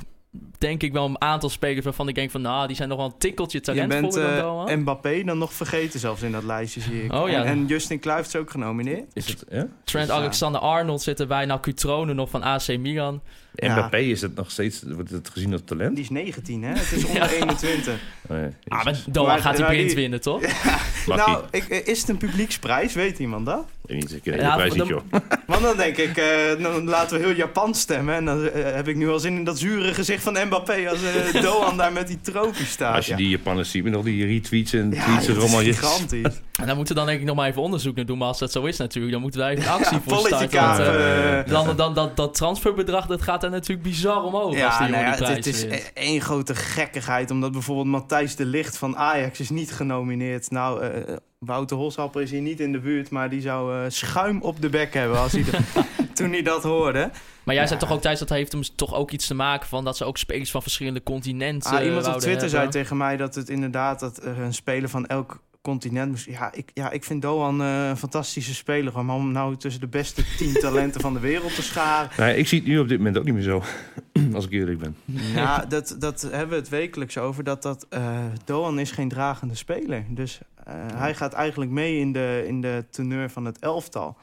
denk 0.59 0.83
ik, 0.83 0.92
wel 0.92 1.05
een 1.05 1.21
aantal 1.21 1.49
spelers 1.51 1.85
waarvan 1.85 2.09
ik 2.09 2.14
denk 2.14 2.31
van... 2.31 2.40
Nou, 2.40 2.66
die 2.66 2.77
zijn 2.77 2.88
nog 2.88 2.99
wel 2.99 3.07
een 3.07 3.18
tikkeltje 3.18 3.59
Je 3.59 3.64
talentvoller 3.64 4.27
bent 4.29 4.40
dan 4.40 4.68
eh. 4.68 4.77
Mbappé 4.77 5.23
dan 5.25 5.38
nog 5.38 5.53
vergeten 5.53 6.01
zelfs 6.01 6.23
in 6.23 6.33
dat 6.33 6.44
lijstje, 6.44 6.81
zie 6.81 7.05
ik. 7.05 7.12
Oh 7.12 7.29
ja. 7.29 7.40
en, 7.40 7.47
en 7.47 7.66
Justin 7.66 7.99
Kluivert 7.99 8.35
is 8.35 8.40
ook 8.40 8.51
genomineerd. 8.51 9.05
is 9.12 9.27
het, 9.29 9.44
ja? 9.51 9.66
Trent 9.85 10.07
dus, 10.07 10.14
ja. 10.16 10.21
Alexander-Arnold 10.23 11.03
zit 11.03 11.21
erbij. 11.21 11.44
Nou, 11.47 11.61
Cutrone 11.61 12.14
nog 12.14 12.31
van 12.31 12.42
AC 12.42 12.79
Milan. 12.79 13.21
Ja. 13.55 13.73
Mbappé 13.77 13.99
is 13.99 14.21
het 14.21 14.35
nog 14.35 14.51
steeds, 14.51 14.83
wordt 14.87 15.11
het 15.11 15.29
gezien 15.29 15.53
als 15.53 15.61
talent? 15.64 15.94
Die 15.94 16.05
is 16.05 16.11
19, 16.11 16.62
hè? 16.62 16.73
Het 16.73 16.92
is 16.92 17.05
onder 17.09 17.31
21. 17.33 17.94
Oh, 18.29 18.37
ja. 18.37 18.49
Ah, 18.68 18.85
maar 18.85 19.03
Doan 19.11 19.27
Maar- 19.27 19.38
gaat 19.40 19.59
hij 19.59 19.66
blind 19.68 19.87
die- 19.87 19.97
winnen, 19.97 20.21
toch? 20.21 20.42
Mag 21.09 21.27
nou, 21.27 21.42
ik, 21.51 21.64
is 21.68 22.01
het 22.01 22.09
een 22.09 22.16
publieksprijs? 22.16 22.94
Weet 22.94 23.18
iemand 23.18 23.47
dat? 23.47 23.59
Ik 23.87 23.94
weet 23.94 24.01
niet, 24.01 24.27
ik 24.27 24.40
Ja, 24.40 24.55
prijs 24.55 24.75
niet, 24.75 24.87
joh. 24.87 25.03
Want 25.47 25.62
dan 25.62 25.77
denk 25.77 25.97
ik, 25.97 26.16
eh, 26.16 26.62
dan 26.62 26.85
laten 26.88 27.18
we 27.18 27.27
heel 27.27 27.35
Japan 27.37 27.75
stemmen. 27.75 28.14
En 28.14 28.25
dan 28.25 28.49
eh, 28.51 28.75
heb 28.75 28.88
ik 28.88 28.97
nu 28.97 29.09
al 29.11 29.18
zin 29.18 29.37
in 29.37 29.44
dat 29.44 29.59
zure 29.59 29.94
gezicht 29.94 30.23
van 30.23 30.37
Mbappé 30.47 30.88
als 30.90 30.99
eh, 31.03 31.42
Doan 31.42 31.77
daar 31.77 31.92
met 31.92 32.07
die 32.07 32.21
trofee 32.21 32.66
staat. 32.66 32.94
Als 32.97 33.05
je 33.07 33.11
ja. 33.11 33.16
die 33.16 33.29
Japanners 33.29 33.71
ziet 33.71 33.85
met 33.85 33.94
al 33.94 34.03
die 34.03 34.27
retweets 34.27 34.73
en 34.73 34.90
ja, 34.90 35.05
tweets 35.05 35.27
je- 35.27 35.73
gigantisch. 35.75 36.40
En 36.59 36.66
dan 36.66 36.77
moeten 36.77 36.94
we 36.94 37.01
dan 37.01 37.09
denk 37.09 37.21
ik 37.21 37.27
nog 37.27 37.37
maar 37.37 37.49
even 37.49 37.62
onderzoek 37.62 37.97
naar 37.97 38.07
doen. 38.07 38.18
Maar 38.18 38.29
als 38.29 38.38
dat 38.38 38.53
zo 38.53 38.64
is 38.64 38.77
natuurlijk, 38.77 39.12
dan 39.12 39.23
moeten 39.23 39.40
wij 39.40 39.51
even 39.51 39.64
een 39.64 39.71
actie 39.71 39.97
Ja, 39.97 40.03
voor 40.07 40.18
starten. 40.18 40.51
eh, 40.51 41.38
eh, 41.38 41.47
dan, 41.47 41.77
dan, 41.77 41.94
dat, 41.94 42.16
dat 42.16 42.35
transferbedrag 42.35 43.07
dat 43.07 43.23
gaat 43.23 43.42
er 43.42 43.51
natuurlijk 43.51 43.88
bizar 43.88 44.23
omhoog 44.23 44.44
als 44.44 44.79
die 44.79 44.87
ja, 44.87 44.92
nou 44.92 44.92
ja, 44.92 44.99
die 44.99 45.09
het, 45.09 45.16
prijs 45.18 45.37
het 45.37 45.47
is 45.47 45.62
e- 45.62 45.90
één 45.94 46.21
grote 46.21 46.55
gekkigheid. 46.55 47.31
Omdat 47.31 47.53
bijvoorbeeld 47.53 47.87
Matthijs 47.87 48.37
de 48.37 48.44
Licht 48.44 48.79
van 48.79 48.97
Ajax 48.97 49.40
is 49.40 49.51
niet 49.51 49.73
genomineerd. 49.73 50.51
Nou, 50.51 50.83
eh, 50.83 50.97
Wouter 51.38 51.76
Holshapper 51.76 52.22
is 52.22 52.30
hier 52.30 52.40
niet 52.40 52.61
in 52.61 52.72
de 52.72 52.78
buurt. 52.80 53.11
Maar 53.11 53.30
die 53.30 53.40
zou 53.40 53.74
eh, 53.74 53.90
schuim 53.90 54.40
op 54.42 54.61
de 54.61 54.68
bek 54.68 54.94
hebben 54.94 55.18
als 55.18 55.32
hij 55.32 55.42
de- 55.42 55.58
toen 56.14 56.30
hij 56.30 56.42
dat 56.42 56.62
hoorde. 56.62 57.11
Maar 57.44 57.54
jij 57.54 57.62
Ja. 57.64 57.68
zei 57.68 57.80
toch 57.80 57.92
ook 57.92 58.00
thuis 58.00 58.18
dat 58.18 58.28
heeft 58.28 58.52
hem 58.52 58.62
toch 58.76 58.94
ook 58.94 59.11
iets 59.11 59.26
te 59.26 59.34
maken 59.34 59.68
van 59.68 59.84
dat 59.84 59.96
ze 59.96 60.04
ook 60.04 60.16
spelers 60.18 60.50
van 60.50 60.62
verschillende 60.62 61.02
continenten. 61.02 61.70
Ah, 61.70 61.78
iemand 61.84 61.96
op 61.98 62.02
wouden 62.04 62.22
Twitter 62.28 62.48
zei 62.48 62.68
tegen 62.68 62.96
mij 62.96 63.16
dat 63.16 63.34
het 63.34 63.48
inderdaad 63.48 64.00
dat 64.00 64.22
een 64.22 64.54
speler 64.54 64.88
van 64.88 65.06
elk 65.06 65.40
continent. 65.68 66.24
Ja, 66.24 66.52
ik, 66.52 66.70
ja, 66.74 66.90
ik 66.90 67.04
vind 67.04 67.22
Doan 67.22 67.62
eh, 67.62 67.88
een 67.88 67.96
fantastische 67.96 68.54
speler. 68.54 69.04
Maar 69.04 69.16
om 69.16 69.33
nou 69.33 69.57
tussen 69.57 69.81
de 69.81 69.87
beste 69.87 70.22
tien 70.37 70.52
talenten 70.66 71.00
van 71.00 71.12
de 71.12 71.20
wereld 71.20 71.54
te 71.54 71.62
scharen. 71.62 72.11
Nee, 72.16 72.37
ik 72.37 72.48
zie 72.48 72.59
het 72.59 72.68
nu 72.68 72.78
op 72.78 72.88
dit 72.88 72.98
moment 72.98 73.18
ook 73.18 73.24
niet 73.24 73.35
meer 73.35 73.42
zo. 73.42 73.62
Als 74.35 74.44
ik 74.44 74.52
eerlijk 74.52 74.78
ben. 74.78 74.96
Ja, 75.35 75.64
dat, 75.64 75.96
dat 75.98 76.20
hebben 76.20 76.48
we 76.48 76.54
het 76.54 76.68
wekelijks 76.68 77.18
over. 77.18 77.44
Dat, 77.44 77.62
dat 77.62 77.87
eh, 77.88 78.24
Doan 78.44 78.78
is 78.78 78.90
geen 78.90 79.09
dragende 79.09 79.54
speler. 79.54 80.04
Dus 80.09 80.40
eh, 80.64 80.74
hij 80.94 81.14
gaat 81.14 81.33
eigenlijk 81.33 81.70
mee 81.70 81.98
in 81.98 82.12
de, 82.12 82.44
in 82.46 82.61
de 82.61 82.85
teneur 82.90 83.31
van 83.31 83.44
het 83.44 83.59
elftal. 83.59 84.16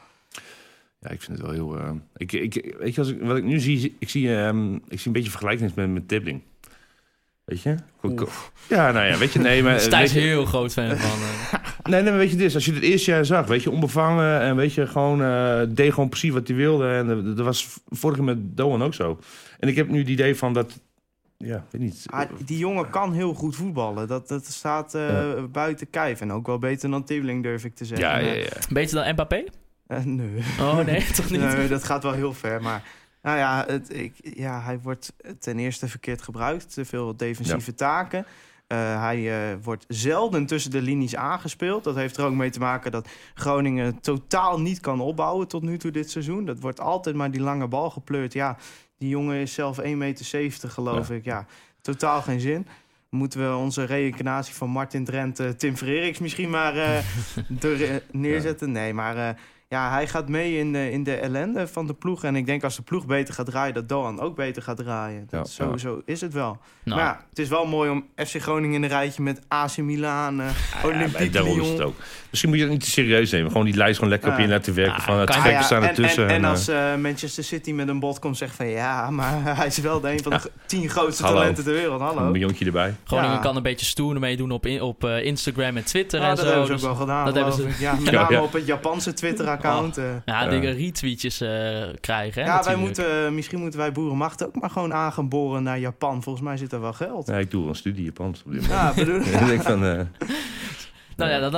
Ja, 1.00 1.10
ik 1.10 1.22
vind 1.22 1.38
het 1.38 1.46
wel 1.46 1.54
heel... 1.54 2.00
ik, 2.16 2.32
ik, 2.32 2.74
weet 2.78 2.94
je, 2.94 3.00
als 3.00 3.10
ik, 3.10 3.20
wat 3.20 3.36
ik 3.36 3.44
nu 3.44 3.60
zie, 3.60 3.96
ik 3.98 4.08
zie, 4.08 4.36
ehm, 4.36 4.74
ik 4.74 4.98
zie 4.98 5.06
een 5.06 5.12
beetje 5.12 5.30
vergelijking 5.30 5.74
met, 5.74 5.90
met 5.90 6.08
Tibbling. 6.08 6.42
Weet 7.46 7.62
je? 7.62 7.74
Ja, 8.68 8.90
nou 8.92 9.06
ja, 9.06 9.18
weet 9.18 9.32
je, 9.32 9.38
nee, 9.38 9.62
maar... 9.62 9.80
Stijn 9.90 10.04
is 10.04 10.12
je- 10.12 10.20
heel 10.20 10.44
groot 10.44 10.72
fan 10.72 10.96
van. 10.96 11.18
eh. 11.20 11.64
Nee, 11.90 12.00
nee, 12.02 12.10
maar 12.10 12.20
weet 12.20 12.30
je 12.30 12.36
dit, 12.36 12.54
als 12.54 12.64
je 12.64 12.72
het 12.72 12.82
eerste 12.82 13.10
jaar 13.10 13.24
zag, 13.24 13.46
weet 13.46 13.62
je, 13.62 13.70
onbevangen 13.70 14.40
en 14.40 14.56
weet 14.56 14.72
je, 14.74 14.86
gewoon, 14.86 15.22
eh, 15.22 15.60
deed 15.68 15.92
gewoon 15.92 16.08
precies 16.08 16.30
wat 16.30 16.48
hij 16.48 16.56
wilde. 16.56 16.88
En 16.88 17.10
eh, 17.10 17.36
dat 17.36 17.44
was 17.44 17.68
vorig 17.88 18.16
jaar 18.16 18.26
met 18.26 18.56
Doan 18.56 18.82
ook 18.82 18.94
zo. 18.94 19.18
En 19.58 19.68
ik 19.68 19.76
heb 19.76 19.88
nu 19.88 19.98
het 19.98 20.08
idee 20.08 20.34
van 20.36 20.52
dat, 20.52 20.80
ja, 21.36 21.64
weet 21.70 21.80
niet. 21.82 22.02
Ah, 22.06 22.28
die 22.44 22.58
jongen 22.58 22.90
kan 22.90 23.12
heel 23.12 23.34
goed 23.34 23.56
voetballen. 23.56 24.08
Dat, 24.08 24.28
dat 24.28 24.46
staat 24.46 24.94
eh, 24.94 25.22
buiten 25.52 25.90
kijf. 25.90 26.20
En 26.20 26.32
ook 26.32 26.46
wel 26.46 26.58
beter 26.58 26.90
dan 26.90 27.04
Tibbling, 27.04 27.42
durf 27.42 27.64
ik 27.64 27.74
te 27.74 27.84
zeggen. 27.84 28.06
ja, 28.08 28.18
ja, 28.18 28.32
ja. 28.32 28.46
Beter 28.70 28.96
dan 29.04 29.12
Mbappé? 29.12 29.44
eh, 29.86 30.04
nee. 30.04 30.42
Oh 30.60 30.78
nee, 30.78 31.04
toch 31.16 31.30
niet? 31.30 31.40
Nee, 31.40 31.68
dat 31.68 31.84
gaat 31.84 32.02
wel 32.02 32.12
heel 32.12 32.32
ver. 32.34 32.62
Maar 32.62 32.82
nou 33.26 33.38
ja, 33.38 33.64
het, 33.66 33.94
ik, 33.94 34.14
ja, 34.34 34.60
hij 34.62 34.80
wordt 34.80 35.12
ten 35.38 35.58
eerste 35.58 35.88
verkeerd 35.88 36.22
gebruikt. 36.22 36.74
Te 36.74 36.84
veel 36.84 37.16
defensieve 37.16 37.74
taken. 37.74 38.26
Eh, 38.66 39.00
hij 39.02 39.50
eh, 39.50 39.56
wordt 39.62 39.84
zelden 39.88 40.46
tussen 40.46 40.70
de 40.70 40.82
linies 40.82 41.16
aangespeeld. 41.16 41.84
Dat 41.84 41.94
heeft 41.94 42.16
er 42.16 42.24
ook 42.24 42.34
mee 42.34 42.50
te 42.50 42.58
maken 42.58 42.90
dat 42.90 43.08
Groningen 43.34 44.00
totaal 44.00 44.60
niet 44.60 44.80
kan 44.80 45.00
opbouwen 45.00 45.48
tot 45.48 45.62
nu 45.62 45.78
toe 45.78 45.90
dit 45.90 46.10
seizoen. 46.10 46.44
Dat 46.44 46.60
wordt 46.60 46.80
altijd 46.80 47.16
maar 47.16 47.30
die 47.30 47.40
lange 47.40 47.68
bal 47.68 47.90
gepleurd. 47.90 48.32
Ja, 48.32 48.56
die 48.98 49.08
jongen 49.08 49.36
is 49.36 49.54
zelf 49.54 49.80
1,70 49.80 49.84
meter 49.96 50.70
geloof 50.70 51.08
Ja. 51.08 51.14
ik. 51.14 51.24
Ja, 51.24 51.46
totaal 51.80 52.22
geen 52.22 52.40
zin. 52.40 52.66
Moeten 53.10 53.50
we 53.50 53.56
onze 53.56 53.84
reïncarnatie 53.84 54.54
van 54.54 54.70
Martin 54.70 55.04
Drent, 55.04 55.40
eh, 55.40 55.48
Tim 55.48 55.76
Vereriks 55.76 56.18
misschien 56.18 56.50
maar 56.50 57.04
neerzetten? 58.10 58.72
Nee, 58.72 58.94
maar 58.94 59.36
ja, 59.68 59.90
hij 59.90 60.06
gaat 60.08 60.28
mee 60.28 60.58
in 60.58 60.72
de, 60.72 60.90
in 60.90 61.02
de 61.04 61.14
ellende 61.16 61.66
van 61.66 61.86
de 61.86 61.94
ploeg. 61.94 62.24
En 62.24 62.36
ik 62.36 62.46
denk 62.46 62.64
als 62.64 62.76
de 62.76 62.82
ploeg 62.82 63.06
beter 63.06 63.34
gaat 63.34 63.46
draaien, 63.46 63.74
dat 63.74 63.88
Doan 63.88 64.20
ook 64.20 64.36
beter 64.36 64.62
gaat 64.62 64.76
draaien. 64.76 65.26
Dat 65.30 65.54
Ja, 65.56 65.64
sowieso 65.64 66.02
is 66.04 66.20
het 66.20 66.32
wel. 66.32 66.58
Nou, 66.84 66.98
Maar 67.00 67.06
ja, 67.08 67.24
het 67.28 67.38
is 67.38 67.48
wel 67.48 67.66
mooi 67.66 67.90
om 67.90 68.06
FC 68.16 68.40
Groningen 68.42 68.74
in 68.76 68.82
een 68.82 68.88
rijtje 68.88 69.22
met 69.22 69.40
AC 69.48 69.76
Milan, 69.76 70.40
eh, 70.40 70.46
Ja, 70.46 70.80
bij 70.82 70.90
Olympique 70.94 71.30
Daarom 71.30 71.50
is 71.50 71.56
Lyon. 71.56 71.70
het 71.72 71.80
ook. 71.82 71.94
Misschien 72.30 72.50
moet 72.50 72.58
je 72.58 72.64
het 72.64 72.72
niet 72.74 72.84
te 72.84 72.90
serieus 72.90 73.30
nemen. 73.30 73.50
Gewoon 73.50 73.66
die 73.66 73.76
lijst 73.76 73.94
gewoon 73.94 74.10
lekker 74.10 74.32
op 74.32 74.38
je 74.38 74.48
laten 74.48 74.74
werken. 74.74 74.94
Ja, 74.96 75.00
van 75.02 75.18
het 75.18 75.30
Ah, 75.30 75.44
ja, 75.44 75.62
staan 75.62 75.82
en, 75.82 75.88
ertussen. 75.88 76.28
en, 76.28 76.34
en 76.34 76.44
eh, 76.44 76.50
als 76.50 76.68
eh, 76.68 76.94
Manchester 76.96 77.44
City 77.44 77.72
met 77.72 77.88
een 77.88 77.98
bod 78.00 78.18
komt, 78.18 78.36
zegt 78.36 78.54
van 78.56 78.66
ja, 78.66 79.10
maar 79.10 79.42
hij 79.56 79.66
is 79.66 79.78
wel 79.78 80.00
de 80.00 80.10
een 80.10 80.22
van 80.22 80.32
de 80.32 80.50
tien 80.66 80.88
grootste 80.88 81.22
Hallo. 81.22 81.38
talenten 81.38 81.64
ter 81.64 81.72
wereld. 81.72 82.00
Hallo. 82.00 82.20
een 82.20 82.30
miljoentje 82.30 82.64
erbij. 82.64 82.94
Groningen 83.04 83.32
Ja. 83.34 83.38
kan 83.40 83.56
een 83.56 83.62
beetje 83.62 83.86
stoer 83.86 84.18
meedoen 84.18 84.50
op, 84.50 84.66
in- 84.66 84.82
op 84.82 85.04
eh, 85.04 85.24
Instagram 85.24 85.76
en 85.76 85.84
Twitter 85.84 86.20
Ja, 86.20 86.28
en 86.28 86.34
dat 86.36 86.44
zo. 86.44 86.50
hebben 86.50 86.66
ze 86.66 86.72
ook 86.72 86.78
dus- 86.78 86.86
wel 86.88 86.96
gedaan. 86.96 87.24
dat 87.24 87.34
hebben 87.34 87.52
ze-. 87.52 87.68
Ja, 87.84 87.94
met 88.04 88.12
name 88.12 88.32
ja. 88.36 88.42
op 88.42 88.52
het 88.52 88.66
Japanse 88.66 89.12
Twitter-account. 89.12 89.54
Eh. 89.96 90.04
ja, 90.24 90.42
Ja. 90.42 90.48
dingen 90.48 90.74
retweetjes 90.76 91.40
eh, 91.40 91.82
krijgen. 92.00 92.42
Hè, 92.42 92.48
ja, 92.48 92.62
wij 92.62 92.76
moeten, 92.76 93.24
eh, 93.26 93.30
misschien 93.32 93.60
moeten 93.60 93.78
wij 93.80 93.92
boerenmacht 93.92 94.46
ook 94.46 94.54
maar 94.60 94.70
gewoon 94.70 94.94
aan 94.94 95.12
gaan 95.12 95.28
boren 95.28 95.62
naar 95.62 95.78
Japan. 95.78 96.22
Volgens 96.22 96.44
mij 96.44 96.56
zit 96.56 96.72
er 96.72 96.80
wel 96.80 96.92
geld. 96.92 97.26
Ja, 97.26 97.36
ik 97.36 97.50
doe 97.50 97.60
wel 97.60 97.68
een 97.70 97.74
studie 97.76 98.04
Japans 98.04 98.42
op 98.46 98.52
dit 98.52 98.60
moment. 98.60 98.80
Ja, 98.80 98.94
bedoel, 99.04 99.20
ik 99.40 99.46
denk 99.46 99.62
van, 99.62 99.84
eh, 99.84 100.00
Nou 101.16 101.30
ja, 101.30 101.38
dan 101.50 101.52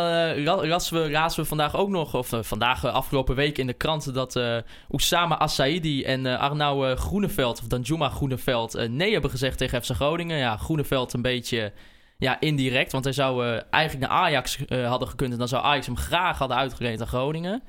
ra- 0.45 0.67
rassen 0.69 1.03
we, 1.03 1.11
razen 1.11 1.43
we 1.43 1.49
vandaag 1.49 1.77
ook 1.77 1.89
nog, 1.89 2.15
of 2.15 2.31
vandaag 2.41 2.85
afgelopen 2.87 3.35
week 3.35 3.59
in 3.59 3.67
de 3.67 3.73
krant, 3.73 4.15
dat 4.15 4.37
eh 4.37 4.57
Oussama 4.91 5.39
Assaidi 5.39 6.05
en 6.05 6.27
Arnau 6.27 6.97
Groeneveld, 6.97 7.61
of 7.61 7.67
Danjuma 7.67 8.09
Groeneveld, 8.09 8.75
eh, 8.75 8.89
nee 8.89 9.13
hebben 9.13 9.31
gezegd 9.31 9.59
tegen 9.59 9.83
FC 9.83 9.91
Groningen. 9.91 10.37
Ja, 10.39 10.57
Groeneveld 10.57 11.13
een 11.13 11.23
beetje 11.23 11.73
ja, 12.19 12.41
indirect, 12.41 12.93
want 12.93 13.05
hij 13.05 13.13
zou 13.13 13.61
eigenlijk 13.71 14.11
naar 14.11 14.21
Ajax 14.21 14.59
hadden 14.69 15.09
gekund 15.09 15.33
en 15.33 15.39
dan 15.39 15.49
zou 15.49 15.65
Ajax 15.65 15.87
hem 15.87 15.97
graag 15.97 16.39
hadden 16.39 16.57
uitgeleend 16.57 17.01
aan 17.01 17.07
Groningen. 17.07 17.63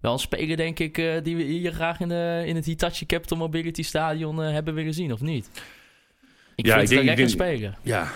Wel 0.00 0.12
een 0.12 0.18
speler, 0.18 0.56
denk 0.56 0.78
ik, 0.78 0.98
eh, 0.98 1.12
die 1.22 1.36
we 1.36 1.42
hier 1.42 1.72
graag 1.72 2.00
in, 2.00 2.08
de, 2.08 2.42
in 2.46 2.56
het 2.56 2.64
Hitachi 2.64 3.06
Capital 3.06 3.36
Mobility 3.38 3.82
Stadion 3.82 4.42
eh, 4.42 4.52
hebben 4.52 4.74
willen 4.74 4.94
zien, 4.94 5.12
of 5.12 5.20
niet? 5.20 5.50
Ik 6.54 6.66
Ja, 6.66 6.74
vind 6.74 6.74
ik 6.74 6.78
het 6.80 6.88
denk- 6.88 7.00
een 7.00 7.06
lekker 7.06 7.28
speler. 7.28 7.78
Ja, 7.82 8.12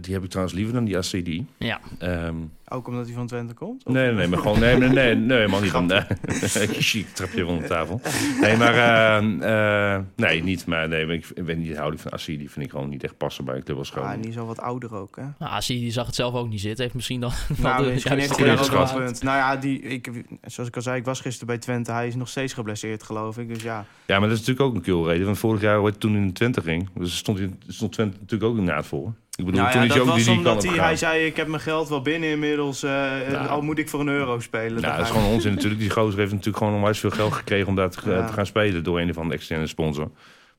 die 0.00 0.14
heb 0.14 0.22
ik 0.24 0.28
trouwens 0.30 0.56
liever 0.56 0.74
dan 0.74 0.84
die 0.84 0.96
ACD. 0.96 1.28
Ja. 1.56 1.80
Ehm, 1.98 2.34
Ook 2.68 2.88
omdat 2.88 3.06
hij 3.06 3.14
van 3.14 3.26
Twente 3.26 3.54
komt? 3.54 3.84
Of- 3.84 3.92
nee, 3.92 4.12
nee, 4.12 4.26
maar 4.28 4.38
gewoon... 4.38 4.58
Nee, 4.60 4.76
nee, 4.76 4.88
nee, 4.88 5.14
nee 5.14 5.36
helemaal 5.38 5.60
niet. 5.60 5.70
Van, 5.70 5.90
ik 7.00 7.06
trap 7.14 7.30
je 7.32 7.46
onder 7.46 7.62
de 7.62 7.68
tafel. 7.68 8.00
Nee, 8.40 8.56
maar... 8.56 8.74
eh, 8.74 9.94
eh, 9.94 10.02
nee, 10.16 10.42
niet. 10.42 10.66
Maar 10.66 10.88
nee, 10.88 11.06
maar 11.06 11.14
ik, 11.14 11.26
ik 11.34 11.44
weet 11.44 11.58
niet 11.58 11.68
de 11.68 11.76
houding 11.76 12.00
van 12.02 12.12
ACD. 12.12 12.26
Die 12.26 12.50
vind 12.50 12.64
ik 12.66 12.70
gewoon 12.70 12.88
niet 12.88 13.04
echt 13.04 13.16
passen 13.16 13.44
bij 13.44 13.56
een 13.56 13.62
club 13.64 13.76
als 13.78 13.88
Ah, 13.90 13.96
Groningen. 13.96 14.20
die 14.22 14.30
is 14.30 14.38
al 14.38 14.46
wat 14.46 14.60
ouder 14.60 14.94
ook, 14.94 15.16
hè? 15.16 15.24
Nou, 15.38 15.62
zag 15.90 16.06
het 16.06 16.14
zelf 16.14 16.34
ook 16.34 16.48
niet 16.48 16.60
zitten, 16.60 16.82
heeft 16.82 16.94
misschien 16.94 17.20
dan... 17.20 17.32
Nou, 17.56 17.84
de 17.84 17.92
misschien 17.92 18.18
heeft 18.18 18.36
hij 18.36 18.46
daar 18.46 18.80
ook 18.80 18.94
punt. 19.04 19.22
Nou 19.22 19.36
ja, 19.36 19.56
die, 19.56 19.80
ik, 19.80 20.10
zoals 20.44 20.68
ik 20.68 20.76
al 20.76 20.82
zei, 20.82 20.96
ik 20.98 21.04
was 21.04 21.20
gisteren 21.20 21.46
bij 21.46 21.58
Twente. 21.58 21.92
Hij 21.92 22.06
is 22.06 22.14
nog 22.14 22.28
steeds 22.28 22.52
geblesseerd, 22.52 23.02
geloof 23.02 23.38
ik. 23.38 23.48
Dus 23.48 23.62
ja, 23.62 23.84
Ja, 24.06 24.18
maar 24.18 24.28
dat 24.28 24.38
is 24.38 24.46
natuurlijk 24.46 24.66
ook 24.68 24.74
een 24.74 24.82
kulreden. 24.82 25.24
Want 25.26 25.38
vorig 25.38 25.60
jaar, 25.60 25.80
ooit 25.80 26.00
toen 26.00 26.16
in 26.16 26.32
Twente 26.32 26.60
ging... 26.62 26.88
Dus 26.94 27.16
stond, 27.16 27.38
hij- 27.38 27.50
stond 27.68 27.92
Twente 27.92 28.16
natuurlijk 28.20 28.50
ook 28.50 28.58
inderdaad 28.58 28.86
voor. 28.86 29.12
Ik 29.38 29.44
bedoel, 29.44 29.60
nou 29.60 29.78
ja 29.78 29.86
dat 29.86 29.98
ook 29.98 30.06
was 30.06 30.24
die, 30.24 30.36
omdat 30.36 30.62
hij, 30.64 30.96
zei, 30.96 31.24
ik 31.26 31.36
heb 31.36 31.46
mijn 31.48 31.62
geld 31.62 31.88
wel 31.88 32.02
binnen 32.02 32.28
inmiddels. 32.30 32.82
eh, 32.82 33.50
Al 33.50 33.62
moet 33.62 33.78
ik 33.78 33.88
voor 33.88 34.00
een 34.00 34.08
euro 34.08 34.40
spelen. 34.40 34.82
Nou, 34.82 34.96
dat 34.96 35.06
is 35.06 35.12
gewoon 35.12 35.30
onzin 35.32 35.52
natuurlijk. 35.54 35.80
Die 35.80 35.90
gozer 35.90 36.18
heeft 36.18 36.30
natuurlijk 36.30 36.56
gewoon 36.58 36.74
onwijs 36.74 36.98
veel 36.98 37.10
geld 37.10 37.32
gekregen 37.32 37.68
om 37.68 37.74
daar 37.74 37.90
te, 37.90 38.10
Ja. 38.10 38.26
te 38.26 38.32
gaan 38.32 38.46
spelen 38.46 38.84
door 38.84 39.00
een 39.00 39.10
of 39.10 39.16
andere 39.16 39.34
externe 39.36 39.66
sponsor. 39.66 40.04
Ik 40.04 40.10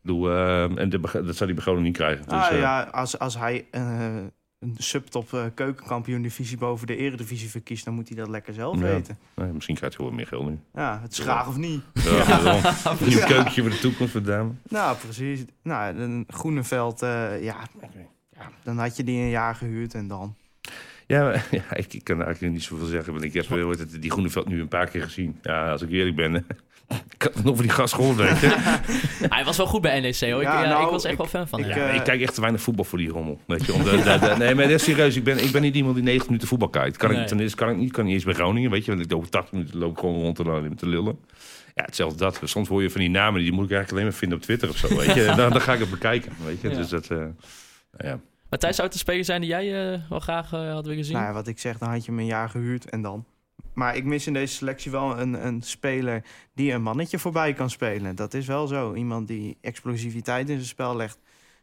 bedoel, 0.02 0.30
eh, 0.30 0.64
en 0.64 0.90
de, 0.90 1.00
dat 1.00 1.36
zou 1.36 1.46
die 1.46 1.54
begroting 1.56 1.86
niet 1.86 1.98
krijgen. 1.98 2.24
Dus, 2.26 2.34
Ah, 2.34 2.52
eh, 2.52 2.60
ja, 2.60 2.82
als, 2.82 3.20
als 3.20 3.38
hij 3.38 3.66
eh, 3.72 3.82
een 4.60 4.76
subtop 4.78 5.34
eh, 5.34 5.42
keukenkampioen 5.54 6.22
divisie 6.22 6.58
boven 6.58 6.88
de 6.88 6.96
eredivisie 6.98 7.50
verkiest, 7.50 7.86
dan 7.86 7.94
moet 7.94 8.08
hij 8.08 8.18
dat 8.18 8.28
lekker 8.30 8.54
zelf 8.54 8.76
Ja. 8.76 8.82
weten. 8.82 9.18
nee, 9.36 9.52
misschien 9.52 9.76
krijgt 9.76 9.98
hij 9.98 10.06
wel 10.06 10.16
meer 10.16 10.28
geld 10.28 10.46
nu. 10.50 10.60
Ja, 10.74 11.00
het 11.02 11.12
is 11.12 11.20
graag 11.20 11.48
of 11.48 11.58
niet. 11.58 11.82
Ja. 11.94 12.40
Een 13.00 13.08
nieuw 13.08 13.20
keukentje 13.26 13.62
voor 13.62 13.72
de 13.72 13.80
toekomst 13.80 14.26
dame. 14.26 14.52
Nou, 14.70 14.98
precies. 14.98 15.46
Nou, 15.64 15.98
een 16.00 16.24
Groeneveld, 16.28 17.02
eh, 17.02 17.10
ja, 17.44 17.56
ja, 17.82 17.93
dan 18.64 18.78
had 18.78 18.98
je 18.98 19.04
die 19.04 19.20
een 19.20 19.30
jaar 19.30 19.56
gehuurd 19.56 19.94
en 19.94 20.08
dan. 20.08 20.36
Ja, 21.08 21.24
maar- 21.24 21.46
ja 21.70 21.76
ik, 21.76 21.94
ik 21.94 22.04
kan 22.04 22.24
eigenlijk 22.24 22.54
niet 22.54 22.64
zoveel 22.64 22.86
zeggen. 22.88 23.12
Want 23.14 23.26
ik 23.26 23.34
heb 23.34 23.44
eh, 23.44 23.50
hoe 23.62 23.70
heet 23.70 23.80
het, 23.80 24.02
die 24.02 24.12
Groeneveld 24.12 24.48
nu 24.48 24.62
een 24.62 24.68
paar 24.68 24.88
keer 24.90 25.04
gezien. 25.04 25.38
Ja, 25.42 25.72
als 25.72 25.82
ik 25.82 25.90
eerlijk 25.90 26.16
ben. 26.16 26.36
ik 27.16 27.22
had 27.22 27.44
nog 27.44 27.56
van 27.56 27.66
die 27.66 27.74
gast 27.74 27.94
gehoord, 27.94 28.16
weet 28.18 28.40
je. 28.40 28.48
Hij 29.36 29.44
was 29.46 29.58
wel 29.58 29.66
goed 29.66 29.82
bij 29.82 30.00
NEC 30.00 30.20
hoor. 30.20 30.42
Ik, 30.42 30.48
Ja, 30.48 30.64
ja, 30.64 30.70
nou, 30.70 30.84
ik 30.86 30.90
was 30.92 31.04
echt 31.04 31.12
ik- 31.14 31.18
wel 31.18 31.28
fan 31.28 31.48
van 31.48 31.60
ik, 31.60 31.66
hem. 31.66 31.78
Ja, 31.78 31.90
eh, 31.90 31.96
ik 31.96 32.04
kijk 32.04 32.22
echt 32.22 32.34
te 32.34 32.42
weinig 32.42 32.62
voetbal 32.62 32.86
voor 32.86 32.98
die 32.98 33.10
rommel. 33.10 33.40
Weet 33.48 33.66
je, 33.66 33.74
om 33.74 33.84
de- 33.84 33.90
de- 33.90 34.18
de- 34.20 34.36
nee, 34.38 34.56
maar 34.56 34.64
dat 34.68 34.74
is 34.74 34.84
serieus. 34.84 35.16
Ik 35.16 35.24
ben, 35.24 35.44
ik 35.44 35.52
ben 35.52 35.62
niet 35.62 35.76
iemand 35.76 35.96
die 35.96 36.04
90 36.04 36.28
minuten 36.28 36.48
voetbal 36.48 36.70
kijkt. 36.70 36.98
Kan 36.98 37.12
Nee. 37.12 37.22
ik, 37.22 37.28
ten 37.28 37.40
eerste 37.40 37.58
kan 37.58 37.70
ik 37.70 37.78
niet, 37.78 37.92
kan 37.92 38.06
niet 38.06 38.14
eens 38.14 38.24
bij 38.24 38.34
Groningen. 38.34 38.72
Weet 38.72 38.86
je, 38.86 38.92
want 38.92 39.04
ik 39.04 39.12
loop 39.12 39.26
80 39.26 39.52
minuten 39.54 39.78
loop 39.80 39.92
ik 39.92 39.98
gewoon 40.00 40.16
rond 40.22 40.36
te, 40.36 40.72
te 40.76 40.88
lullen. 40.88 41.20
Ja, 41.76 41.84
hetzelfde 41.84 42.18
dat. 42.18 42.40
Soms 42.44 42.68
hoor 42.68 42.82
je 42.82 42.90
van 42.90 43.02
die 43.02 43.10
namen, 43.10 43.42
die 43.42 43.52
moet 43.52 43.66
ik 43.66 43.72
eigenlijk 43.72 43.92
alleen 43.92 44.04
maar 44.12 44.20
vinden 44.20 44.38
op 44.38 44.44
Twitter 44.44 44.70
of 44.70 44.78
zo. 44.78 44.88
Weet 44.96 45.14
je, 45.14 45.26
dan, 45.36 45.52
dan 45.52 45.62
ga 45.62 45.74
ik 45.74 45.80
het 45.80 45.90
bekijken. 45.90 46.32
Weet 46.46 46.62
je, 46.62 46.70
Ja. 46.70 46.76
dus 46.76 46.90
dat. 46.90 47.08
eh, 47.08 47.18
nou 47.18 47.32
ja. 47.98 48.20
Maar 48.54 48.62
Thijs, 48.62 48.76
zou 48.76 48.88
het 48.88 48.98
een 48.98 49.04
speler 49.04 49.26
zijn 49.26 49.42
die 49.42 49.50
jij 49.50 49.94
eh, 49.94 50.00
wel 50.10 50.20
graag 50.20 50.54
eh, 50.54 50.72
had 50.72 50.86
willen 50.86 51.06
zien? 51.06 51.14
Nou 51.14 51.28
ja, 51.28 51.34
wat 51.34 51.48
ik 51.48 51.60
zeg, 51.60 51.78
dan 51.78 51.90
had 51.90 52.06
je 52.06 52.12
hem 52.12 52.20
een 52.20 52.26
jaar 52.26 52.50
gehuurd 52.50 52.90
en 52.90 53.02
dan. 53.02 53.26
Maar 53.74 53.96
ik 53.96 54.04
mis 54.04 54.28
in 54.28 54.34
deze 54.34 54.54
selectie 54.54 54.92
wel 54.92 55.20
een, 55.20 55.46
een 55.46 55.62
speler 55.62 56.24
die 56.56 56.72
een 56.72 56.82
mannetje 56.82 57.20
voorbij 57.20 57.54
kan 57.54 57.70
spelen. 57.70 58.16
Dat 58.16 58.34
is 58.34 58.48
wel 58.48 58.68
zo. 58.68 58.94
Iemand 58.94 59.28
die 59.28 59.58
explosiviteit 59.62 60.50
in 60.50 60.56
zijn 60.56 60.68
spel 60.68 60.96
legt. 60.96 61.18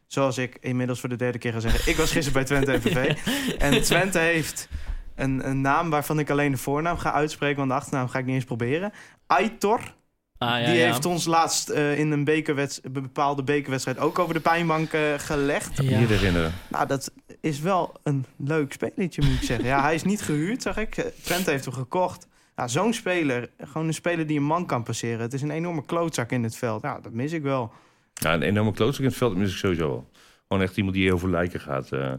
Zoals 0.07 0.37
ik 0.37 0.57
inmiddels 0.59 0.99
voor 0.99 1.09
de 1.09 1.15
derde 1.15 1.37
keer 1.37 1.53
ga 1.53 1.59
zeggen. 1.59 1.91
Ik 1.91 1.97
was 1.97 2.11
gisteren 2.11 2.33
bij 2.33 2.43
Twente 2.43 2.81
FVV. 2.81 3.27
En 3.65 3.81
Twente 3.81 4.19
heeft 4.19 4.69
een, 5.15 5.49
een 5.49 5.61
naam 5.61 5.89
waarvan 5.89 6.19
ik 6.19 6.29
alleen 6.29 6.51
de 6.51 6.57
voornaam 6.57 6.97
ga 6.97 7.13
uitspreken. 7.13 7.57
Want 7.57 7.69
de 7.69 7.75
achternaam 7.75 8.07
ga 8.07 8.19
ik 8.19 8.25
niet 8.25 8.35
eens 8.35 8.45
proberen. 8.45 8.91
Aitor. 9.27 9.93
Ah, 10.41 10.59
ja, 10.59 10.65
die 10.65 10.75
ja. 10.75 10.85
heeft 10.85 11.05
ons 11.05 11.25
laatst 11.25 11.69
eh, 11.69 11.99
in 11.99 12.11
een, 12.11 12.23
bekerwedst- 12.23 12.79
een 12.83 12.91
bepaalde 12.91 13.43
bekerwedstrijd 13.43 13.99
ook 13.99 14.19
over 14.19 14.33
de 14.33 14.39
pijnbank 14.39 14.91
eh, 14.93 15.01
gelegd. 15.17 15.83
Ja. 15.83 15.99
Niet 15.99 16.09
herinneren. 16.09 16.53
Nou, 16.67 16.87
dat 16.87 17.11
is 17.41 17.59
wel 17.59 17.93
een 18.03 18.25
leuk 18.37 18.73
spelletje, 18.73 19.21
moet 19.25 19.33
ik 19.35 19.43
zeggen. 19.43 19.65
Ja, 19.65 19.81
hij 19.81 19.95
is 19.95 20.03
niet 20.03 20.21
gehuurd, 20.21 20.61
zag 20.61 20.77
ik. 20.77 21.11
Twente 21.23 21.49
heeft 21.51 21.65
hem 21.65 21.73
gekocht. 21.73 22.27
Ja, 22.55 22.67
Zo'n 22.67 22.93
speler, 22.93 23.49
gewoon 23.63 23.87
een 23.87 23.93
speler 23.93 24.27
die 24.27 24.37
een 24.37 24.43
man 24.43 24.65
kan 24.65 24.83
passeren. 24.83 25.19
Het 25.19 25.33
is 25.33 25.41
een 25.41 25.51
enorme 25.51 25.85
klootzak 25.85 26.31
in 26.31 26.43
het 26.43 26.55
veld. 26.55 26.81
Ja, 26.81 26.99
dat 27.01 27.11
mis 27.13 27.31
ik 27.31 27.41
wel. 27.43 27.71
Ja, 28.13 28.33
een 28.33 28.41
enorme 28.41 28.71
klootzak 28.71 29.01
in 29.01 29.07
het 29.07 29.17
veld 29.17 29.35
mis 29.37 29.51
ik 29.51 29.57
sowieso 29.57 29.87
wel. 29.87 30.09
Gewoon 30.47 30.63
echt 30.63 30.77
iemand 30.77 30.95
die 30.95 31.13
over 31.13 31.29
lijken 31.29 31.59
gaat. 31.59 31.91
eh. 31.91 32.11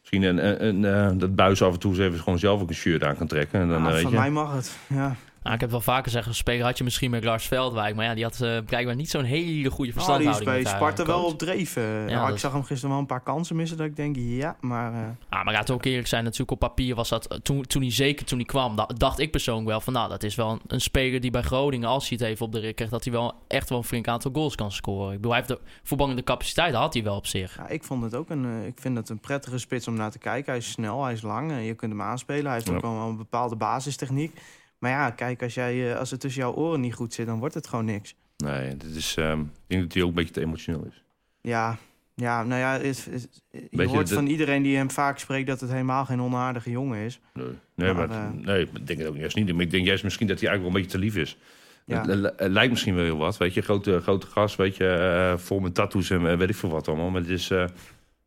misschien 0.00 0.22
een, 0.22 0.46
een, 0.46 0.84
een, 0.84 0.84
eh, 1.12 1.18
dat 1.18 1.34
buis 1.34 1.62
af 1.62 1.72
en 1.72 1.78
toe 1.78 1.90
eens 1.90 2.00
even 2.00 2.18
gewoon 2.18 2.38
zelf 2.38 2.60
ook 2.60 2.68
een 2.68 2.74
shirt 2.74 3.04
aan 3.04 3.16
kan 3.16 3.26
trekken. 3.26 3.60
En 3.60 3.68
dan, 3.68 3.82
Ja, 3.82 3.86
eh, 3.88 3.92
weet 3.92 4.02
van 4.02 4.10
je. 4.12 4.18
mij 4.18 4.30
mag 4.30 4.52
het. 4.54 4.76
Ja. 4.86 5.16
Nou, 5.42 5.54
ik 5.54 5.60
heb 5.60 5.70
wel 5.70 5.80
vaker 5.80 6.04
gezegd, 6.04 6.26
een 6.26 6.34
speler 6.34 6.64
had 6.66 6.78
je 6.78 6.84
misschien 6.84 7.10
met 7.10 7.24
Lars 7.24 7.46
Veldwijk. 7.46 7.94
Maar 7.94 8.04
ja, 8.04 8.14
die 8.14 8.24
had 8.24 8.40
eh, 8.40 8.58
blijkbaar 8.66 8.94
niet 8.94 9.10
zo'n 9.10 9.24
hele 9.24 9.70
goede 9.70 9.70
Oh, 9.70 9.76
die 9.78 9.86
is 9.86 9.92
verstandhouding 9.92 10.44
bij 10.44 10.56
met 10.58 10.66
haar, 10.66 10.76
Sparta 10.76 11.02
eh, 11.02 11.08
wel 11.08 11.24
op 11.24 11.38
dreven. 11.38 12.08
Ja, 12.08 12.28
ik 12.28 12.34
is- 12.34 12.40
zag 12.40 12.52
hem 12.52 12.62
gisteren 12.62 12.90
wel 12.90 12.98
een 12.98 13.06
paar 13.06 13.20
kansen 13.22 13.56
missen. 13.56 13.76
Dat 13.76 13.86
ik 13.86 13.96
denk, 13.96 14.16
ja, 14.18 14.56
maar... 14.60 14.92
eh, 14.92 14.98
Ah, 15.28 15.44
maar 15.44 15.52
laten 15.54 15.66
we 15.68 15.72
ook 15.74 15.84
eerlijk 15.84 16.06
zijn, 16.08 16.24
natuurlijk 16.24 16.50
op 16.50 16.58
papier 16.58 16.94
was 16.94 17.08
dat... 17.08 17.26
eh, 17.26 17.38
Toen, 17.38 17.62
toen 17.62 17.82
hij 17.82 17.90
zeker, 17.92 18.26
toen 18.26 18.38
hij 18.38 18.46
kwam, 18.46 18.76
da- 18.76 18.86
dacht 18.96 19.18
ik 19.18 19.30
persoonlijk 19.30 19.68
wel 19.68 19.80
van... 19.80 19.92
Nou, 19.92 20.08
dat 20.08 20.22
is 20.22 20.34
wel 20.34 20.50
een, 20.50 20.60
een 20.66 20.80
speler 20.80 21.20
die 21.20 21.30
bij 21.30 21.42
Groningen, 21.42 21.88
als 21.88 22.08
hij 22.08 22.18
het 22.20 22.28
even 22.28 22.46
op 22.46 22.52
de 22.52 22.58
rik 22.60 22.74
krijgt... 22.74 22.92
dat 22.92 23.04
hij 23.04 23.12
wel 23.12 23.34
echt 23.48 23.68
wel 23.68 23.78
een 23.78 23.84
flink 23.84 24.08
aantal 24.08 24.30
goals 24.34 24.54
kan 24.54 24.72
scoren. 24.72 25.08
Ik 25.10 25.16
bedoel, 25.16 25.32
hij 25.32 25.40
heeft 25.46 25.52
de 25.60 25.68
voetballende 25.82 26.22
capaciteit, 26.22 26.74
had 26.74 26.94
hij 26.94 27.02
wel 27.02 27.16
op 27.16 27.26
zich. 27.26 27.56
ja, 27.56 27.68
ik 27.68 27.84
vond 27.84 28.02
het 28.02 28.14
ook 28.14 28.30
een, 28.30 28.44
eh, 28.44 28.66
ik 28.66 28.78
vind 28.80 28.96
het 28.96 29.08
een 29.08 29.20
prettige 29.20 29.58
spits 29.58 29.88
om 29.88 29.94
naar 29.94 30.10
te 30.10 30.18
kijken. 30.18 30.50
Hij 30.52 30.60
is 30.60 30.70
snel, 30.70 31.04
hij 31.04 31.12
is 31.12 31.22
lang. 31.22 31.50
eh, 31.50 31.66
je 31.66 31.74
kunt 31.74 31.92
hem 31.92 32.02
aanspelen. 32.02 32.44
Hij 32.44 32.54
heeft 32.54 32.66
Ja. 32.66 32.74
ook 32.74 32.80
wel 32.82 32.92
een 33.08 33.16
bepaalde 33.16 33.56
basistechniek. 33.56 34.40
Maar 34.78 34.90
ja, 34.90 35.10
kijk, 35.10 35.42
als, 35.42 35.54
jij, 35.54 35.90
eh, 35.92 35.98
als 35.98 36.10
het 36.10 36.20
tussen 36.20 36.42
jouw 36.42 36.52
oren 36.54 36.80
niet 36.80 36.94
goed 36.94 37.14
zit, 37.14 37.26
dan 37.26 37.38
wordt 37.38 37.54
het 37.54 37.66
gewoon 37.68 37.84
niks. 37.84 38.14
Nee, 38.36 38.76
dit 38.76 38.94
is, 38.96 39.14
ehm, 39.16 39.40
ik 39.40 39.46
denk 39.66 39.82
dat 39.82 39.92
hij 39.92 40.02
ook 40.02 40.08
een 40.08 40.14
beetje 40.14 40.32
te 40.32 40.40
emotioneel 40.40 40.84
is. 40.84 41.02
Ja, 41.40 41.76
ja 42.14 42.44
nou 42.44 42.60
ja, 42.60 42.74
is, 42.76 43.06
is- 43.08 43.26
je 43.70 43.86
hoort 43.86 44.12
van 44.12 44.26
iedereen 44.26 44.62
die 44.62 44.76
hem 44.76 44.90
vaak 44.90 45.18
spreekt 45.18 45.46
dat 45.46 45.60
het 45.60 45.70
helemaal 45.70 46.04
geen 46.04 46.20
onaardige 46.20 46.70
jongen 46.70 46.98
is. 46.98 47.20
Nee, 47.34 47.46
nee 47.74 47.92
maar, 47.92 48.08
Maar, 48.08 48.18
eh, 48.26 48.44
nee, 48.44 48.62
ik 48.74 48.86
denk 48.86 48.98
het 48.98 49.08
ook 49.08 49.16
juist 49.16 49.36
niet. 49.36 49.52
Maar 49.52 49.62
ik 49.64 49.70
denk 49.70 49.86
juist 49.86 50.04
misschien 50.04 50.26
dat 50.26 50.40
hij 50.40 50.48
eigenlijk 50.48 50.74
wel 50.76 50.82
een 50.82 50.88
beetje 50.88 51.06
te 51.12 51.18
lief 51.20 51.22
is. 51.28 51.38
Ja. 51.84 52.00
Het, 52.06 52.14
li- 52.16 52.30
het 52.36 52.50
lijkt 52.52 52.70
misschien 52.70 52.94
wel 52.94 53.04
heel 53.04 53.16
wat, 53.16 53.36
weet 53.36 53.54
je. 53.54 53.60
Grote, 53.60 54.00
grote 54.00 54.26
gast, 54.26 54.56
weet 54.56 54.76
je, 54.76 54.88
eh, 54.88 55.38
vol 55.38 55.60
met 55.60 55.74
tattoos 55.74 56.10
en 56.10 56.38
weet 56.38 56.48
ik 56.50 56.56
veel 56.56 56.70
wat 56.70 56.88
allemaal. 56.88 57.10
Maar 57.10 57.20
het 57.20 57.30
is, 57.30 57.50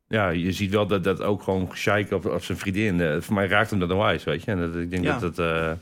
ja, 0.08 0.30
je 0.30 0.52
ziet 0.52 0.72
wel 0.72 0.88
dat 0.88 1.04
dat 1.04 1.22
ook 1.22 1.42
gewoon 1.44 1.72
gezeik 1.72 2.12
op, 2.12 2.26
op 2.26 2.44
zijn 2.44 2.58
vriendin. 2.58 3.22
voor 3.22 3.34
mij 3.34 3.48
raakt 3.48 3.70
hem 3.70 3.80
dat 3.80 3.88
nou 3.88 4.00
wijs, 4.02 4.24
weet 4.24 4.44
je. 4.44 4.52
En 4.52 4.58
dat, 4.60 4.76
ik 4.76 4.90
denk 4.92 5.04
Ja. 5.04 5.20
dat 5.20 5.36
dat, 5.36 5.78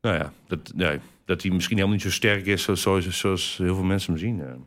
nou 0.00 0.16
ja, 0.16 0.32
dat, 0.46 0.72
nee, 0.74 0.98
dat 1.24 1.42
hij 1.42 1.50
misschien 1.50 1.76
helemaal 1.76 1.96
niet 1.96 2.06
zo 2.06 2.10
sterk 2.10 2.46
is 2.46 2.62
zoals, 2.62 2.82
zoals, 2.82 3.18
zoals 3.18 3.56
heel 3.56 3.74
veel 3.74 3.84
mensen 3.84 4.12
hem 4.12 4.20
zien. 4.20 4.66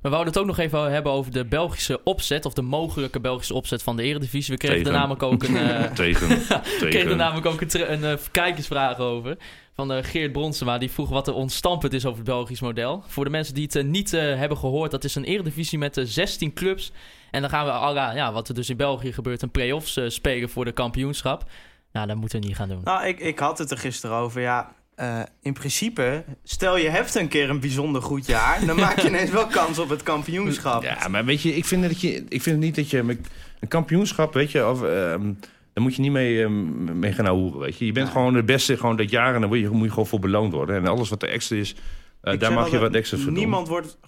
We 0.00 0.08
wouden 0.08 0.32
het 0.32 0.42
ook 0.42 0.46
nog 0.46 0.58
even 0.58 0.92
hebben 0.92 1.12
over 1.12 1.32
de 1.32 1.44
Belgische 1.44 2.00
opzet... 2.04 2.46
of 2.46 2.52
de 2.52 2.62
mogelijke 2.62 3.20
Belgische 3.20 3.54
opzet 3.54 3.82
van 3.82 3.96
de 3.96 4.02
Eredivisie. 4.02 4.54
We 4.54 4.60
kregen 4.60 4.86
er 4.86 4.92
namelijk 4.92 5.22
ook 5.22 5.42
een... 5.42 5.56
eh, 5.68 5.92
Tegen, 5.92 6.28
We 6.28 6.86
kregen 6.90 7.10
er 7.10 7.16
namelijk 7.16 7.46
ook 7.46 7.60
een, 7.60 7.92
een 7.92 8.04
eh, 8.04 8.18
kijkersvraag 8.30 8.98
over. 8.98 9.36
Van 9.74 9.92
eh, 9.92 10.04
Geert 10.04 10.32
Bronsema. 10.32 10.78
Die 10.78 10.90
vroeg 10.90 11.08
wat 11.08 11.28
er 11.28 11.34
ontstampend 11.34 11.92
is 11.92 12.04
over 12.04 12.18
het 12.18 12.26
Belgisch 12.26 12.60
model. 12.60 13.02
Voor 13.06 13.24
de 13.24 13.30
mensen 13.30 13.54
die 13.54 13.68
het 13.72 13.86
niet 13.86 14.10
hebben 14.10 14.58
gehoord. 14.58 14.90
Dat 14.90 15.04
is 15.04 15.14
een 15.14 15.24
eredivisie 15.24 15.78
met 15.78 15.96
eh, 15.96 16.04
16 16.04 16.52
clubs. 16.52 16.92
En 17.30 17.40
dan 17.40 17.50
gaan 17.50 17.64
we, 17.64 17.70
al, 17.70 17.94
ja, 17.94 18.32
wat 18.32 18.48
er 18.48 18.54
dus 18.54 18.70
in 18.70 18.76
België 18.76 19.12
gebeurt, 19.12 19.42
een 19.42 19.50
play-offs 19.50 20.00
spelen 20.06 20.48
voor 20.48 20.64
de 20.64 20.72
kampioenschap. 20.72 21.50
Nou, 21.92 22.06
dat 22.06 22.16
moeten 22.16 22.40
we 22.40 22.46
niet 22.46 22.56
gaan 22.56 22.68
doen. 22.68 22.80
Nou, 22.84 23.06
ik, 23.06 23.20
ik 23.20 23.38
had 23.38 23.58
het 23.58 23.70
er 23.70 23.78
gisteren 23.78 24.16
over. 24.16 24.40
Ja, 24.40 24.72
eh, 24.94 25.20
in 25.42 25.52
principe, 25.52 26.24
stel 26.44 26.76
je 26.76 26.88
hebt 26.88 27.14
een 27.14 27.28
keer 27.28 27.50
een 27.50 27.60
bijzonder 27.60 28.02
goed 28.02 28.26
jaar, 28.26 28.66
dan 28.66 28.76
maak 28.86 28.98
je 28.98 29.08
ineens 29.08 29.30
wel 29.30 29.46
kans 29.46 29.78
op 29.78 29.88
het 29.88 30.02
kampioenschap. 30.02 30.82
Ja, 30.82 31.08
maar 31.08 31.24
weet 31.24 31.42
je, 31.42 31.56
ik 31.56 31.64
vind, 31.64 31.82
dat 31.82 32.00
je, 32.00 32.24
ik 32.28 32.42
vind 32.42 32.58
niet 32.58 32.74
dat 32.74 32.90
je... 32.90 33.02
met 33.02 33.18
Een 33.60 33.68
kampioenschap, 33.68 34.34
weet 34.34 34.50
je, 34.50 34.68
of, 34.68 34.82
ehm, 34.82 35.32
daar 35.72 35.82
moet 35.82 35.94
je 35.94 36.02
niet 36.02 36.12
mee, 36.12 36.42
ehm, 36.42 36.98
mee 36.98 37.12
gaan 37.12 37.24
houden, 37.24 37.58
weet 37.58 37.78
je. 37.78 37.86
Je 37.86 37.92
bent 37.92 38.08
gewoon 38.08 38.34
de 38.34 38.42
beste 38.42 38.76
gewoon 38.76 38.96
dat 38.96 39.10
jaar 39.10 39.34
en 39.34 39.40
dan 39.40 39.58
je, 39.58 39.68
moet 39.70 39.84
je 39.84 39.90
gewoon 39.90 40.06
voor 40.06 40.18
beloond 40.18 40.52
worden. 40.52 40.76
En 40.76 40.86
alles 40.86 41.08
wat 41.08 41.22
er 41.22 41.28
extra 41.28 41.56
is, 41.56 41.74
eh, 42.20 42.38
daar 42.38 42.52
mag 42.52 42.70
je 42.70 42.78
wat 42.78 42.94
extra 42.94 43.16
voor 43.16 43.26
doen. 43.26 43.34
Niemand 43.34 43.68
wordt 43.68 43.98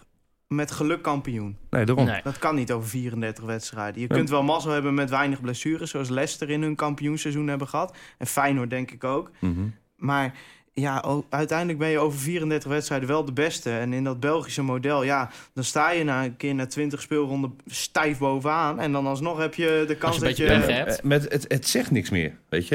met 0.54 0.70
geluk 0.70 1.02
kampioen. 1.02 1.56
Nee, 1.70 1.84
daarom. 1.84 2.04
Nee. 2.04 2.20
Dat 2.24 2.38
kan 2.38 2.54
niet 2.54 2.72
over 2.72 2.88
34 2.88 3.44
wedstrijden. 3.44 4.00
Je 4.00 4.06
Ja. 4.08 4.14
kunt 4.14 4.30
wel 4.30 4.42
mazzel 4.42 4.70
hebben 4.70 4.94
met 4.94 5.10
weinig 5.10 5.40
blessures, 5.40 5.90
zoals 5.90 6.08
Leicester 6.08 6.50
in 6.50 6.62
hun 6.62 6.74
kampioenseizoen 6.74 7.48
hebben 7.48 7.68
gehad. 7.68 7.96
En 8.18 8.26
Feyenoord 8.26 8.70
denk 8.70 8.90
ik 8.90 9.04
ook. 9.04 9.30
Mhm. 9.38 9.60
Maar 9.96 10.34
ja, 10.72 11.04
uiteindelijk 11.28 11.78
ben 11.78 11.88
je 11.88 11.98
over 11.98 12.18
34 12.20 12.70
wedstrijden 12.70 13.08
wel 13.08 13.24
de 13.24 13.32
beste. 13.32 13.70
En 13.70 13.92
in 13.92 14.04
dat 14.04 14.20
Belgische 14.20 14.62
model, 14.62 15.02
ja, 15.02 15.30
dan 15.54 15.64
sta 15.64 15.90
je 15.90 16.04
na 16.04 16.24
een 16.24 16.36
keer 16.36 16.54
na 16.54 16.66
20 16.66 17.00
speelronden 17.02 17.56
stijf 17.66 18.18
bovenaan. 18.18 18.80
En 18.80 18.92
dan 18.92 19.06
alsnog 19.06 19.38
heb 19.38 19.54
je 19.54 19.84
de 19.86 19.96
kans 19.96 20.18
dat 20.18 20.36
je... 20.36 20.44
hebt. 20.44 20.96
Eh, 20.98 21.04
Met, 21.04 21.32
het, 21.32 21.44
het 21.48 21.68
zegt 21.68 21.90
niks 21.90 22.10
meer. 22.10 22.32
Weet 22.48 22.68
je, 22.68 22.74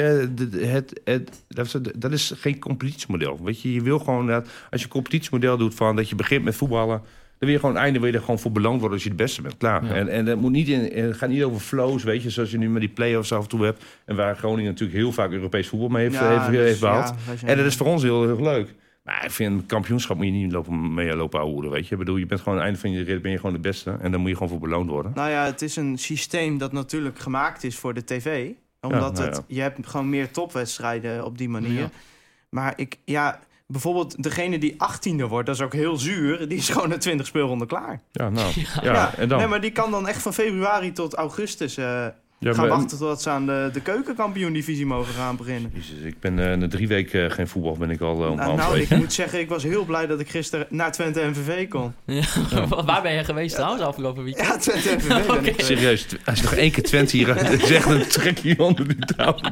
het, 0.66 1.00
het, 1.04 1.44
dat, 1.48 1.66
is, 1.66 1.76
dat 1.96 2.12
is 2.12 2.34
geen 2.36 2.60
competitiemodel. 2.60 3.40
Weet 3.44 3.62
je, 3.62 3.74
je 3.74 3.82
wil 3.82 4.00
gewoon 4.00 4.28
dat 4.28 4.48
als 4.72 4.80
je 4.82 4.86
een 4.86 4.92
competitiemodel 4.94 5.58
doet 5.58 5.76
van 5.76 5.96
dat 5.96 6.10
je 6.10 6.16
begint 6.16 6.44
met 6.44 6.56
voetballen. 6.56 7.02
Dan 7.38 7.48
wil 7.48 7.50
je 7.50 7.60
gewoon 7.60 7.78
einde 7.78 8.00
wil 8.00 8.08
je 8.08 8.14
er 8.14 8.20
gewoon 8.20 8.40
voor 8.40 8.52
beloond 8.52 8.80
worden 8.80 8.94
als 8.94 9.04
je 9.04 9.10
het 9.10 9.18
beste 9.18 9.42
bent. 9.42 9.58
Klaar. 9.58 9.86
Ja. 9.86 9.94
En, 9.94 10.08
en 10.08 10.26
dat 10.26 10.38
moet 10.38 10.52
niet 10.52 10.68
in, 10.68 11.04
het 11.04 11.18
gaat 11.18 11.30
niet 11.30 11.44
over 11.44 11.60
flows, 11.60 12.04
weet 12.04 12.24
je, 12.24 12.30
zoals 12.30 12.52
je 12.52 12.58
nu 12.58 12.70
met 12.70 12.82
die 12.82 12.90
play-offs 12.90 13.32
af 13.32 13.44
en 13.44 13.50
toe 13.50 13.64
hebt. 13.64 13.84
En 14.06 14.16
waar 14.16 14.36
Groningen 14.36 14.72
natuurlijk 14.72 14.98
heel 15.00 15.12
vaak 15.12 15.32
Europees 15.32 15.68
voetbal 15.68 15.90
mee 15.90 16.04
heeft, 16.04 16.16
Ja, 16.16 16.30
heeft, 16.30 16.52
dus, 16.52 16.60
heeft 16.60 16.80
behaald. 16.80 17.16
ja, 17.42 17.48
En 17.48 17.58
dat 17.58 17.66
is 17.66 17.76
voor 17.76 17.88
ons 17.88 18.04
heel 18.04 18.30
erg 18.30 18.40
leuk. 18.40 18.74
Maar 19.04 19.26
ik 19.26 19.32
vind 19.32 19.66
kampioenschap 19.66 20.18
moet 20.18 20.26
je 20.26 20.32
niet 20.32 20.52
lopen, 20.52 20.94
mee 20.94 21.16
lopen 21.16 21.40
ouwen, 21.40 21.70
weet 21.70 21.88
je. 21.88 21.92
Ik 21.92 22.00
bedoel, 22.00 22.18
je 22.18 22.26
bent 22.26 22.42
gewoon 22.42 22.60
aan 22.60 22.66
het 22.66 22.74
einde 22.74 22.80
van 22.90 23.00
je 23.00 23.04
rit 23.04 23.22
ben 23.22 23.32
je 23.32 23.38
gewoon 23.38 23.54
de 23.54 23.60
beste. 23.60 23.98
En 24.02 24.12
dan 24.12 24.20
moet 24.20 24.30
je 24.30 24.36
gewoon 24.36 24.50
voor 24.50 24.60
beloond 24.60 24.90
worden. 24.90 25.12
Nou 25.16 25.30
ja, 25.30 25.46
het 25.46 25.62
is 25.62 25.76
een 25.76 25.98
systeem 25.98 26.58
dat 26.58 26.72
natuurlijk 26.72 27.20
gemaakt 27.20 27.64
is 27.64 27.76
voor 27.78 27.94
de 27.94 28.04
tv. 28.04 28.50
Omdat 28.82 29.14
nou 29.14 29.26
het, 29.26 29.44
je 29.48 29.62
hebt 29.62 29.88
gewoon 29.88 30.10
meer 30.10 30.32
topwedstrijden 30.32 31.26
op 31.26 31.38
die 31.38 31.50
manier. 31.50 31.80
Ja. 31.80 31.90
Maar 32.50 32.74
ik, 32.76 32.98
ja, 33.06 33.40
bijvoorbeeld 33.68 34.24
degene 34.24 34.58
die 34.58 34.74
18e 34.74 35.28
wordt, 35.28 35.46
dat 35.46 35.56
is 35.56 35.62
ook 35.62 35.74
heel 35.74 35.98
zuur. 35.98 36.48
Die 36.48 36.58
is 36.58 36.70
gewoon 36.70 36.90
na 36.90 36.98
20 36.98 37.28
speelronden 37.28 37.68
klaar. 37.68 38.02
Ja, 38.12 38.30
nou. 38.30 38.52
Ja, 38.82 39.14
en 39.18 39.28
dan? 39.28 39.38
Nee, 39.38 39.48
maar 39.48 39.62
die 39.62 39.72
kan 39.72 39.92
dan 39.92 40.08
echt 40.08 40.22
van 40.22 40.34
februari 40.34 40.92
tot 40.92 41.14
augustus 41.14 41.78
eh, 41.78 41.84
Ja, 41.84 42.54
gaan 42.54 42.56
maar- 42.60 42.68
wachten 42.78 42.98
totdat 42.98 43.22
ze 43.22 43.30
aan 43.30 43.46
de, 43.46 43.70
de 43.74 43.82
keukenkampioen-divisie 43.82 44.86
mogen 44.86 45.14
gaan 45.14 45.36
beginnen. 45.36 45.72
Jezus, 45.74 46.00
ik 46.04 46.20
ben 46.20 46.52
eh, 46.52 46.58
na 46.58 46.68
drie 46.68 46.88
weken 46.88 47.26
eh, 47.26 47.32
geen 47.32 47.48
voetbal, 47.48 47.78
ben 47.78 47.90
ik 47.90 48.02
al 48.02 48.26
uh, 48.32 48.36
Nou, 48.36 48.56
nou, 48.56 48.80
ik 48.80 48.90
moet 48.90 49.14
zeggen, 49.14 49.40
ik 49.40 49.50
was 49.50 49.64
heel 49.64 49.86
blij 49.86 50.08
dat 50.08 50.20
ik 50.20 50.30
gisteren 50.30 50.68
naar 50.70 50.92
Twente 50.92 51.22
MVV 51.26 51.68
kon. 51.68 51.94
Ja. 52.06 52.24
Waar 52.86 53.02
ben 53.02 53.14
je 53.14 53.24
geweest 53.24 53.56
trouwens 53.56 53.84
afgelopen 53.84 54.24
weekend? 54.24 54.48
Ja, 54.48 54.58
Twente 54.58 54.96
MVV 54.96 55.26
ben 55.28 55.46
ik. 55.46 55.62
Serieus, 55.72 56.08
als 56.26 56.38
je 56.38 56.44
nog 56.44 56.54
één 56.54 56.72
keer 56.72 56.84
Twente 56.84 57.18
hier 57.18 57.58
zegt, 57.62 57.88
dan 57.88 58.08
trek 58.08 58.38
je 58.38 58.50
je 58.50 58.60
onder 58.64 58.88
die 58.88 59.06
tafel. 59.16 59.50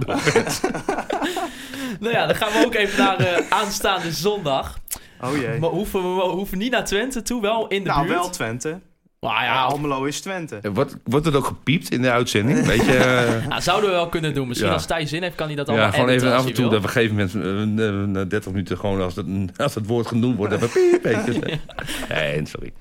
Nou 1.99 2.13
ja, 2.13 2.25
dan 2.25 2.35
gaan 2.35 2.51
we 2.51 2.65
ook 2.65 2.73
even 2.75 2.97
naar 3.03 3.17
eh, 3.19 3.45
aanstaande 3.49 4.11
zondag. 4.11 4.77
Oh 5.21 5.37
jee. 5.37 5.59
Maar 5.59 5.69
hoeven 5.69 6.15
we 6.15 6.21
hoeven 6.21 6.57
niet 6.57 6.71
naar 6.71 6.85
Twente 6.85 7.21
toe, 7.21 7.41
wel 7.41 7.67
in 7.67 7.83
de 7.83 7.89
Nou, 7.89 8.01
buurt. 8.07 8.19
wel 8.19 8.29
Twente. 8.29 8.79
Maar 9.23 9.43
Ja, 9.43 9.63
Almelo 9.63 10.03
is 10.03 10.21
Twente. 10.21 10.59
Wordt, 10.73 10.97
wordt 11.03 11.25
het 11.25 11.35
ook 11.35 11.45
gepiept 11.45 11.89
in 11.91 12.01
de 12.01 12.11
uitzending? 12.11 12.65
Weet 12.65 12.85
je, 12.85 12.97
eh, 12.97 13.47
nou, 13.47 13.61
zouden 13.61 13.89
we 13.89 13.95
wel 13.95 14.09
kunnen 14.09 14.33
doen. 14.33 14.47
Misschien 14.47 14.69
Ja. 14.69 14.75
als 14.75 14.85
Thijs 14.85 15.09
zin 15.09 15.21
heeft, 15.21 15.35
kan 15.35 15.47
hij 15.47 15.55
dat 15.55 15.67
allemaal 15.67 15.85
ja, 15.85 15.91
gewoon 15.91 16.09
even 16.09 16.33
af 16.33 16.45
en 16.45 16.53
toe, 16.53 16.69
dat 16.69 16.77
op 16.77 16.83
een 16.83 16.89
gegeven 16.89 17.15
moment, 17.15 17.79
eh, 17.79 17.87
eh, 17.87 18.07
na 18.07 18.25
30 18.25 18.51
minuten 18.51 18.77
gewoon, 18.77 19.01
als 19.01 19.15
het, 19.15 19.27
als 19.57 19.75
het 19.75 19.87
woord 19.87 20.07
genoemd 20.07 20.37
wordt, 20.37 20.53
even 20.53 20.69
piep, 20.69 21.03
weet. 21.03 21.39
Nee, 22.09 22.45
sorry. 22.45 22.73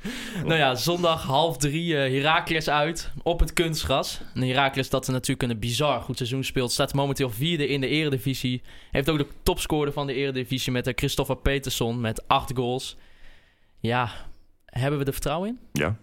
Nou 0.45 0.55
ja, 0.55 0.75
zondag 0.75 1.23
half 1.23 1.57
drie 1.57 1.97
eh 1.97 2.23
Heracles 2.23 2.69
uit 2.69 3.11
op 3.23 3.41
het 3.41 3.53
kunstgras. 3.53 4.21
En 4.35 4.43
Heracles 4.43 4.91
dat 4.91 5.09
natuurlijk 5.09 5.53
een 5.53 5.59
bizar 5.59 6.01
goed 6.01 6.17
seizoen 6.17 6.45
speelt. 6.45 6.73
Staat 6.73 6.95
momenteel 6.95 7.31
vierde 7.31 7.69
in 7.69 7.81
de 7.81 7.89
eredivisie. 7.89 8.63
Heeft 8.91 9.11
ook 9.11 9.19
de 9.19 9.27
topscorer 9.43 9.93
van 9.93 10.07
de 10.07 10.15
eredivisie 10.15 10.73
met 10.73 10.93
Christopher 10.95 11.37
Peterson 11.37 12.01
met 12.01 12.29
acht 12.29 12.53
goals. 12.55 12.97
Ja, 13.81 14.11
hebben 14.67 14.99
we 14.99 15.05
er 15.05 15.13
vertrouwen 15.13 15.49
in? 15.49 15.59
Ja. 15.73 15.97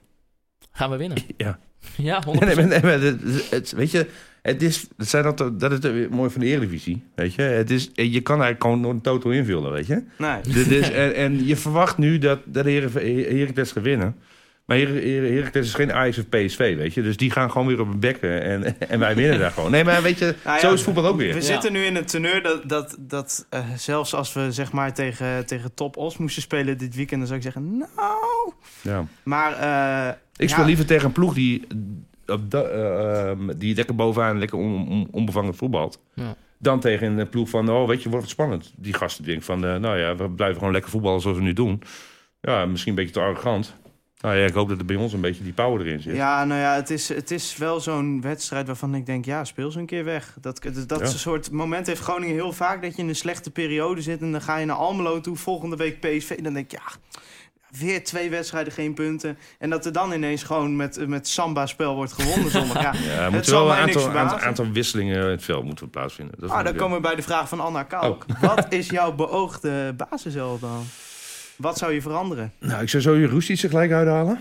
Gaan 0.79 0.89
we 0.89 0.97
winnen? 0.97 1.17
Ja. 1.37 1.59
Ja, 1.95 2.23
100%. 2.27 2.39
Nee, 2.39 2.55
nee, 2.55 2.65
nee, 2.65 2.81
maar 2.81 3.01
het, 3.01 3.21
het- 3.49 3.71
weet 3.71 3.91
je, 3.91 4.05
het 4.41 4.61
is, 4.61 4.87
het 4.97 5.07
zijn 5.09 5.23
dat, 5.35 5.59
dat 5.59 5.83
is 5.83 6.07
mooi 6.09 6.29
van 6.29 6.41
de 6.41 6.47
Eredivisie, 6.47 7.03
weet 7.15 7.33
je. 7.33 7.41
Het 7.41 7.71
is, 7.71 7.89
je 7.93 8.21
kan 8.21 8.35
eigenlijk 8.41 8.63
gewoon 8.63 8.81
door 8.81 8.91
een 8.91 9.01
total 9.01 9.31
invullen, 9.31 9.71
weet 9.71 9.87
je. 9.87 10.03
Nee. 10.17 10.41
Dit 10.41 10.71
is, 10.71 10.89
en, 11.03 11.15
en 11.15 11.45
je 11.45 11.55
verwacht 11.55 11.97
nu 11.97 12.17
dat, 12.17 12.39
dat 12.45 12.63
de 12.63 12.69
Heren- 12.69 13.37
Heracles 13.37 13.71
gaat 13.71 13.83
winnen. 13.83 14.15
Maar 14.69 14.77
Heracles 14.77 15.65
is 15.67 15.73
geen 15.73 15.93
Ajax 15.93 16.17
of 16.17 16.29
PSV, 16.29 16.75
weet 16.77 16.93
je. 16.93 17.01
Dus 17.01 17.17
die 17.17 17.31
gaan 17.31 17.51
gewoon 17.51 17.67
weer 17.67 17.79
op 17.81 17.87
een 17.87 17.99
bekken 17.99 18.41
en, 18.41 18.79
en 18.89 18.99
wij 18.99 19.15
winnen 19.15 19.39
daar 19.39 19.51
gewoon. 19.51 19.71
Nee, 19.71 19.83
maar 19.83 20.01
weet 20.01 20.17
je, 20.19 20.35
Nou 20.43 20.55
ja, 20.55 20.59
zo 20.61 20.73
is 20.73 20.81
voetbal 20.83 21.05
ook 21.07 21.17
weer. 21.17 21.33
We 21.33 21.39
Ja. 21.39 21.45
zitten 21.45 21.71
nu 21.71 21.83
in 21.83 21.95
een 21.95 22.05
teneur 22.05 22.41
dat, 22.43 22.69
dat, 22.69 22.95
dat 22.99 23.45
eh, 23.49 23.59
zelfs 23.77 24.13
als 24.13 24.33
we 24.33 24.51
zeg 24.51 24.71
maar 24.71 24.93
tegen, 24.93 25.45
tegen 25.45 25.73
Top 25.73 25.97
Os 25.97 26.17
moesten 26.17 26.41
spelen 26.41 26.77
dit 26.77 26.95
weekend, 26.95 27.17
dan 27.19 27.27
zou 27.27 27.37
ik 27.39 27.45
zeggen, 27.45 27.77
nou... 27.77 28.53
Ja. 28.81 29.05
Maar 29.23 29.51
eh, 29.53 30.13
Ik 30.35 30.49
speel 30.49 30.61
ja, 30.61 30.67
liever 30.67 30.85
tegen 30.85 31.05
een 31.05 31.11
ploeg 31.11 31.33
die, 31.33 31.67
op 32.27 32.51
da- 32.51 32.61
ehm, 32.63 33.57
die 33.57 33.75
lekker 33.75 33.95
bovenaan 33.95 34.39
lekker 34.39 34.57
on, 34.57 34.87
on- 34.89 35.07
onbevangen 35.11 35.55
voetbalt. 35.55 36.01
Ja. 36.13 36.35
Dan 36.57 36.79
tegen 36.79 37.17
een 37.17 37.29
ploeg 37.29 37.49
van, 37.49 37.69
oh 37.69 37.87
weet 37.87 38.03
je, 38.03 38.09
wordt 38.09 38.23
het 38.23 38.33
spannend. 38.33 38.73
Die 38.77 38.93
gasten 38.93 39.23
denken 39.25 39.43
van, 39.43 39.59
nou 39.59 39.97
ja, 39.97 40.15
we 40.15 40.29
blijven 40.29 40.57
gewoon 40.57 40.73
lekker 40.73 40.91
voetballen 40.91 41.21
zoals 41.21 41.37
we 41.37 41.43
nu 41.43 41.53
doen. 41.53 41.81
Ja, 42.41 42.65
misschien 42.65 42.89
een 42.91 42.97
beetje 42.97 43.13
te 43.13 43.19
arrogant. 43.19 43.75
Nou 44.21 44.35
ja, 44.37 44.45
ik 44.45 44.53
hoop 44.53 44.69
dat 44.69 44.77
er 44.79 44.85
bij 44.85 44.95
ons 44.95 45.13
een 45.13 45.21
beetje 45.21 45.43
die 45.43 45.53
power 45.53 45.85
erin 45.85 46.01
zit. 46.01 46.15
Ja, 46.15 46.45
nou 46.45 46.59
ja, 46.61 46.75
het 46.75 46.89
is, 46.89 47.09
het 47.09 47.31
is 47.31 47.57
wel 47.57 47.79
zo'n 47.79 48.21
wedstrijd 48.21 48.67
waarvan 48.67 48.95
ik 48.95 49.05
denk, 49.05 49.25
ja, 49.25 49.43
speel 49.43 49.71
ze 49.71 49.79
een 49.79 49.85
keer 49.85 50.03
weg. 50.03 50.35
Dat, 50.41 50.61
dat, 50.63 50.89
dat 50.89 50.99
Ja. 50.99 51.05
soort 51.07 51.51
moment 51.51 51.87
heeft 51.87 52.01
Groningen 52.01 52.35
heel 52.35 52.51
vaak, 52.53 52.81
dat 52.81 52.95
je 52.95 53.01
in 53.01 53.07
een 53.09 53.15
slechte 53.15 53.51
periode 53.51 54.01
zit 54.01 54.21
en 54.21 54.31
dan 54.31 54.41
ga 54.41 54.57
je 54.57 54.65
naar 54.65 54.75
Almelo 54.75 55.21
toe, 55.21 55.35
volgende 55.35 55.75
week 55.75 55.99
PSV. 55.99 56.41
Dan 56.41 56.53
denk 56.53 56.71
je, 56.71 56.77
ja, 56.77 57.19
weer 57.79 58.03
twee 58.03 58.29
wedstrijden, 58.29 58.73
geen 58.73 58.93
punten. 58.93 59.37
En 59.59 59.69
dat 59.69 59.85
er 59.85 59.91
dan 59.91 60.11
ineens 60.11 60.43
gewoon 60.43 60.75
met, 60.75 61.07
met 61.07 61.27
samba-spel 61.27 61.95
wordt 61.95 62.13
gewonnen 62.13 62.51
zondag. 62.51 62.81
Ja, 62.83 62.91
Ja, 62.93 63.09
het 63.23 63.31
moeten 63.31 63.53
wel 63.53 63.71
een 63.71 63.77
aantal, 63.77 64.39
aantal, 64.39 64.71
wisselingen 64.71 65.23
in 65.23 65.29
het 65.29 65.43
veld 65.43 65.63
moeten 65.63 65.89
plaatsvinden. 65.89 66.35
Dat 66.39 66.49
Ah, 66.49 66.63
dan 66.63 66.75
komen 66.75 66.95
we 66.95 67.01
bij 67.03 67.15
de 67.15 67.21
vraag 67.21 67.49
van 67.49 67.59
Anna 67.59 67.83
Kalk. 67.83 68.25
Wat 68.41 68.65
is 68.73 68.89
jouw 68.89 69.11
beoogde 69.13 69.93
basiself 69.97 70.59
dan? 70.59 70.83
Wat 71.59 71.77
zou 71.77 71.93
je 71.93 72.01
veranderen? 72.01 72.51
Nou, 72.59 72.81
ik 72.81 72.89
zou 72.89 73.03
zo 73.03 73.15
je 73.15 73.27
Roesties 73.27 73.63
er 73.63 73.69
gelijk 73.69 73.91
uithalen. 73.91 74.39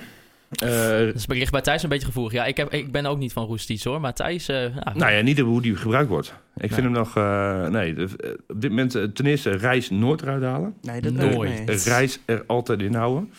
Eh, 0.51 0.69
Dus 0.69 1.23
het 1.23 1.29
ligt 1.29 1.53
bij 1.53 1.61
Thijs 1.61 1.83
een 1.83 1.89
beetje 1.89 2.07
gevoelig. 2.07 2.33
Ja, 2.33 2.45
ik, 2.45 2.57
heb, 2.57 2.73
ik 2.73 2.93
ben 2.93 3.07
ook 3.07 3.19
niet 3.19 3.33
van 3.33 3.47
Roesties 3.47 3.85
hoor. 3.85 4.01
Maar 4.01 4.14
Thijs, 4.14 4.49
eh, 4.49 4.62
ja, 4.77 4.93
nou 4.95 5.12
ja, 5.12 5.21
niet 5.21 5.39
hoe 5.39 5.62
die 5.62 5.77
gebruikt 5.77 6.09
wordt. 6.09 6.35
Ik 6.57 6.73
vind 6.73 6.83
hem 6.83 6.93
nog... 6.93 7.16
eh, 7.16 7.66
nee, 7.66 8.03
op 8.49 8.61
dit 8.61 8.71
moment 8.71 8.91
ten 9.14 9.27
eerste 9.27 9.51
reis 9.51 9.91
nooit 9.91 10.23
eruit 10.23 10.43
halen. 10.43 10.75
Nee, 10.83 11.01
dat 11.01 11.12
Nooit. 11.12 11.85
reis 11.85 12.19
er 12.25 12.45
altijd 12.47 12.81
in 12.81 12.95
houden. 12.95 13.33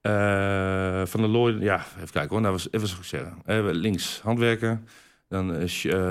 Eh, 0.00 1.02
van 1.04 1.20
de 1.20 1.28
Lloyd, 1.28 1.60
ja, 1.62 1.84
even 1.96 2.10
kijken 2.12 2.30
hoor. 2.30 2.40
Nou, 2.40 2.52
was, 2.52 2.68
even 2.70 2.88
zo 2.88 2.96
zeggen. 3.02 3.34
Links 3.76 4.20
handwerken. 4.22 4.86
Dan 5.28 5.54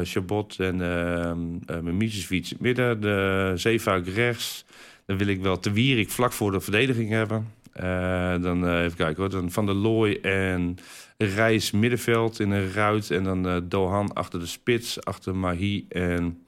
Chabot 0.03 0.55
en 0.59 0.79
uh, 0.79 1.79
Mimicevic 1.81 2.51
midden. 2.59 3.01
De 3.01 3.51
Zeefuik 3.55 4.07
rechts. 4.07 4.65
Dan 5.05 5.17
wil 5.17 5.27
ik 5.27 5.41
wel 5.41 5.59
Te 5.59 5.71
Wierik 5.71 6.09
vlak 6.09 6.31
voor 6.31 6.51
de 6.51 6.59
verdediging 6.59 7.09
hebben. 7.09 7.47
Eh, 7.71 8.41
dan 8.41 8.67
eh, 8.67 8.83
even 8.83 8.97
kijken 8.97 9.15
hoor. 9.15 9.29
Dan 9.29 9.51
Van 9.51 9.65
der 9.65 9.75
Looy 9.75 10.19
en 10.21 10.77
Reis 11.17 11.71
middenveld 11.71 12.39
in 12.39 12.51
een 12.51 12.71
ruit. 12.71 13.11
En 13.11 13.23
dan 13.23 13.47
eh, 13.47 13.57
Dohan 13.63 14.13
achter 14.13 14.39
de 14.39 14.45
spits. 14.45 15.05
Achter 15.05 15.35
Mahi 15.35 15.85
en... 15.89 16.45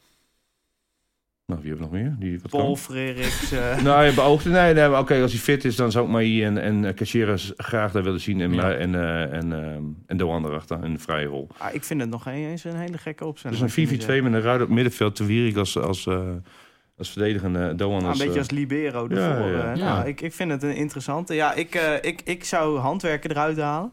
Nou, 1.45 1.61
wie 1.61 1.69
hebben 1.69 1.89
we 1.89 1.95
nog 1.95 2.03
meer? 2.03 2.15
Die 2.19 2.39
wat? 2.41 2.51
Paul 2.51 2.77
eh, 2.95 3.83
Nou, 3.83 4.05
je 4.05 4.13
beoogde. 4.15 4.49
Nee, 4.49 4.73
nee 4.73 4.97
oké, 4.97 5.21
als 5.21 5.31
hij 5.31 5.41
fit 5.41 5.65
is, 5.65 5.75
dan 5.75 5.91
zou 5.91 6.05
ik 6.05 6.11
Maï 6.11 6.43
en, 6.43 6.57
en 6.57 6.95
Caceres 6.95 7.53
graag 7.57 7.91
daar 7.91 8.03
willen 8.03 8.19
zien. 8.21 8.41
En, 8.41 8.53
Ja. 8.53 8.73
En, 8.73 8.95
en, 9.31 9.51
en 10.05 10.17
Doan 10.17 10.45
erachter, 10.45 10.83
in 10.83 10.91
een 10.91 10.99
vrije 10.99 11.25
rol. 11.25 11.47
ah, 11.57 11.73
ik 11.73 11.83
vind 11.83 12.01
het 12.01 12.09
nog 12.09 12.27
eens 12.27 12.63
een 12.63 12.75
hele 12.75 12.97
gekke 12.97 13.25
opstelling. 13.25 13.61
Dus 13.61 13.77
een 13.77 14.01
4-4-2 14.01 14.23
met 14.23 14.33
een 14.33 14.41
ruid 14.41 14.61
op 14.61 14.69
middenveld. 14.69 15.15
Te 15.15 15.25
Wierik 15.25 15.55
als, 15.55 15.77
als, 15.77 16.07
als 16.97 17.09
verdedigende. 17.09 17.75
Doan 17.75 18.01
Ah, 18.01 18.07
als... 18.07 18.19
een 18.19 18.25
beetje 18.25 18.33
eh, 18.41 18.47
als 18.47 18.49
libero 18.57 19.07
ja, 19.09 19.15
ervoor. 19.15 19.51
ja. 19.51 19.71
eh. 19.71 19.77
Ja. 19.77 19.95
Nou, 19.95 20.07
ik, 20.07 20.21
ik 20.21 20.33
vind 20.33 20.51
het 20.51 20.63
een 20.63 20.75
interessante. 20.75 21.33
Ja, 21.33 21.53
ik, 21.53 21.75
eh, 21.75 21.93
ik, 22.01 22.21
ik 22.23 22.43
zou 22.43 22.79
handwerken 22.79 23.29
eruit 23.31 23.57
halen. 23.57 23.91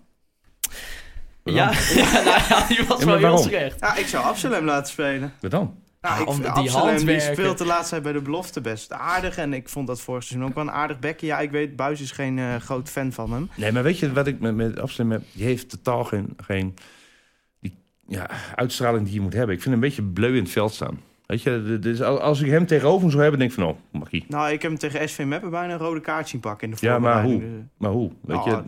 ja, 1.45 1.71
ja, 1.95 2.13
nou 2.23 2.41
ja, 2.49 2.67
die 2.69 2.85
was 2.87 3.01
Ja, 3.01 3.07
wel 3.07 3.17
heel 3.17 3.39
slecht. 3.39 3.81
Ja, 3.81 3.97
ik 3.97 4.07
zou 4.07 4.25
Absalem 4.25 4.65
laten 4.65 4.93
spelen. 4.93 5.33
Wat 5.41 5.51
dan? 5.51 5.75
Nou, 6.01 6.15
Ah, 6.15 6.21
ik 6.21 6.29
om 6.29 6.35
vind 6.35 6.47
die 6.47 6.55
Absalem 6.55 6.87
die 6.87 6.95
handwerken. 7.07 7.35
speelt 7.35 7.59
de 7.59 7.65
laatste 7.67 7.91
tijd 7.91 8.03
bij 8.03 8.13
de 8.13 8.21
belofte 8.21 8.61
best 8.61 8.93
aardig. 8.93 9.37
En 9.37 9.53
ik 9.55 9.69
vond 9.69 9.87
dat 9.87 10.01
vorig 10.01 10.23
seizoen 10.23 10.49
ook 10.49 10.55
wel 10.55 10.65
een 10.65 10.71
aardig 10.71 10.99
bekje. 10.99 11.27
Ja, 11.27 11.39
ik 11.41 11.51
weet, 11.51 11.77
Buis 11.77 12.01
is 12.01 12.11
geen 12.11 12.39
eh, 12.39 12.57
groot 12.57 12.89
fan 12.91 13.13
van 13.13 13.33
hem. 13.33 13.51
Nee, 13.57 13.73
maar 13.73 13.83
weet 13.83 13.99
je 13.99 14.13
wat 14.13 14.27
ik 14.27 14.41
met, 14.41 14.55
met 14.55 14.79
Absalem 14.79 15.11
heb? 15.11 15.23
Die 15.33 15.45
heeft 15.45 15.71
totaal 15.71 16.05
geen, 16.05 16.37
geen 16.37 16.75
die, 17.61 17.77
ja, 18.07 18.31
uitstraling 18.55 19.05
die 19.05 19.15
je 19.15 19.21
moet 19.21 19.33
hebben. 19.33 19.55
Ik 19.57 19.63
vind 19.63 19.75
hem 19.75 19.83
een 19.85 19.89
beetje 19.89 20.03
bleu 20.03 20.37
in 20.37 20.43
het 20.43 20.53
veld 20.53 20.73
staan. 20.75 21.01
Weet 21.31 21.43
je, 21.43 21.79
dus 21.81 22.03
als 22.03 22.41
ik 22.41 22.51
hem 22.51 22.67
tegenover 22.67 23.05
me 23.05 23.11
zou 23.11 23.23
hebben, 23.23 23.41
denk 23.41 23.51
ik 23.51 23.59
van, 23.59 23.69
oh, 23.69 23.77
mag 23.91 24.11
hij. 24.11 24.25
Nou, 24.29 24.53
ik 24.53 24.63
heb 24.63 24.71
hem 24.71 24.81
tegen 24.81 25.09
SV 25.09 25.25
Meppen 25.25 25.51
bijna 25.51 25.73
een 25.73 25.79
rode 25.79 26.01
kaart 26.01 26.29
zien 26.29 26.41
pakken 26.41 26.69
in 26.69 26.75
de 26.75 26.87
Ja, 26.87 26.99
maar 26.99 27.23
voorbereiding. 27.23 27.53
Dus, 27.53 27.71
Maar 27.77 27.91
hoe? 27.91 28.11
Weet 28.23 28.45
je? 28.45 28.51
nou, 28.51 28.65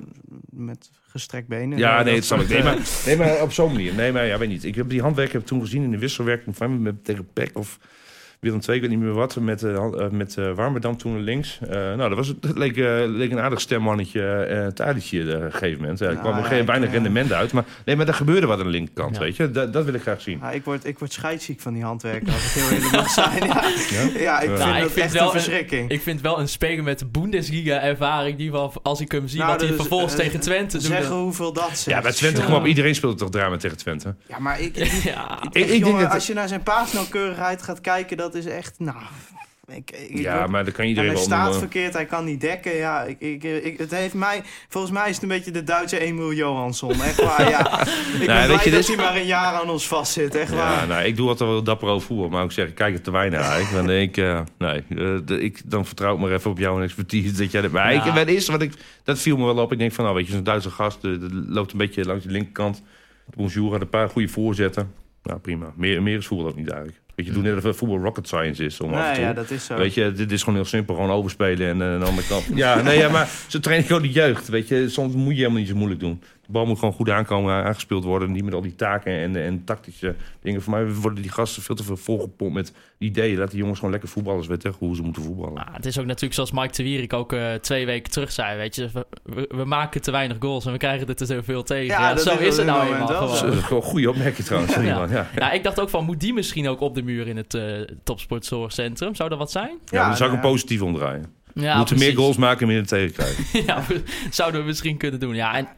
met 0.51 0.91
gestrekt 1.03 1.49
benen. 1.49 1.79
Ja, 1.79 1.93
Nou, 1.93 2.05
nee, 2.05 2.15
dat 2.15 2.25
snap 2.25 2.41
ik. 2.41 2.49
Nee, 2.49 2.59
eh, 2.59 2.65
maar, 2.65 2.79
nee, 3.07 3.17
maar 3.17 3.43
op 3.43 3.53
zo'n 3.53 3.73
manier. 3.73 3.95
Nee, 3.95 4.13
maar 4.13 4.27
ja, 4.27 4.39
weet 4.39 4.49
niet. 4.49 4.65
Ik 4.65 4.75
heb 4.75 4.89
die 4.89 5.01
handwerk 5.01 5.33
heb 5.33 5.47
toen 5.47 5.61
gezien 5.61 5.83
in 5.83 5.91
de 5.91 5.99
wisselwerking 5.99 6.57
van 6.57 6.83
met, 6.83 7.05
tegen 7.05 7.29
Peck 7.33 7.59
of 7.59 7.79
Willem 8.43 8.61
II, 8.69 8.75
ik 8.77 8.81
weet 8.81 8.91
niet 8.91 8.99
meer 9.01 9.13
wat, 9.13 9.37
met, 9.37 9.63
eh, 9.63 9.75
eh, 9.75 10.11
met 10.11 10.37
eh, 10.37 10.53
Warmerdam 10.55 10.97
toen 10.97 11.21
links. 11.21 11.59
Eh, 11.63 11.71
nou, 11.71 11.99
dat, 11.99 12.15
was, 12.15 12.33
dat 12.41 12.59
leek, 12.59 12.77
eh, 12.77 13.03
leek 13.07 13.31
een 13.33 13.41
aardig 13.41 13.61
stemmannetje, 13.61 14.23
eh 14.23 14.67
Tadic 14.67 15.05
op 15.13 15.43
een 15.43 15.53
gegeven 15.53 15.81
moment. 15.81 16.01
Er 16.01 16.07
Nou, 16.07 16.19
kwam 16.19 16.33
er 16.37 16.41
ja, 16.43 16.47
geen 16.47 16.67
weinig 16.67 16.91
rendement 16.91 17.33
uit. 17.33 17.53
Maar, 17.53 17.65
nee, 17.85 17.97
maar 17.97 18.07
er 18.09 18.15
gebeurde 18.15 18.47
wat 18.47 18.59
aan 18.59 18.65
de 18.65 18.71
linkerkant, 18.71 19.15
Ja. 19.15 19.21
weet 19.23 19.37
je. 19.37 19.51
Dat, 19.51 19.73
dat 19.73 19.85
wil 19.85 19.95
ik 19.95 20.01
graag 20.03 20.21
zien. 20.21 20.39
Ja, 20.43 20.51
ik, 20.51 20.65
word, 20.65 20.85
ik 20.87 20.99
word 20.99 21.13
scheidsziek 21.13 21.61
van 21.61 21.73
die 21.73 21.83
handwerken, 21.83 22.33
als 22.33 22.45
ik 22.57 22.63
heel 22.63 22.71
eerlijk 22.77 22.93
mag 22.93 23.09
zijn. 23.11 23.47
Ja, 23.47 23.63
ja 24.19 24.41
ik 24.41 24.47
vind 24.49 24.59
Nou, 24.59 24.75
ik 24.77 24.83
dat 24.83 24.93
vind 24.93 25.05
echt 25.05 25.13
wel 25.13 25.23
een 25.23 25.27
een- 25.27 25.33
verschrikking. 25.43 25.91
Ik 25.91 26.01
vind 26.03 26.21
wel 26.21 26.39
een 26.41 26.49
speler 26.49 26.85
met 26.85 27.13
Bundesliga-ervaring, 27.13 28.39
die 28.39 28.51
wel, 28.53 28.73
als 28.83 29.01
ik 29.01 29.13
hem 29.13 29.29
zie, 29.29 29.39
Nou, 29.39 29.51
wat 29.51 29.61
hij 29.61 29.69
dat 29.71 29.79
is- 29.79 29.87
vervolgens 29.87 30.15
tegen 30.17 30.41
Twente 30.41 30.77
doet. 30.79 30.87
Zeggen 30.87 31.15
hoeveel 31.17 31.53
dat 31.53 31.69
zegt. 31.69 31.85
Ja, 31.85 32.01
bij 32.01 32.13
Twente, 32.13 32.43
kom 32.43 32.55
op, 32.55 32.67
iedereen 32.67 32.95
speelt 32.95 33.19
toch 33.19 33.31
drama 33.31 33.57
tegen 33.57 33.77
Twente. 33.77 34.15
Ja, 34.29 34.39
maar 34.39 34.61
ik, 34.61 34.77
ik, 34.77 34.93
ja, 35.15 35.39
Ik, 35.43 35.55
ik 35.55 35.69
denk 35.69 35.85
jongen, 35.85 36.03
dat, 36.03 36.13
als 36.13 36.27
je 36.27 36.35
naar 36.35 36.49
zijn 36.49 36.63
paasnauwkeurigheid 36.63 37.63
gaat 37.63 37.81
kijken, 37.81 38.17
dat 38.17 38.32
is 38.35 38.47
echt, 38.47 38.75
nou... 38.79 38.97
Ik, 39.67 39.91
ik, 39.91 40.19
ja, 40.19 40.47
maar 40.47 40.65
dan 40.65 40.73
kan 40.73 40.83
en 40.83 40.89
iedereen 40.89 41.09
hij 41.11 41.19
wel 41.19 41.27
staat 41.29 41.45
onder- 41.47 41.61
verkeerd, 41.61 41.93
hij 41.93 42.05
kan 42.07 42.25
niet 42.25 42.41
dekken. 42.41 42.77
Ja, 42.77 43.03
ik, 43.03 43.21
ik, 43.45 43.79
het 43.79 43.91
heeft 43.91 44.15
mij, 44.15 44.43
volgens 44.69 44.93
mij 44.93 45.09
is 45.09 45.15
het 45.15 45.23
een 45.23 45.29
beetje 45.29 45.51
de 45.51 45.65
Duitse 45.65 45.99
Emil 45.99 46.33
Johansson. 46.33 46.91
Echt 47.03 47.23
waar, 47.23 47.49
ja. 47.49 47.81
Ik 48.21 48.27
Nou, 48.27 48.49
weet 48.49 48.65
je, 48.65 48.71
dat 48.71 48.79
dit- 48.79 48.87
hij 48.87 48.97
maar 48.97 49.17
een 49.17 49.27
jaar 49.27 49.53
aan 49.61 49.71
ons 49.71 49.87
vastzit, 49.87 50.35
echt 50.35 50.51
Ja, 50.51 50.57
waar. 50.57 50.87
nou, 50.87 51.05
ik 51.05 51.17
doe 51.17 51.29
altijd 51.29 51.51
wel 51.51 51.63
dapper 51.63 51.89
over 51.89 52.07
voetbal, 52.07 52.29
maar 52.29 52.45
ik 52.45 52.51
zeg, 52.51 52.69
ik 52.69 52.75
kijk 52.75 52.95
er 52.95 53.01
te 53.03 53.11
weinig 53.11 53.41
uit. 53.41 53.71
Dan 53.73 53.87
denk 53.87 54.17
ik, 54.17 54.25
eh, 54.25 54.41
nee, 54.59 54.85
eh, 54.89 55.19
de- 55.25 55.41
ik, 55.41 55.61
dan 55.65 55.87
vertrouw 55.87 56.15
ik 56.15 56.21
maar 56.21 56.33
even 56.33 56.51
op 56.51 56.59
jouw 56.59 56.83
expertise. 56.83 57.33
Dat 57.43 57.51
jij 57.51 57.61
dat, 57.63 57.71
maar 57.71 57.93
Ja. 57.95 58.05
ik, 58.07 58.13
het 58.15 58.29
eerste 58.29 58.53
wat 58.53 58.63
ik, 58.63 58.73
dat 59.05 59.19
viel 59.19 59.37
me 59.37 59.45
wel 59.45 59.59
op. 59.59 59.73
Ik 59.73 59.79
denk 59.79 59.93
van, 59.93 60.05
nou 60.05 60.17
weet 60.17 60.27
je, 60.27 60.33
zo'n 60.33 60.45
Duitse 60.45 60.71
gast, 60.71 61.03
dat 61.03 61.19
loopt 61.33 61.73
een 61.73 61.79
beetje 61.79 62.05
langs 62.05 62.25
de 62.25 62.31
linkerkant. 62.31 62.83
Bonjour, 63.35 63.71
had 63.73 63.81
een 63.81 63.89
paar 63.89 64.09
goede 64.09 64.29
voorzetten. 64.29 64.93
Nou, 65.23 65.39
prima. 65.39 65.73
Meer, 65.77 66.03
meer 66.03 66.17
is 66.19 66.27
voetbal 66.27 66.47
ook 66.49 66.57
niet 66.57 66.69
eigenlijk. 66.71 67.01
Weet 67.25 67.35
je, 67.35 67.43
doe 67.43 67.53
net 67.55 67.65
of 67.65 67.77
voetbal 67.77 67.99
rocket 67.99 68.27
science 68.27 68.65
is. 68.65 68.81
Om 68.81 68.93
af 68.95 69.01
en 69.01 69.05
Nee, 69.07 69.15
toe. 69.15 69.23
ja, 69.25 69.33
dat 69.33 69.51
is 69.51 69.65
zo. 69.65 69.77
Weet 69.77 69.95
je, 69.95 70.13
dit 70.13 70.33
is 70.33 70.41
gewoon 70.41 70.55
heel 70.55 70.65
simpel. 70.65 70.95
Gewoon 70.95 71.11
overspelen 71.11 71.69
en 71.69 71.83
aan 71.83 72.01
de 72.01 72.07
andere 72.07 72.27
kant. 72.27 72.45
Ja, 72.55 72.83
nee, 72.83 72.99
ja, 72.99 73.09
maar 73.09 73.29
zo 73.49 73.59
train 73.61 73.81
ik 73.85 73.93
ook 73.93 74.03
de 74.03 74.11
jeugd. 74.11 74.49
Weet 74.49 74.69
je, 74.69 74.89
soms 74.89 75.15
moet 75.15 75.33
je 75.33 75.39
helemaal 75.39 75.59
niet 75.59 75.69
zo 75.69 75.75
moeilijk 75.75 76.01
doen. 76.01 76.23
De 76.53 76.59
bal 76.59 76.67
moet 76.67 76.79
gewoon 76.79 76.95
goed 76.95 77.11
aankomen, 77.11 77.65
aangespeeld 77.65 78.05
worden. 78.05 78.33
Niet 78.33 78.45
met 78.45 78.55
al 78.55 78.61
die 78.61 78.75
taken 78.75 79.13
en, 79.13 79.37
en 79.45 79.65
tactische 79.65 80.15
dingen. 80.43 80.63
Voor 80.63 80.73
mij 80.73 80.93
worden 80.93 81.23
die 81.23 81.31
gasten 81.31 81.63
veel 81.63 81.75
te 81.75 81.83
veel 81.85 81.97
volgepompt 81.97 82.55
met 82.55 82.73
ideeën. 82.99 83.39
Laat 83.39 83.51
die 83.51 83.59
jongens 83.59 83.77
gewoon 83.79 83.91
lekker 83.93 84.09
voetballers 84.11 84.47
weten 84.47 84.75
hoe 84.79 84.97
ze 84.97 85.03
moeten 85.03 85.23
voetballen. 85.23 85.67
Ah, 85.67 85.75
het 85.75 85.87
is 85.87 85.99
ook 85.99 86.07
natuurlijk 86.07 86.35
zoals 86.35 86.51
Mike 86.53 86.73
de 86.77 86.83
Wierik 86.83 87.13
ook 87.13 87.33
eh, 87.33 87.53
twee 87.55 87.87
weken 87.87 88.13
terug 88.13 88.33
zei. 88.33 88.57
Weet 88.57 88.75
je, 88.75 88.89
we, 88.93 89.07
we- 89.23 89.49
we 89.57 89.65
maken 89.65 90.01
te 90.03 90.11
weinig 90.11 90.37
goals 90.41 90.67
en 90.67 90.73
we 90.73 90.79
krijgen 90.79 91.09
er 91.09 91.17
te 91.17 91.27
zoveel 91.27 91.63
tegen. 91.63 91.87
Ja, 91.87 92.17
zo 92.17 92.33
is 92.39 92.47
is 92.47 92.57
het 92.57 92.67
nou 92.67 92.85
eenmaal 92.87 93.09
wel 93.09 93.17
gewoon. 93.29 93.29
Dat 93.51 93.55
is 93.55 93.63
gewoon 93.65 93.83
een 93.83 93.89
goede 93.89 94.11
opmerking 94.11 94.47
trouwens. 94.47 94.75
Ja. 94.77 94.83
iemand, 94.83 95.11
Ja. 95.11 95.17
Ja. 95.17 95.27
Ja, 95.35 95.51
ik 95.53 95.63
dacht 95.63 95.81
ook 95.81 95.89
van, 95.89 96.05
moet 96.05 96.21
die 96.21 96.33
misschien 96.35 96.69
ook 96.69 96.81
op 96.81 96.95
de 96.95 97.03
muur 97.03 97.27
in 97.29 97.37
het 97.37 97.55
eh 97.55 97.63
topsportzorgcentrum? 98.05 99.15
Zou 99.15 99.29
dat 99.29 99.39
wat 99.39 99.51
zijn? 99.51 99.79
Ja, 99.85 100.07
dan 100.07 100.17
zou 100.17 100.31
ik 100.31 100.37
nou 100.37 100.41
hem 100.41 100.41
positief 100.41 100.83
omdraaien. 100.83 101.41
Ja, 101.55 101.73
we 101.73 101.77
moeten 101.79 101.99
meer 101.99 102.15
goals 102.17 102.37
maken 102.37 102.61
en 102.61 102.67
minder 102.67 102.87
tegenkrijgen. 102.87 103.45
ja, 103.67 103.83
zouden 104.31 104.61
we 104.61 104.67
misschien 104.67 104.97
kunnen 104.97 105.21
doen. 105.21 105.35
Ja, 105.35 105.55
en 105.57 105.69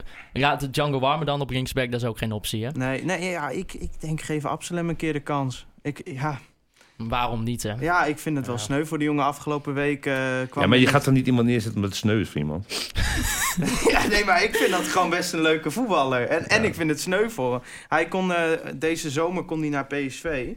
ja, 0.40 0.56
de 0.56 0.70
Django 0.70 1.00
Warmer 1.00 1.26
dan 1.26 1.40
op 1.40 1.50
linksback, 1.50 1.90
dat 1.90 2.00
is 2.00 2.06
ook 2.06 2.18
geen 2.18 2.32
optie, 2.32 2.64
hè? 2.64 2.70
Nee, 2.70 3.04
nee 3.04 3.30
ja, 3.30 3.48
ik, 3.48 3.72
ik 3.74 4.00
denk, 4.00 4.20
geef 4.20 4.44
Absalem 4.44 4.88
een 4.88 4.96
keer 4.96 5.12
de 5.12 5.20
kans. 5.20 5.66
Ik, 5.82 6.00
ja, 6.04 6.38
Waarom 6.96 7.42
niet, 7.42 7.62
hè? 7.62 7.72
ja, 7.80 8.04
ik 8.04 8.18
vind 8.18 8.36
het 8.36 8.46
wel 8.46 8.54
Ja. 8.56 8.60
sneu 8.60 8.84
voor 8.84 8.98
die 8.98 9.06
jongen 9.06 9.24
afgelopen 9.24 9.74
week. 9.74 10.06
eh, 10.06 10.14
kwam 10.50 10.62
Ja, 10.62 10.68
maar 10.68 10.78
je 10.78 10.86
gaat 10.86 11.06
er 11.06 11.12
niet 11.12 11.26
iemand 11.26 11.46
neerzetten 11.46 11.80
met 11.80 11.96
sneu 11.96 12.20
is 12.20 12.28
voor 12.28 12.40
iemand. 12.40 12.66
Ja, 13.88 14.06
nee, 14.06 14.24
maar 14.24 14.42
ik 14.42 14.54
vind 14.56 14.70
dat 14.70 14.88
gewoon 14.88 15.10
best 15.10 15.32
een 15.32 15.40
leuke 15.40 15.70
voetballer. 15.70 16.28
En, 16.28 16.46
en 16.48 16.64
ik 16.64 16.74
vind 16.74 16.90
het 16.90 17.00
sneu 17.00 17.28
voor 17.30 17.52
hem. 17.52 17.60
Hij 17.88 18.08
kon, 18.08 18.32
eh, 18.32 18.42
deze 18.76 19.10
zomer 19.10 19.44
kon 19.44 19.60
hij 19.60 19.68
naar 19.68 19.86
PSV. 19.86 20.48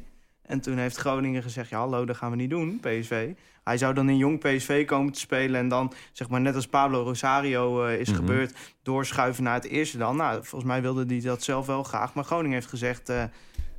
En 0.42 0.62
toen 0.62 0.78
heeft 0.78 0.96
Groningen 0.96 1.44
gezegd, 1.44 1.70
ja 1.70 1.78
hallo, 1.78 2.06
dat 2.06 2.18
gaan 2.18 2.30
we 2.32 2.36
niet 2.38 2.50
doen, 2.50 2.80
PSV. 2.82 3.28
Hij 3.68 3.78
zou 3.78 3.94
dan 3.94 4.10
in 4.10 4.18
jong 4.18 4.40
PSV 4.40 4.86
komen 4.86 5.14
te 5.14 5.20
spelen... 5.20 5.60
en 5.60 5.68
dan, 5.68 5.94
zeg 6.12 6.30
maar, 6.30 6.42
net 6.42 6.56
als 6.56 6.68
Pablo 6.68 7.02
Rosario 7.04 7.84
eh, 7.86 8.00
is 8.00 8.08
Mhm. 8.10 8.18
gebeurd... 8.18 8.54
doorschuiven 8.84 9.44
naar 9.44 9.54
het 9.54 9.66
eerste 9.68 9.98
dan. 9.98 10.16
Nou, 10.16 10.34
volgens 10.44 10.64
mij 10.72 10.82
wilde 10.82 11.06
hij 11.08 11.20
dat 11.22 11.44
zelf 11.44 11.66
wel 11.66 11.84
graag. 11.84 12.14
Maar 12.14 12.24
Groningen 12.24 12.54
heeft 12.54 12.68
gezegd, 12.70 13.10
eh, 13.10 13.24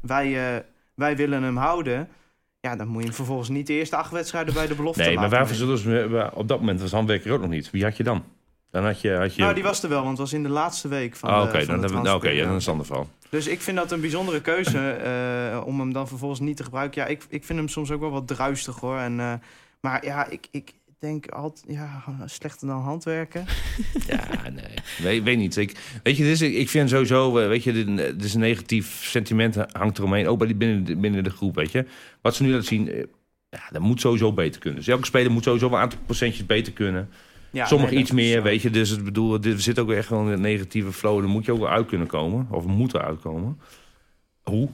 wij, 0.01 0.55
eh, 0.57 0.63
wij 0.95 1.17
willen 1.17 1.43
hem 1.43 1.57
houden... 1.57 2.09
Ja, 2.61 2.77
dan 2.77 2.87
moet 2.89 2.99
je 3.01 3.07
hem 3.07 3.15
vervolgens 3.17 3.49
niet 3.49 3.67
de 3.67 3.73
eerste 3.73 3.97
acht 3.97 4.11
wedstrijden 4.13 4.55
bij 4.55 4.67
de 4.67 4.75
belofte 4.75 5.03
Nee, 5.03 5.15
maar 5.15 5.29
waarvoor 5.29 5.57
zullen 5.57 5.79
ze... 5.79 6.31
Op 6.35 6.49
dat 6.49 6.59
moment 6.59 6.81
was 6.81 6.91
Handwerker 6.93 7.33
ook 7.33 7.41
nog 7.41 7.51
niet. 7.51 7.71
Wie 7.71 7.85
had 7.85 7.97
je 7.97 8.03
dan? 8.03 8.25
Dan 8.71 8.85
had 8.85 9.01
je... 9.01 9.13
Had 9.15 9.35
je... 9.35 9.41
Nou, 9.43 9.55
die 9.55 9.63
was 9.63 9.83
er 9.83 9.89
wel, 9.89 9.99
want 9.99 10.11
het 10.11 10.19
was 10.19 10.33
in 10.33 10.43
de 10.43 10.49
laatste 10.49 10.89
week 10.89 11.17
van 11.17 11.29
de 11.29 11.35
oké, 11.49 11.67
dan, 11.67 11.81
we- 11.81 11.89
nou, 11.89 12.17
oké, 12.17 12.29
ja, 12.29 12.45
dan 12.45 12.55
is 12.57 12.61
het 12.65 12.71
ander 12.71 12.87
verhaal. 12.87 13.09
Dus 13.29 13.47
ik 13.47 13.61
vind 13.61 13.77
dat 13.77 13.93
een 13.93 14.01
bijzondere 14.01 14.41
keuze 14.41 15.63
om 15.65 15.81
hem 15.81 15.93
dan 15.93 16.09
vervolgens 16.09 16.41
niet 16.41 16.57
te 16.57 16.65
gebruiken. 16.65 17.03
Ja, 17.03 17.09
ik, 17.09 17.27
ik 17.29 17.45
vind 17.45 17.59
hem 17.59 17.69
soms 17.69 17.91
ook 17.91 18.01
wel 18.01 18.11
wat 18.11 18.27
druistig 18.27 18.81
hoor. 18.81 18.99
En, 18.99 19.41
maar 19.81 20.05
ja, 20.05 20.27
ik, 20.29 20.49
ik 20.51 20.73
denk 20.99 21.29
altijd, 21.29 21.65
ja, 21.69 22.05
slechter 22.27 22.69
dan 22.69 22.81
handwerken. 22.81 23.45
Ja, 24.07 24.49
nee. 24.51 24.75
Weet, 24.99 25.23
weet 25.23 25.39
niet. 25.39 25.57
Ik, 25.57 26.01
weet 26.03 26.17
je, 26.17 26.23
dit 26.23 26.33
is, 26.33 26.43
ik 26.43 26.69
vind 26.69 26.91
sowieso, 26.91 27.39
eh, 27.39 27.49
weet 27.49 27.65
je, 27.65 27.73
dit, 27.85 28.25
is 28.25 28.35
een 28.35 28.41
negatief 28.41 29.05
sentiment 29.05 29.55
hangt 29.73 29.99
eromheen. 29.99 30.29
Ook 30.29 30.39
bij 30.39 30.47
die, 30.47 30.57
binnen, 30.57 30.85
de, 30.85 30.97
binnen 30.97 31.25
de 31.25 31.31
groep, 31.31 31.55
weet 31.55 31.73
je. 31.73 31.85
Wat 32.23 32.35
ze 32.35 32.43
nu 32.43 32.51
laten 32.51 32.67
zien, 32.67 32.93
eh, 32.93 33.05
ja, 33.49 33.69
dat 33.71 33.83
moet 33.83 34.01
sowieso 34.01 34.33
beter 34.33 34.61
kunnen. 34.61 34.79
Dus 34.79 34.89
elke 34.89 35.07
speler 35.07 35.33
moet 35.33 35.43
sowieso 35.43 35.69
wel 35.69 35.77
een 35.79 35.85
aantal 35.85 36.01
procentjes 36.05 36.47
beter 36.47 36.73
kunnen. 36.73 37.09
Ja, 37.51 37.67
Sommigen 37.67 37.95
nee, 37.95 38.03
iets 38.03 38.13
meer, 38.13 38.37
zo. 38.37 38.43
weet 38.43 38.63
je. 38.63 38.71
Dus 38.71 38.97
ik 38.97 39.05
bedoel, 39.05 39.41
dit 39.41 39.63
zit 39.63 39.79
ook 39.79 39.91
echt 39.91 40.09
wel 40.09 40.21
in 40.21 40.27
een 40.27 40.41
negatieve 40.41 40.93
flow. 40.93 41.19
Daar 41.19 41.29
moet 41.29 41.45
je 41.45 41.53
ook 41.53 41.59
wel 41.59 41.69
uit 41.69 41.87
kunnen 41.87 42.07
komen. 42.07 42.47
Of 42.51 42.65
moeten 42.65 43.03
uitkomen. 43.03 43.59
Hoe? 44.49 44.69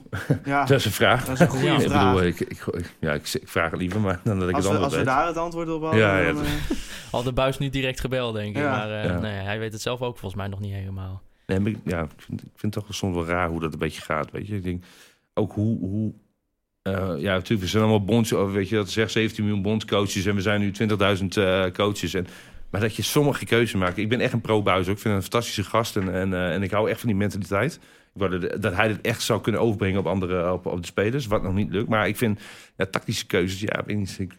Ja, 0.45 0.65
Dat 0.65 0.79
is 0.79 0.85
een 0.85 0.91
vraag. 0.91 1.25
dat 1.25 1.33
is 1.33 1.39
een 1.39 1.47
goede 1.47 1.65
Ja, 1.71 1.79
vraag. 1.79 2.13
bedoel, 2.13 2.27
ik, 2.27 2.39
ik, 2.39 2.65
ja, 2.99 3.13
ik, 3.13 3.33
ik 3.33 3.47
vraag 3.47 3.71
het 3.71 3.79
liever, 3.79 3.99
maar 4.01 4.19
dan 4.23 4.39
dat 4.39 4.49
ik 4.49 4.55
als 4.55 4.63
het 4.65 4.73
we, 4.73 4.79
antwoord 4.79 4.93
als 5.07 5.13
we 5.13 5.17
daar 5.17 5.27
het 5.27 5.37
antwoord 5.37 5.69
op 5.69 5.81
hadden, 5.81 5.99
Ja, 5.99 6.17
ja, 6.19 6.25
dan, 6.25 6.35
dat- 6.35 6.45
eh, 6.69 6.77
Al 7.11 7.23
de 7.23 7.33
buis 7.33 7.57
nu 7.57 7.69
direct 7.69 7.99
gebeld, 7.99 8.35
denk 8.35 8.55
ik. 8.55 8.61
Ja. 8.61 8.69
Maar 8.69 8.91
eh, 9.01 9.05
Ja. 9.09 9.19
nee, 9.19 9.31
hij 9.41 9.59
weet 9.59 9.73
het 9.73 9.81
zelf 9.81 10.01
ook 10.01 10.17
volgens 10.17 10.35
mij 10.41 10.47
nog 10.47 10.59
niet 10.59 10.73
helemaal. 10.73 11.21
Nee, 11.45 11.59
maar 11.59 11.71
ik- 11.71 11.77
ja, 11.83 12.01
ik 12.01 12.09
vind, 12.17 12.41
ik 12.41 12.49
vind 12.55 12.75
het 12.75 12.85
toch 12.85 12.95
soms 12.95 13.15
wel 13.15 13.25
raar 13.25 13.49
hoe 13.49 13.59
dat 13.59 13.73
een 13.73 13.79
beetje 13.79 14.01
gaat, 14.01 14.31
weet 14.31 14.47
je. 14.47 14.55
Ik 14.55 14.63
denk 14.63 14.83
ook 15.33 15.51
hoe... 15.53 15.79
hoe 15.79 16.13
eh, 16.81 16.93
ja, 17.17 17.33
natuurlijk, 17.33 17.61
we 17.61 17.67
zijn 17.67 17.83
allemaal 17.83 18.05
bonds, 18.05 18.31
weet 18.31 18.69
je, 18.69 18.75
dat 18.75 18.89
zegt 18.89 19.11
17 19.11 19.43
miljoen 19.43 19.61
bondscoaches 19.63 20.25
en 20.25 20.35
we 20.35 20.41
zijn 20.41 20.59
nu 20.59 20.71
20.000 20.71 21.37
eh, 21.37 21.63
coaches. 21.73 22.13
En, 22.13 22.27
maar 22.69 22.81
dat 22.81 22.95
je 22.95 23.01
sommige 23.01 23.45
keuzes 23.45 23.79
maakt. 23.79 23.97
Ik 23.97 24.09
ben 24.09 24.19
echt 24.19 24.33
een 24.33 24.41
pro-buis 24.41 24.87
ook. 24.87 24.95
Ik 24.95 25.01
vind 25.01 25.03
hem 25.03 25.13
een 25.15 25.21
fantastische 25.21 25.63
gast 25.63 25.95
en, 25.95 26.13
en, 26.13 26.33
eh, 26.33 26.53
en 26.53 26.63
ik 26.63 26.71
hou 26.71 26.89
echt 26.89 26.99
van 26.99 27.09
die 27.09 27.17
mentaliteit. 27.17 27.79
Ik 28.19 28.61
dat, 28.61 28.73
hij 28.73 28.87
dit 28.87 29.01
echt 29.01 29.21
zou 29.21 29.41
kunnen 29.41 29.61
overbrengen 29.61 29.99
op 29.99 30.07
andere, 30.07 30.51
op, 30.51 30.65
op 30.65 30.81
de 30.81 30.87
spelers, 30.87 31.27
wat 31.27 31.43
nog 31.43 31.53
niet 31.53 31.71
lukt. 31.71 31.89
Maar 31.89 32.07
ik 32.07 32.17
vind 32.17 32.39
ja, 32.77 32.85
tactische 32.85 33.25
keuzes, 33.25 33.59
ja, 33.59 33.83
weet 33.85 33.97
niet, 33.97 34.19
ik, 34.19 34.33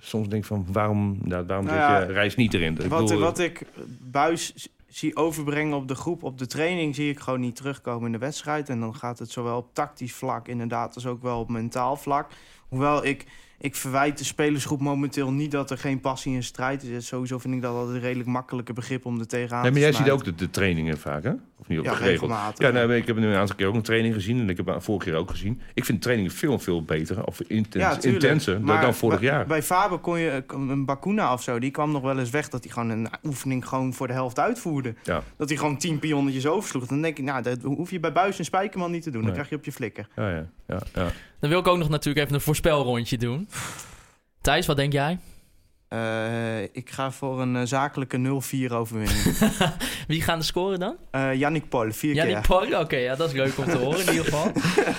soms 0.00 0.28
denk 0.28 0.42
ik 0.42 0.48
van 0.48 0.66
waarom, 0.72 1.18
nou, 1.22 1.46
waarom 1.46 1.66
Nou 1.66 1.78
ja, 1.78 2.00
je 2.00 2.12
reis 2.12 2.36
niet 2.36 2.54
erin? 2.54 2.80
Ik 2.80 2.90
wat, 2.90 3.02
bedoel, 3.02 3.20
wat 3.20 3.38
ik 3.38 3.62
buis 4.00 4.68
zie 4.96 5.16
overbrengen 5.16 5.76
op 5.76 5.88
de 5.88 5.94
groep, 5.94 6.22
op 6.22 6.38
de 6.38 6.46
training, 6.46 6.94
zie 6.94 7.10
ik 7.10 7.20
gewoon 7.20 7.40
niet 7.40 7.56
terugkomen 7.56 8.06
in 8.06 8.12
de 8.12 8.18
wedstrijd. 8.18 8.68
En 8.68 8.80
dan 8.80 8.94
gaat 8.94 9.18
het 9.18 9.30
zowel 9.30 9.56
op 9.56 9.74
tactisch 9.74 10.14
vlak 10.14 10.48
inderdaad 10.48 10.94
als 10.94 11.06
ook 11.06 11.22
wel 11.22 11.40
op 11.40 11.48
mentaal 11.48 11.96
vlak. 11.96 12.30
Hoewel 12.76 13.06
ik, 13.06 13.24
ik 13.58 13.74
verwijt 13.76 14.18
de 14.18 14.24
spelersgroep 14.24 14.80
momenteel 14.80 15.30
niet 15.32 15.50
dat 15.50 15.70
er 15.70 15.78
geen 15.78 16.00
passie 16.00 16.34
in 16.34 16.42
strijd 16.42 16.82
is. 16.82 17.06
Sowieso 17.06 17.38
vind 17.38 17.54
ik 17.54 17.62
dat 17.62 17.74
altijd 17.74 17.94
een 17.96 18.02
redelijk 18.02 18.28
makkelijke 18.28 18.72
begrip 18.72 19.04
om 19.06 19.20
er 19.20 19.26
tegenaan 19.26 19.62
Nee, 19.62 19.70
maar 19.70 19.80
te 19.80 19.86
jij 19.86 19.96
ziet 19.96 20.10
ook 20.10 20.24
de, 20.24 20.34
de 20.34 20.50
trainingen 20.50 20.98
vaak, 20.98 21.22
hè? 21.24 21.32
Of 21.58 21.68
niet 21.68 21.78
ook 21.78 21.84
Ja, 21.84 21.94
geregeld? 21.94 22.30
Ja, 22.56 22.70
maar 22.72 22.90
ik 22.90 23.06
heb 23.06 23.16
nu 23.16 23.26
een 23.26 23.34
aantal 23.36 23.56
keer 23.56 23.66
ook 23.66 23.74
een 23.74 23.82
training 23.82 24.14
gezien. 24.14 24.40
En 24.40 24.48
ik 24.48 24.56
heb 24.56 24.76
vorige 24.78 25.10
keer 25.10 25.18
ook 25.18 25.30
gezien. 25.30 25.60
Ik 25.74 25.84
vind 25.84 26.02
trainingen 26.02 26.32
veel, 26.32 26.58
veel 26.58 26.82
beter. 26.82 27.26
Of 27.26 27.40
intens, 27.40 27.84
Ja, 27.84 27.96
tuurlijk. 27.96 28.22
intenser 28.22 28.54
dan, 28.54 28.62
Maar 28.64 28.80
dan 28.80 28.94
vorig 28.94 29.20
jaar. 29.20 29.46
Bij 29.46 29.62
Faber 29.62 29.98
kon 29.98 30.18
je 30.18 30.44
een 30.46 30.84
Bakuna 30.84 31.32
of 31.32 31.42
zo, 31.42 31.58
die 31.58 31.70
kwam 31.70 31.92
nog 31.92 32.02
wel 32.02 32.18
eens 32.18 32.30
weg 32.30 32.48
dat 32.48 32.64
hij 32.64 32.72
gewoon 32.72 32.88
een 32.90 33.08
oefening 33.24 33.68
gewoon 33.68 33.92
voor 33.94 34.06
de 34.06 34.12
helft 34.12 34.38
uitvoerde. 34.38 34.94
Ja. 35.02 35.22
Dat 35.36 35.48
hij 35.48 35.58
gewoon 35.58 35.76
tien 35.78 35.98
pionnetjes 35.98 36.46
oversloeg. 36.46 36.86
Dan 36.86 37.02
denk 37.02 37.18
ik, 37.18 37.24
nou, 37.24 37.42
dat 37.42 37.62
hoef 37.62 37.90
je 37.90 38.00
bij 38.00 38.12
Buis 38.12 38.38
en 38.38 38.44
Spijkerman 38.44 38.90
niet 38.90 39.02
te 39.02 39.10
doen. 39.10 39.22
Dan 39.22 39.30
Nee. 39.30 39.34
krijg 39.34 39.50
je 39.50 39.56
op 39.56 39.64
je 39.64 39.72
flikker. 39.72 40.08
Ja, 40.16 40.30
ja, 40.66 40.78
ja. 40.94 41.10
Dan 41.46 41.54
wil 41.54 41.64
ik 41.64 41.70
ook 41.72 41.78
nog 41.78 41.88
natuurlijk 41.88 42.24
even 42.24 42.34
een 42.34 42.40
voorspelrondje 42.40 43.18
doen. 43.18 43.48
Thijs, 44.40 44.66
wat 44.66 44.76
denk 44.76 44.92
jij? 44.92 45.18
Eh, 45.88 46.62
ik 46.62 46.90
ga 46.90 47.10
voor 47.10 47.40
een 47.40 47.56
eh, 47.56 47.62
zakelijke 47.64 48.40
0-4 48.68 48.72
overwinning. 48.72 49.38
Wie 50.08 50.22
gaan 50.22 50.38
de 50.38 50.44
scoren 50.44 50.78
dan? 50.78 50.96
Eh 51.10 51.34
Yannick 51.34 51.68
Pol, 51.68 51.92
vier 51.92 52.14
die 52.14 52.22
keer. 52.22 52.40
Paul. 52.46 52.80
Oké, 52.80 52.96
ja, 52.96 53.14
dat 53.14 53.28
is 53.28 53.34
leuk 53.34 53.58
om 53.58 53.64
te 53.64 53.76
horen 53.76 54.00
in 54.00 54.08
ieder 54.08 54.24
geval. 54.24 54.52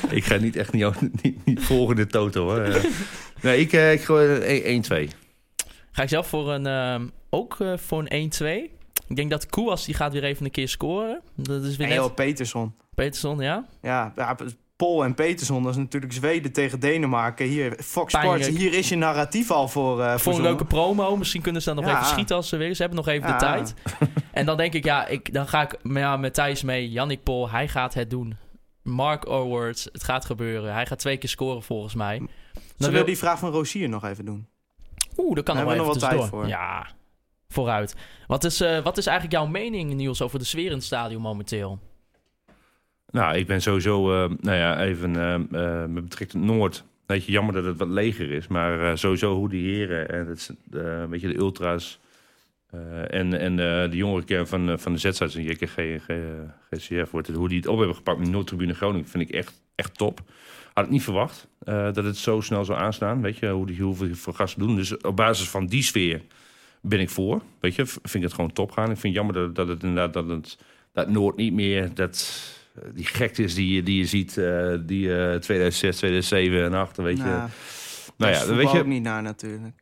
Ik 0.18 0.26
ga 0.26 0.36
niet 0.36 0.56
echt 0.56 0.74
niet, 0.74 1.22
niet, 1.22 1.46
niet 1.46 1.64
volgen 1.64 1.96
de 1.96 2.08
toto, 2.08 2.44
hoor. 2.44 2.68
Nee, 3.42 3.60
ik, 3.60 3.74
eh, 3.74 3.94
ik 3.94 4.02
gooi 4.02 4.46
een 4.64 4.84
1-2. 4.84 5.12
Ga 5.92 6.04
ik 6.04 6.10
zelf 6.10 6.28
voor 6.28 6.52
een, 6.52 6.66
ehm, 6.66 7.08
ook 7.30 7.58
voor 7.76 8.06
een 8.08 8.32
1-2. 8.32 8.72
Ik 9.08 9.16
denk 9.16 9.30
dat 9.30 9.50
Koewas 9.50 9.86
die 9.86 9.96
gaat 9.96 10.14
weer 10.14 10.24
even 10.24 10.46
een 10.46 10.52
keer 10.52 10.68
scoren. 10.68 11.22
Dat 11.36 11.64
is 11.64 11.78
weer 11.78 11.90
En 11.90 12.02
net 12.02 12.16
Peterson. 12.16 12.74
Peterson, 12.96 13.40
ja. 13.40 13.66
Ja, 13.82 14.14
ja, 14.16 14.36
Pol 14.78 15.04
en 15.04 15.14
Peterson, 15.16 15.64
dat 15.64 15.72
is 15.72 15.78
natuurlijk 15.78 16.14
Zweden 16.14 16.52
tegen 16.52 16.80
Denemarken. 16.80 17.46
Hier, 17.46 17.78
Fox 17.84 18.14
Pijnlijk. 18.14 18.44
Sports, 18.44 18.62
hier 18.62 18.74
is 18.74 18.90
je 18.90 18.96
narratief 18.96 19.52
al 19.52 19.68
voor. 19.68 20.02
eh 20.02 20.18
Voor 20.18 20.34
een 20.36 20.42
leuke 20.42 20.66
promo. 20.66 21.18
Misschien 21.18 21.42
kunnen 21.42 21.62
ze 21.62 21.74
dan 21.74 21.84
nog 21.84 21.92
Ja. 21.92 21.98
even 22.00 22.10
schieten 22.12 22.36
als 22.36 22.50
ze 22.50 22.58
willen. 22.58 22.76
Ze 22.76 22.82
hebben 22.82 23.00
nog 23.06 23.08
even 23.14 23.28
Ja. 23.30 23.38
de 23.38 23.46
tijd. 23.46 23.74
En 24.32 24.46
dan 24.46 24.58
denk 24.58 24.74
ik, 24.74 24.84
ja, 24.84 25.08
ik, 25.08 25.34
dan 25.34 25.48
ga 25.48 25.62
ik 25.62 25.78
ja, 25.84 26.18
met 26.18 26.34
Thijs 26.34 26.64
mee. 26.64 26.90
Yannick 26.92 27.24
Pol, 27.24 27.50
hij 27.50 27.68
gaat 27.68 27.94
het 27.94 28.10
doen. 28.10 28.38
Mark 28.84 29.28
Orwards, 29.30 29.90
het 29.92 30.04
gaat 30.04 30.26
gebeuren. 30.26 30.74
Hij 30.74 30.86
gaat 30.86 31.00
twee 31.00 31.18
keer 31.18 31.30
scoren 31.30 31.64
volgens 31.64 31.94
mij. 31.96 32.22
Zullen 32.78 32.94
wil- 32.94 33.06
die 33.06 33.18
vraag 33.18 33.40
van 33.40 33.52
Rosier 33.52 33.90
nog 33.90 34.04
even 34.06 34.26
doen? 34.26 34.48
Oeh, 35.18 35.36
daar 35.36 35.44
kan 35.44 35.56
nog 35.56 35.64
wel 35.64 35.74
even 35.74 35.86
nog 35.86 36.00
wel 36.00 36.10
tussendoor. 36.10 36.48
Ja, 36.48 36.88
vooruit. 37.48 37.96
Wat 38.28 38.44
is, 38.44 38.62
eh, 38.62 38.80
wat 38.84 38.98
is 38.98 39.06
eigenlijk 39.06 39.38
jouw 39.38 39.48
mening, 39.52 39.94
Niels, 39.94 40.22
over 40.22 40.40
de 40.40 40.46
sfeer 40.46 40.66
in 40.66 40.72
het 40.72 40.84
stadion 40.84 41.22
momenteel? 41.22 41.80
Nou, 43.12 43.38
ik 43.38 43.48
ben 43.48 43.62
sowieso, 43.62 44.12
eh, 44.12 44.30
nou 44.40 44.58
ja, 44.58 44.82
even 44.82 45.16
eh, 45.16 45.34
eh, 45.34 45.90
met 45.90 46.04
betrekking 46.04 46.44
tot 46.44 46.56
Noord. 46.56 46.84
Weet 47.06 47.26
je, 47.26 47.32
jammer 47.32 47.54
dat 47.54 47.64
het 47.64 47.78
wat 47.78 47.88
leger 47.88 48.32
is. 48.32 48.48
Maar 48.48 48.98
sowieso 48.98 49.36
hoe 49.36 49.50
die 49.50 49.74
heren 49.74 50.10
en 50.10 50.28
het, 50.28 50.54
weet 51.10 51.22
je, 51.22 51.28
de 51.28 51.38
ultra's 51.38 52.00
en, 53.08 53.34
en 53.40 53.56
de 53.90 53.98
jongere 53.98 54.24
kern 54.24 54.48
van, 54.48 54.80
van 54.80 54.94
de 54.94 54.98
Z-sites 54.98 55.36
en 55.36 55.44
JKG 55.44 55.78
en 55.78 56.02
GCF, 56.72 57.12
wordt 57.12 57.28
het, 57.28 57.36
hoe 57.36 57.48
die 57.48 57.58
het 57.58 57.68
op 57.68 57.78
hebben 57.78 57.96
gepakt 57.96 58.20
met 58.20 58.30
Noordtribune 58.30 58.74
Groningen, 58.74 59.08
vind 59.08 59.30
ik 59.30 59.36
echt, 59.36 59.62
echt 59.76 59.98
top. 59.98 60.22
Had 60.74 60.86
ik 60.86 60.92
niet 60.92 61.04
verwacht 61.04 61.48
dat 61.66 61.96
het 61.96 62.18
zo 62.18 62.42
snel 62.42 62.66
zou 62.66 62.80
aanstaan. 62.80 63.22
Weet 63.22 63.38
je, 63.38 63.50
hoe 63.50 63.66
die 63.66 63.82
hoeveel 63.82 64.16
voor 64.16 64.34
gasten 64.34 64.60
doen. 64.60 64.76
Dus 64.76 64.98
op 64.98 65.16
basis 65.16 65.50
van 65.50 65.66
die 65.66 65.84
sfeer 65.84 66.22
ben 66.82 67.00
ik 67.00 67.10
voor. 67.10 67.42
Weet 67.60 67.76
je, 67.76 67.86
vind 67.86 68.16
ik 68.16 68.22
het 68.22 68.34
gewoon 68.34 68.54
top 68.54 68.72
gaan. 68.72 68.92
Ik 68.92 68.98
vind 68.98 69.02
het 69.02 69.14
jammer 69.14 69.34
dat, 69.34 69.56
dat 69.56 69.68
het 69.68 69.84
inderdaad 69.84 70.14
dat 70.14 70.28
het 70.28 70.58
dat 70.94 71.10
Noord 71.10 71.36
niet 71.36 71.54
meer 71.54 71.94
dat 71.94 72.56
die 72.94 73.06
gektes 73.06 73.54
die, 73.56 73.74
je- 73.76 73.84
die 73.84 73.98
je 73.98 74.06
ziet, 74.06 74.38
eh, 74.38 74.74
die 74.86 75.16
eh 75.18 75.36
2006, 75.36 75.96
2007 75.98 76.64
en 76.64 76.74
8, 76.74 76.98
weet 76.98 77.18
je. 77.18 77.24
Nou, 77.24 77.38
nou 77.38 77.50
daar 78.18 78.32
ja, 78.48 78.56
weet 78.56 78.72
je. 78.72 78.80
ook 78.80 78.86
niet 78.86 79.04
naar 79.04 79.22
natuurlijk. 79.22 79.76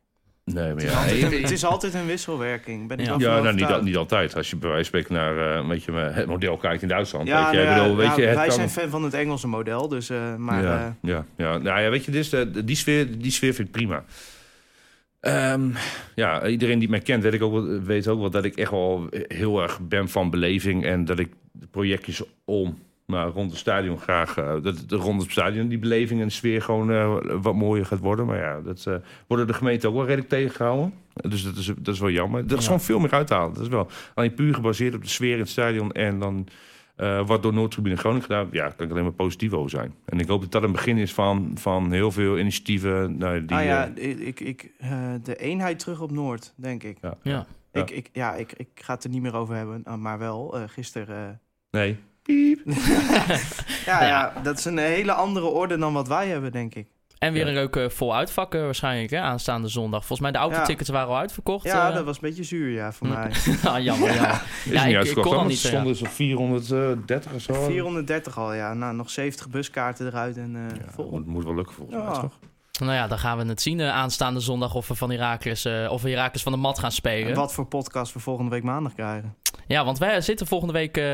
Nee, 0.44 0.74
maar 0.74 0.82
Het 0.82 0.82
is, 0.82 0.90
ja. 0.90 0.98
altijd 0.98 1.32
een, 1.32 1.42
het 1.42 1.50
is 1.50 1.64
altijd 1.64 1.94
een 1.94 2.06
wisselwerking. 2.06 2.88
Ben 2.88 2.98
ik 2.98 3.06
Ja. 3.06 3.16
nou, 3.16 3.54
niet, 3.54 3.82
niet 3.82 3.96
altijd. 3.96 4.36
Als 4.36 4.50
je 4.50 4.56
bij 4.56 4.70
wijze 4.70 4.90
van 4.90 5.00
spreken 5.00 5.22
naar 5.22 5.56
eh, 5.58 5.68
weet 5.68 5.84
je, 5.84 5.92
het 5.92 6.26
model 6.26 6.56
kijkt 6.56 6.82
in 6.82 6.88
Duitsland. 6.88 7.28
Ja, 7.28 7.50
weet 7.50 7.60
je, 7.60 7.66
nou 7.66 7.76
ik 7.76 7.82
bedoel, 7.82 7.96
weet 7.96 8.06
ja, 8.06 8.16
je, 8.22 8.26
het 8.26 8.36
wij 8.36 8.46
kan- 8.46 8.54
zijn 8.56 8.70
fan 8.70 8.88
van 8.88 9.02
het 9.04 9.14
Engelse 9.14 9.48
model, 9.48 9.88
dus 9.88 10.10
eh, 10.10 10.36
maar 10.36 10.62
ja, 10.62 10.78
eh, 11.02 11.10
ja, 11.10 11.26
ja. 11.36 11.58
Nou 11.58 11.80
ja, 11.80 11.90
weet 11.90 12.04
je, 12.04 12.10
dus, 12.10 12.28
de, 12.30 12.64
die, 12.64 12.76
sfeer, 12.76 13.18
die 13.18 13.30
sfeer 13.30 13.54
vind 13.54 13.68
ik 13.68 13.74
prima. 13.74 14.04
Ehm, 15.20 15.68
ja, 16.14 16.46
iedereen 16.46 16.78
die 16.78 16.88
mij 16.88 17.00
kent 17.00 17.22
weet, 17.22 17.34
ik 17.34 17.42
ook, 17.42 17.52
wel- 17.52 17.80
weet 17.82 18.08
ook 18.08 18.20
wel 18.20 18.30
dat 18.30 18.44
ik 18.44 18.56
echt 18.56 18.70
wel 18.70 19.06
heel 19.28 19.62
erg 19.62 19.80
ben 19.80 20.08
van 20.08 20.30
beleving. 20.30 20.84
En 20.84 21.04
dat 21.04 21.18
ik 21.18 21.32
de 21.52 21.66
projectjes 21.66 22.22
om, 22.44 22.78
maar 23.06 23.26
rond 23.28 23.50
het 23.50 23.58
stadion 23.60 23.98
graag... 23.98 24.36
eh, 24.36 24.52
dat 24.62 24.78
het 24.78 24.92
rond 24.92 25.22
het 25.22 25.30
stadion 25.30 25.68
die 25.68 25.78
beleving 25.78 26.20
en 26.20 26.30
sfeer 26.30 26.62
gewoon 26.62 26.90
eh, 26.90 27.16
wat 27.42 27.54
mooier 27.54 27.86
gaat 27.86 27.98
worden. 27.98 28.26
Maar 28.26 28.38
ja, 28.38 28.60
dat 28.60 28.84
eh, 28.86 28.94
worden 29.26 29.46
de 29.46 29.52
gemeenten 29.52 29.88
ook 29.88 29.94
wel 29.94 30.04
redelijk 30.04 30.28
tegengehouden. 30.28 30.92
Dus 31.14 31.44
dat 31.44 31.56
is, 31.56 31.66
dat 31.78 31.94
is 31.94 32.00
wel 32.00 32.10
jammer. 32.10 32.40
Er 32.40 32.46
is 32.52 32.52
Ja. 32.58 32.62
gewoon 32.62 32.80
veel 32.80 32.98
meer 32.98 33.12
uit 33.12 33.26
te 33.26 33.34
halen. 33.34 33.54
Dat 33.54 33.62
is 33.62 33.68
wel 33.68 33.88
alleen 34.14 34.34
puur 34.34 34.54
gebaseerd 34.54 34.94
op 34.94 35.02
de 35.02 35.08
sfeer 35.08 35.32
in 35.32 35.38
het 35.38 35.48
stadion 35.48 35.92
en 35.92 36.18
dan... 36.18 36.46
eh, 36.96 37.26
wat 37.26 37.42
door 37.42 37.52
Noordtribune 37.52 37.96
Groningen 37.96 38.22
gedaan, 38.24 38.48
ja, 38.50 38.68
kan 38.68 38.84
ik 38.86 38.90
alleen 38.92 39.02
maar 39.04 39.12
positief 39.12 39.52
over 39.52 39.70
zijn. 39.70 39.94
En 40.04 40.20
ik 40.20 40.28
hoop 40.28 40.40
dat 40.40 40.52
dat 40.52 40.62
een 40.62 40.72
begin 40.72 40.98
is 40.98 41.14
van, 41.14 41.50
van 41.54 41.92
heel 41.92 42.10
veel 42.10 42.38
initiatieven. 42.38 43.18
Nou, 43.18 43.44
die, 43.44 43.56
ah 43.56 43.64
ja, 43.64 43.84
ik, 43.94 44.40
ik, 44.40 44.70
eh, 44.78 45.14
de 45.22 45.36
eenheid 45.36 45.78
terug 45.78 46.00
op 46.00 46.10
Noord, 46.10 46.52
denk 46.56 46.82
ik. 46.82 46.98
ja. 47.02 47.14
Ja. 47.22 47.46
Ja. 47.72 47.82
Ik, 47.82 47.90
ik, 47.90 48.08
ja, 48.12 48.34
ik, 48.34 48.52
ik 48.52 48.68
ga 48.74 48.94
het 48.94 49.04
er 49.04 49.10
niet 49.10 49.22
meer 49.22 49.34
over 49.34 49.54
hebben, 49.54 49.82
maar 50.00 50.18
wel. 50.18 50.56
eh 50.56 50.62
gisteren. 50.66 51.28
eh, 51.70 51.80
Nee. 51.80 51.96
Piep. 52.26 52.60
ja, 53.86 54.02
Ja. 54.02 54.06
ja, 54.06 54.32
dat 54.42 54.58
is 54.58 54.64
een 54.64 54.78
hele 54.78 55.12
andere 55.12 55.46
orde 55.46 55.78
dan 55.78 55.92
wat 55.92 56.08
wij 56.08 56.28
hebben, 56.28 56.52
denk 56.52 56.74
ik. 56.74 56.86
En 57.18 57.32
weer 57.32 57.42
Ja. 57.42 57.48
een 57.48 57.54
leuke 57.54 57.90
vol 57.90 58.14
uitvakken 58.14 58.64
waarschijnlijk, 58.64 59.10
hè, 59.10 59.20
aanstaande 59.20 59.68
zondag. 59.68 59.98
Volgens 60.06 60.20
mij 60.20 60.30
de 60.32 60.38
autotickets 60.38 60.88
waren 60.88 61.08
al 61.08 61.16
uitverkocht. 61.16 61.64
Ja, 61.64 61.88
eh. 61.88 61.94
dat 61.94 62.04
was 62.04 62.14
een 62.14 62.20
beetje 62.28 62.42
zuur, 62.42 62.70
ja, 62.70 62.92
voor 62.92 63.06
mij. 63.08 63.30
ah, 63.64 63.82
jammer, 63.82 64.14
ja. 64.22 64.30
Is 64.32 64.40
Ja, 64.64 64.70
niet 64.70 64.82
ik- 64.84 64.88
ik 64.90 64.96
uitgekocht, 64.96 65.26
kon 65.26 65.34
al 65.36 65.40
hoor. 65.42 65.48
niet, 65.50 65.62
Er 65.62 65.68
stonden 65.68 65.92
dus 65.92 66.02
op 66.02 66.08
430 66.08 67.32
of 67.32 67.40
zo. 67.40 67.54
430 67.64 68.38
al, 68.38 68.52
ja. 68.54 68.74
Nou, 68.74 68.94
nog 68.94 69.10
70 69.10 69.48
buskaarten 69.48 70.06
eruit 70.06 70.36
en 70.36 70.56
eh 70.70 70.76
Ja, 70.76 70.92
vol. 70.92 71.10
moet, 71.10 71.26
moet 71.26 71.44
wel 71.44 71.54
lukken 71.54 71.74
volgens 71.74 71.96
mij, 71.96 72.06
Ja. 72.06 72.20
toch? 72.20 72.38
Nou 72.80 72.92
ja, 72.92 73.06
dan 73.06 73.18
gaan 73.18 73.38
we 73.38 73.44
het 73.44 73.62
zien 73.62 73.80
eh, 73.80 73.88
aanstaande 73.88 74.40
zondag 74.40 74.74
of 74.74 74.88
we 74.88 74.94
van 74.94 75.10
Herakles, 75.10 75.64
eh 75.64 75.86
of 75.90 76.02
we 76.02 76.10
Herakles 76.10 76.42
van 76.42 76.52
de 76.52 76.58
mat 76.58 76.78
gaan 76.78 76.92
spelen. 76.92 77.28
En 77.28 77.34
wat 77.34 77.52
voor 77.54 77.66
podcast 77.66 78.12
we 78.12 78.18
volgende 78.18 78.50
week 78.50 78.62
maandag 78.62 78.94
krijgen. 78.94 79.34
Ja, 79.66 79.84
want 79.84 79.98
wij 79.98 80.20
zitten 80.20 80.46
volgende 80.46 80.72
week, 80.72 80.96
eh, 80.96 81.04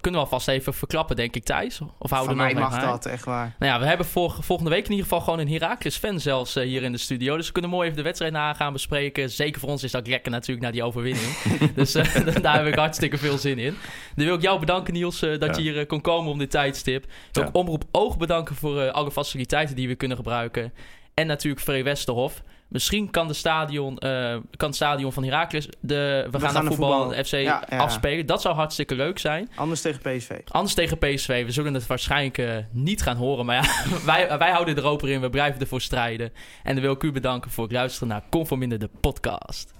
kunnen 0.00 0.20
we 0.20 0.26
alvast 0.26 0.48
even 0.48 0.74
verklappen, 0.74 1.16
denk 1.16 1.36
ik, 1.36 1.44
Thijs? 1.44 1.80
Of 1.98 2.10
houden 2.10 2.36
Van 2.36 2.46
we 2.46 2.52
mij 2.52 2.62
mag 2.62 2.80
dat, 2.80 3.06
echt 3.06 3.24
waar. 3.24 3.54
Nou 3.58 3.72
ja, 3.72 3.78
we 3.80 3.86
hebben 3.86 4.06
voor, 4.06 4.36
volgende 4.40 4.70
week 4.70 4.84
in 4.84 4.90
ieder 4.90 5.04
geval 5.06 5.20
gewoon 5.20 5.38
een 5.38 5.48
Herakles-fan 5.48 6.20
zelfs 6.20 6.56
eh, 6.56 6.64
hier 6.64 6.82
in 6.82 6.92
de 6.92 6.98
studio. 6.98 7.36
Dus 7.36 7.46
we 7.46 7.52
kunnen 7.52 7.70
mooi 7.70 7.84
even 7.84 7.96
de 7.96 8.02
wedstrijd 8.04 8.32
na 8.32 8.54
gaan 8.54 8.72
bespreken. 8.72 9.30
Zeker 9.30 9.60
voor 9.60 9.68
ons 9.68 9.82
is 9.82 9.90
dat 9.90 10.06
lekker 10.06 10.30
natuurlijk 10.30 10.66
na 10.66 10.72
die 10.72 10.82
overwinning. 10.82 11.32
dus 11.74 11.94
eh, 11.94 12.26
daar 12.42 12.56
heb 12.56 12.66
ik 12.66 12.74
hartstikke 12.74 13.18
veel 13.18 13.38
zin 13.38 13.58
in. 13.58 13.76
Dan 14.16 14.24
wil 14.24 14.34
ik 14.34 14.42
jou 14.42 14.60
bedanken 14.60 14.92
Niels 14.94 15.22
eh, 15.22 15.38
dat 15.38 15.56
Ja. 15.56 15.62
je 15.62 15.70
hier 15.72 15.86
kon 15.86 16.00
komen 16.00 16.32
om 16.32 16.38
dit 16.38 16.50
tijdstip. 16.50 17.04
Ik 17.04 17.10
wil 17.32 17.42
Ja. 17.42 17.48
ook 17.48 17.54
Omroep 17.56 17.84
Oog 17.90 18.16
bedanken 18.16 18.54
voor 18.54 18.80
eh, 18.80 18.92
alle 18.92 19.10
faciliteiten 19.10 19.76
die 19.76 19.88
we 19.88 19.94
kunnen 19.94 20.16
gebruiken. 20.16 20.72
En 21.14 21.26
natuurlijk 21.26 21.62
Free 21.62 21.82
Westerhof. 21.84 22.42
Misschien 22.68 23.10
kan, 23.10 23.28
de 23.28 23.34
stadion, 23.34 23.98
eh, 23.98 24.36
kan 24.56 24.68
het 24.68 24.76
stadion 24.76 25.12
van 25.12 25.24
Herakles 25.24 25.68
de, 25.80 26.26
we, 26.30 26.40
gaan, 26.40 26.52
naar 26.52 26.52
naar 26.52 26.64
voetbal, 26.64 27.02
voetbal. 27.02 27.24
FC 27.24 27.30
Ja, 27.30 27.64
ja. 27.68 27.76
afspelen. 27.76 28.26
Dat 28.26 28.40
zou 28.40 28.54
hartstikke 28.54 28.94
leuk 28.94 29.18
zijn. 29.18 29.50
Anders 29.54 29.80
tegen 29.80 30.00
PSV. 30.00 30.30
Anders 30.48 30.74
tegen 30.74 30.98
PSV. 30.98 31.44
We 31.44 31.52
zullen 31.52 31.74
het 31.74 31.86
waarschijnlijk 31.86 32.38
eh, 32.38 32.56
niet 32.70 33.02
gaan 33.02 33.16
horen. 33.16 33.46
Maar 33.46 33.56
ja, 33.56 33.88
wij, 34.12 34.38
wij 34.38 34.50
houden 34.50 34.76
er 34.76 34.84
open 34.84 35.08
in. 35.08 35.20
We 35.20 35.30
blijven 35.30 35.60
ervoor 35.60 35.80
strijden. 35.80 36.32
En 36.62 36.74
dan 36.74 36.82
wil 36.82 36.92
ik 36.92 37.02
u 37.02 37.12
bedanken 37.12 37.50
voor 37.50 37.64
het 37.64 37.72
luisteren 37.72 38.08
naar 38.08 38.22
Conforminder 38.30 38.78
de 38.78 38.90
podcast. 39.00 39.72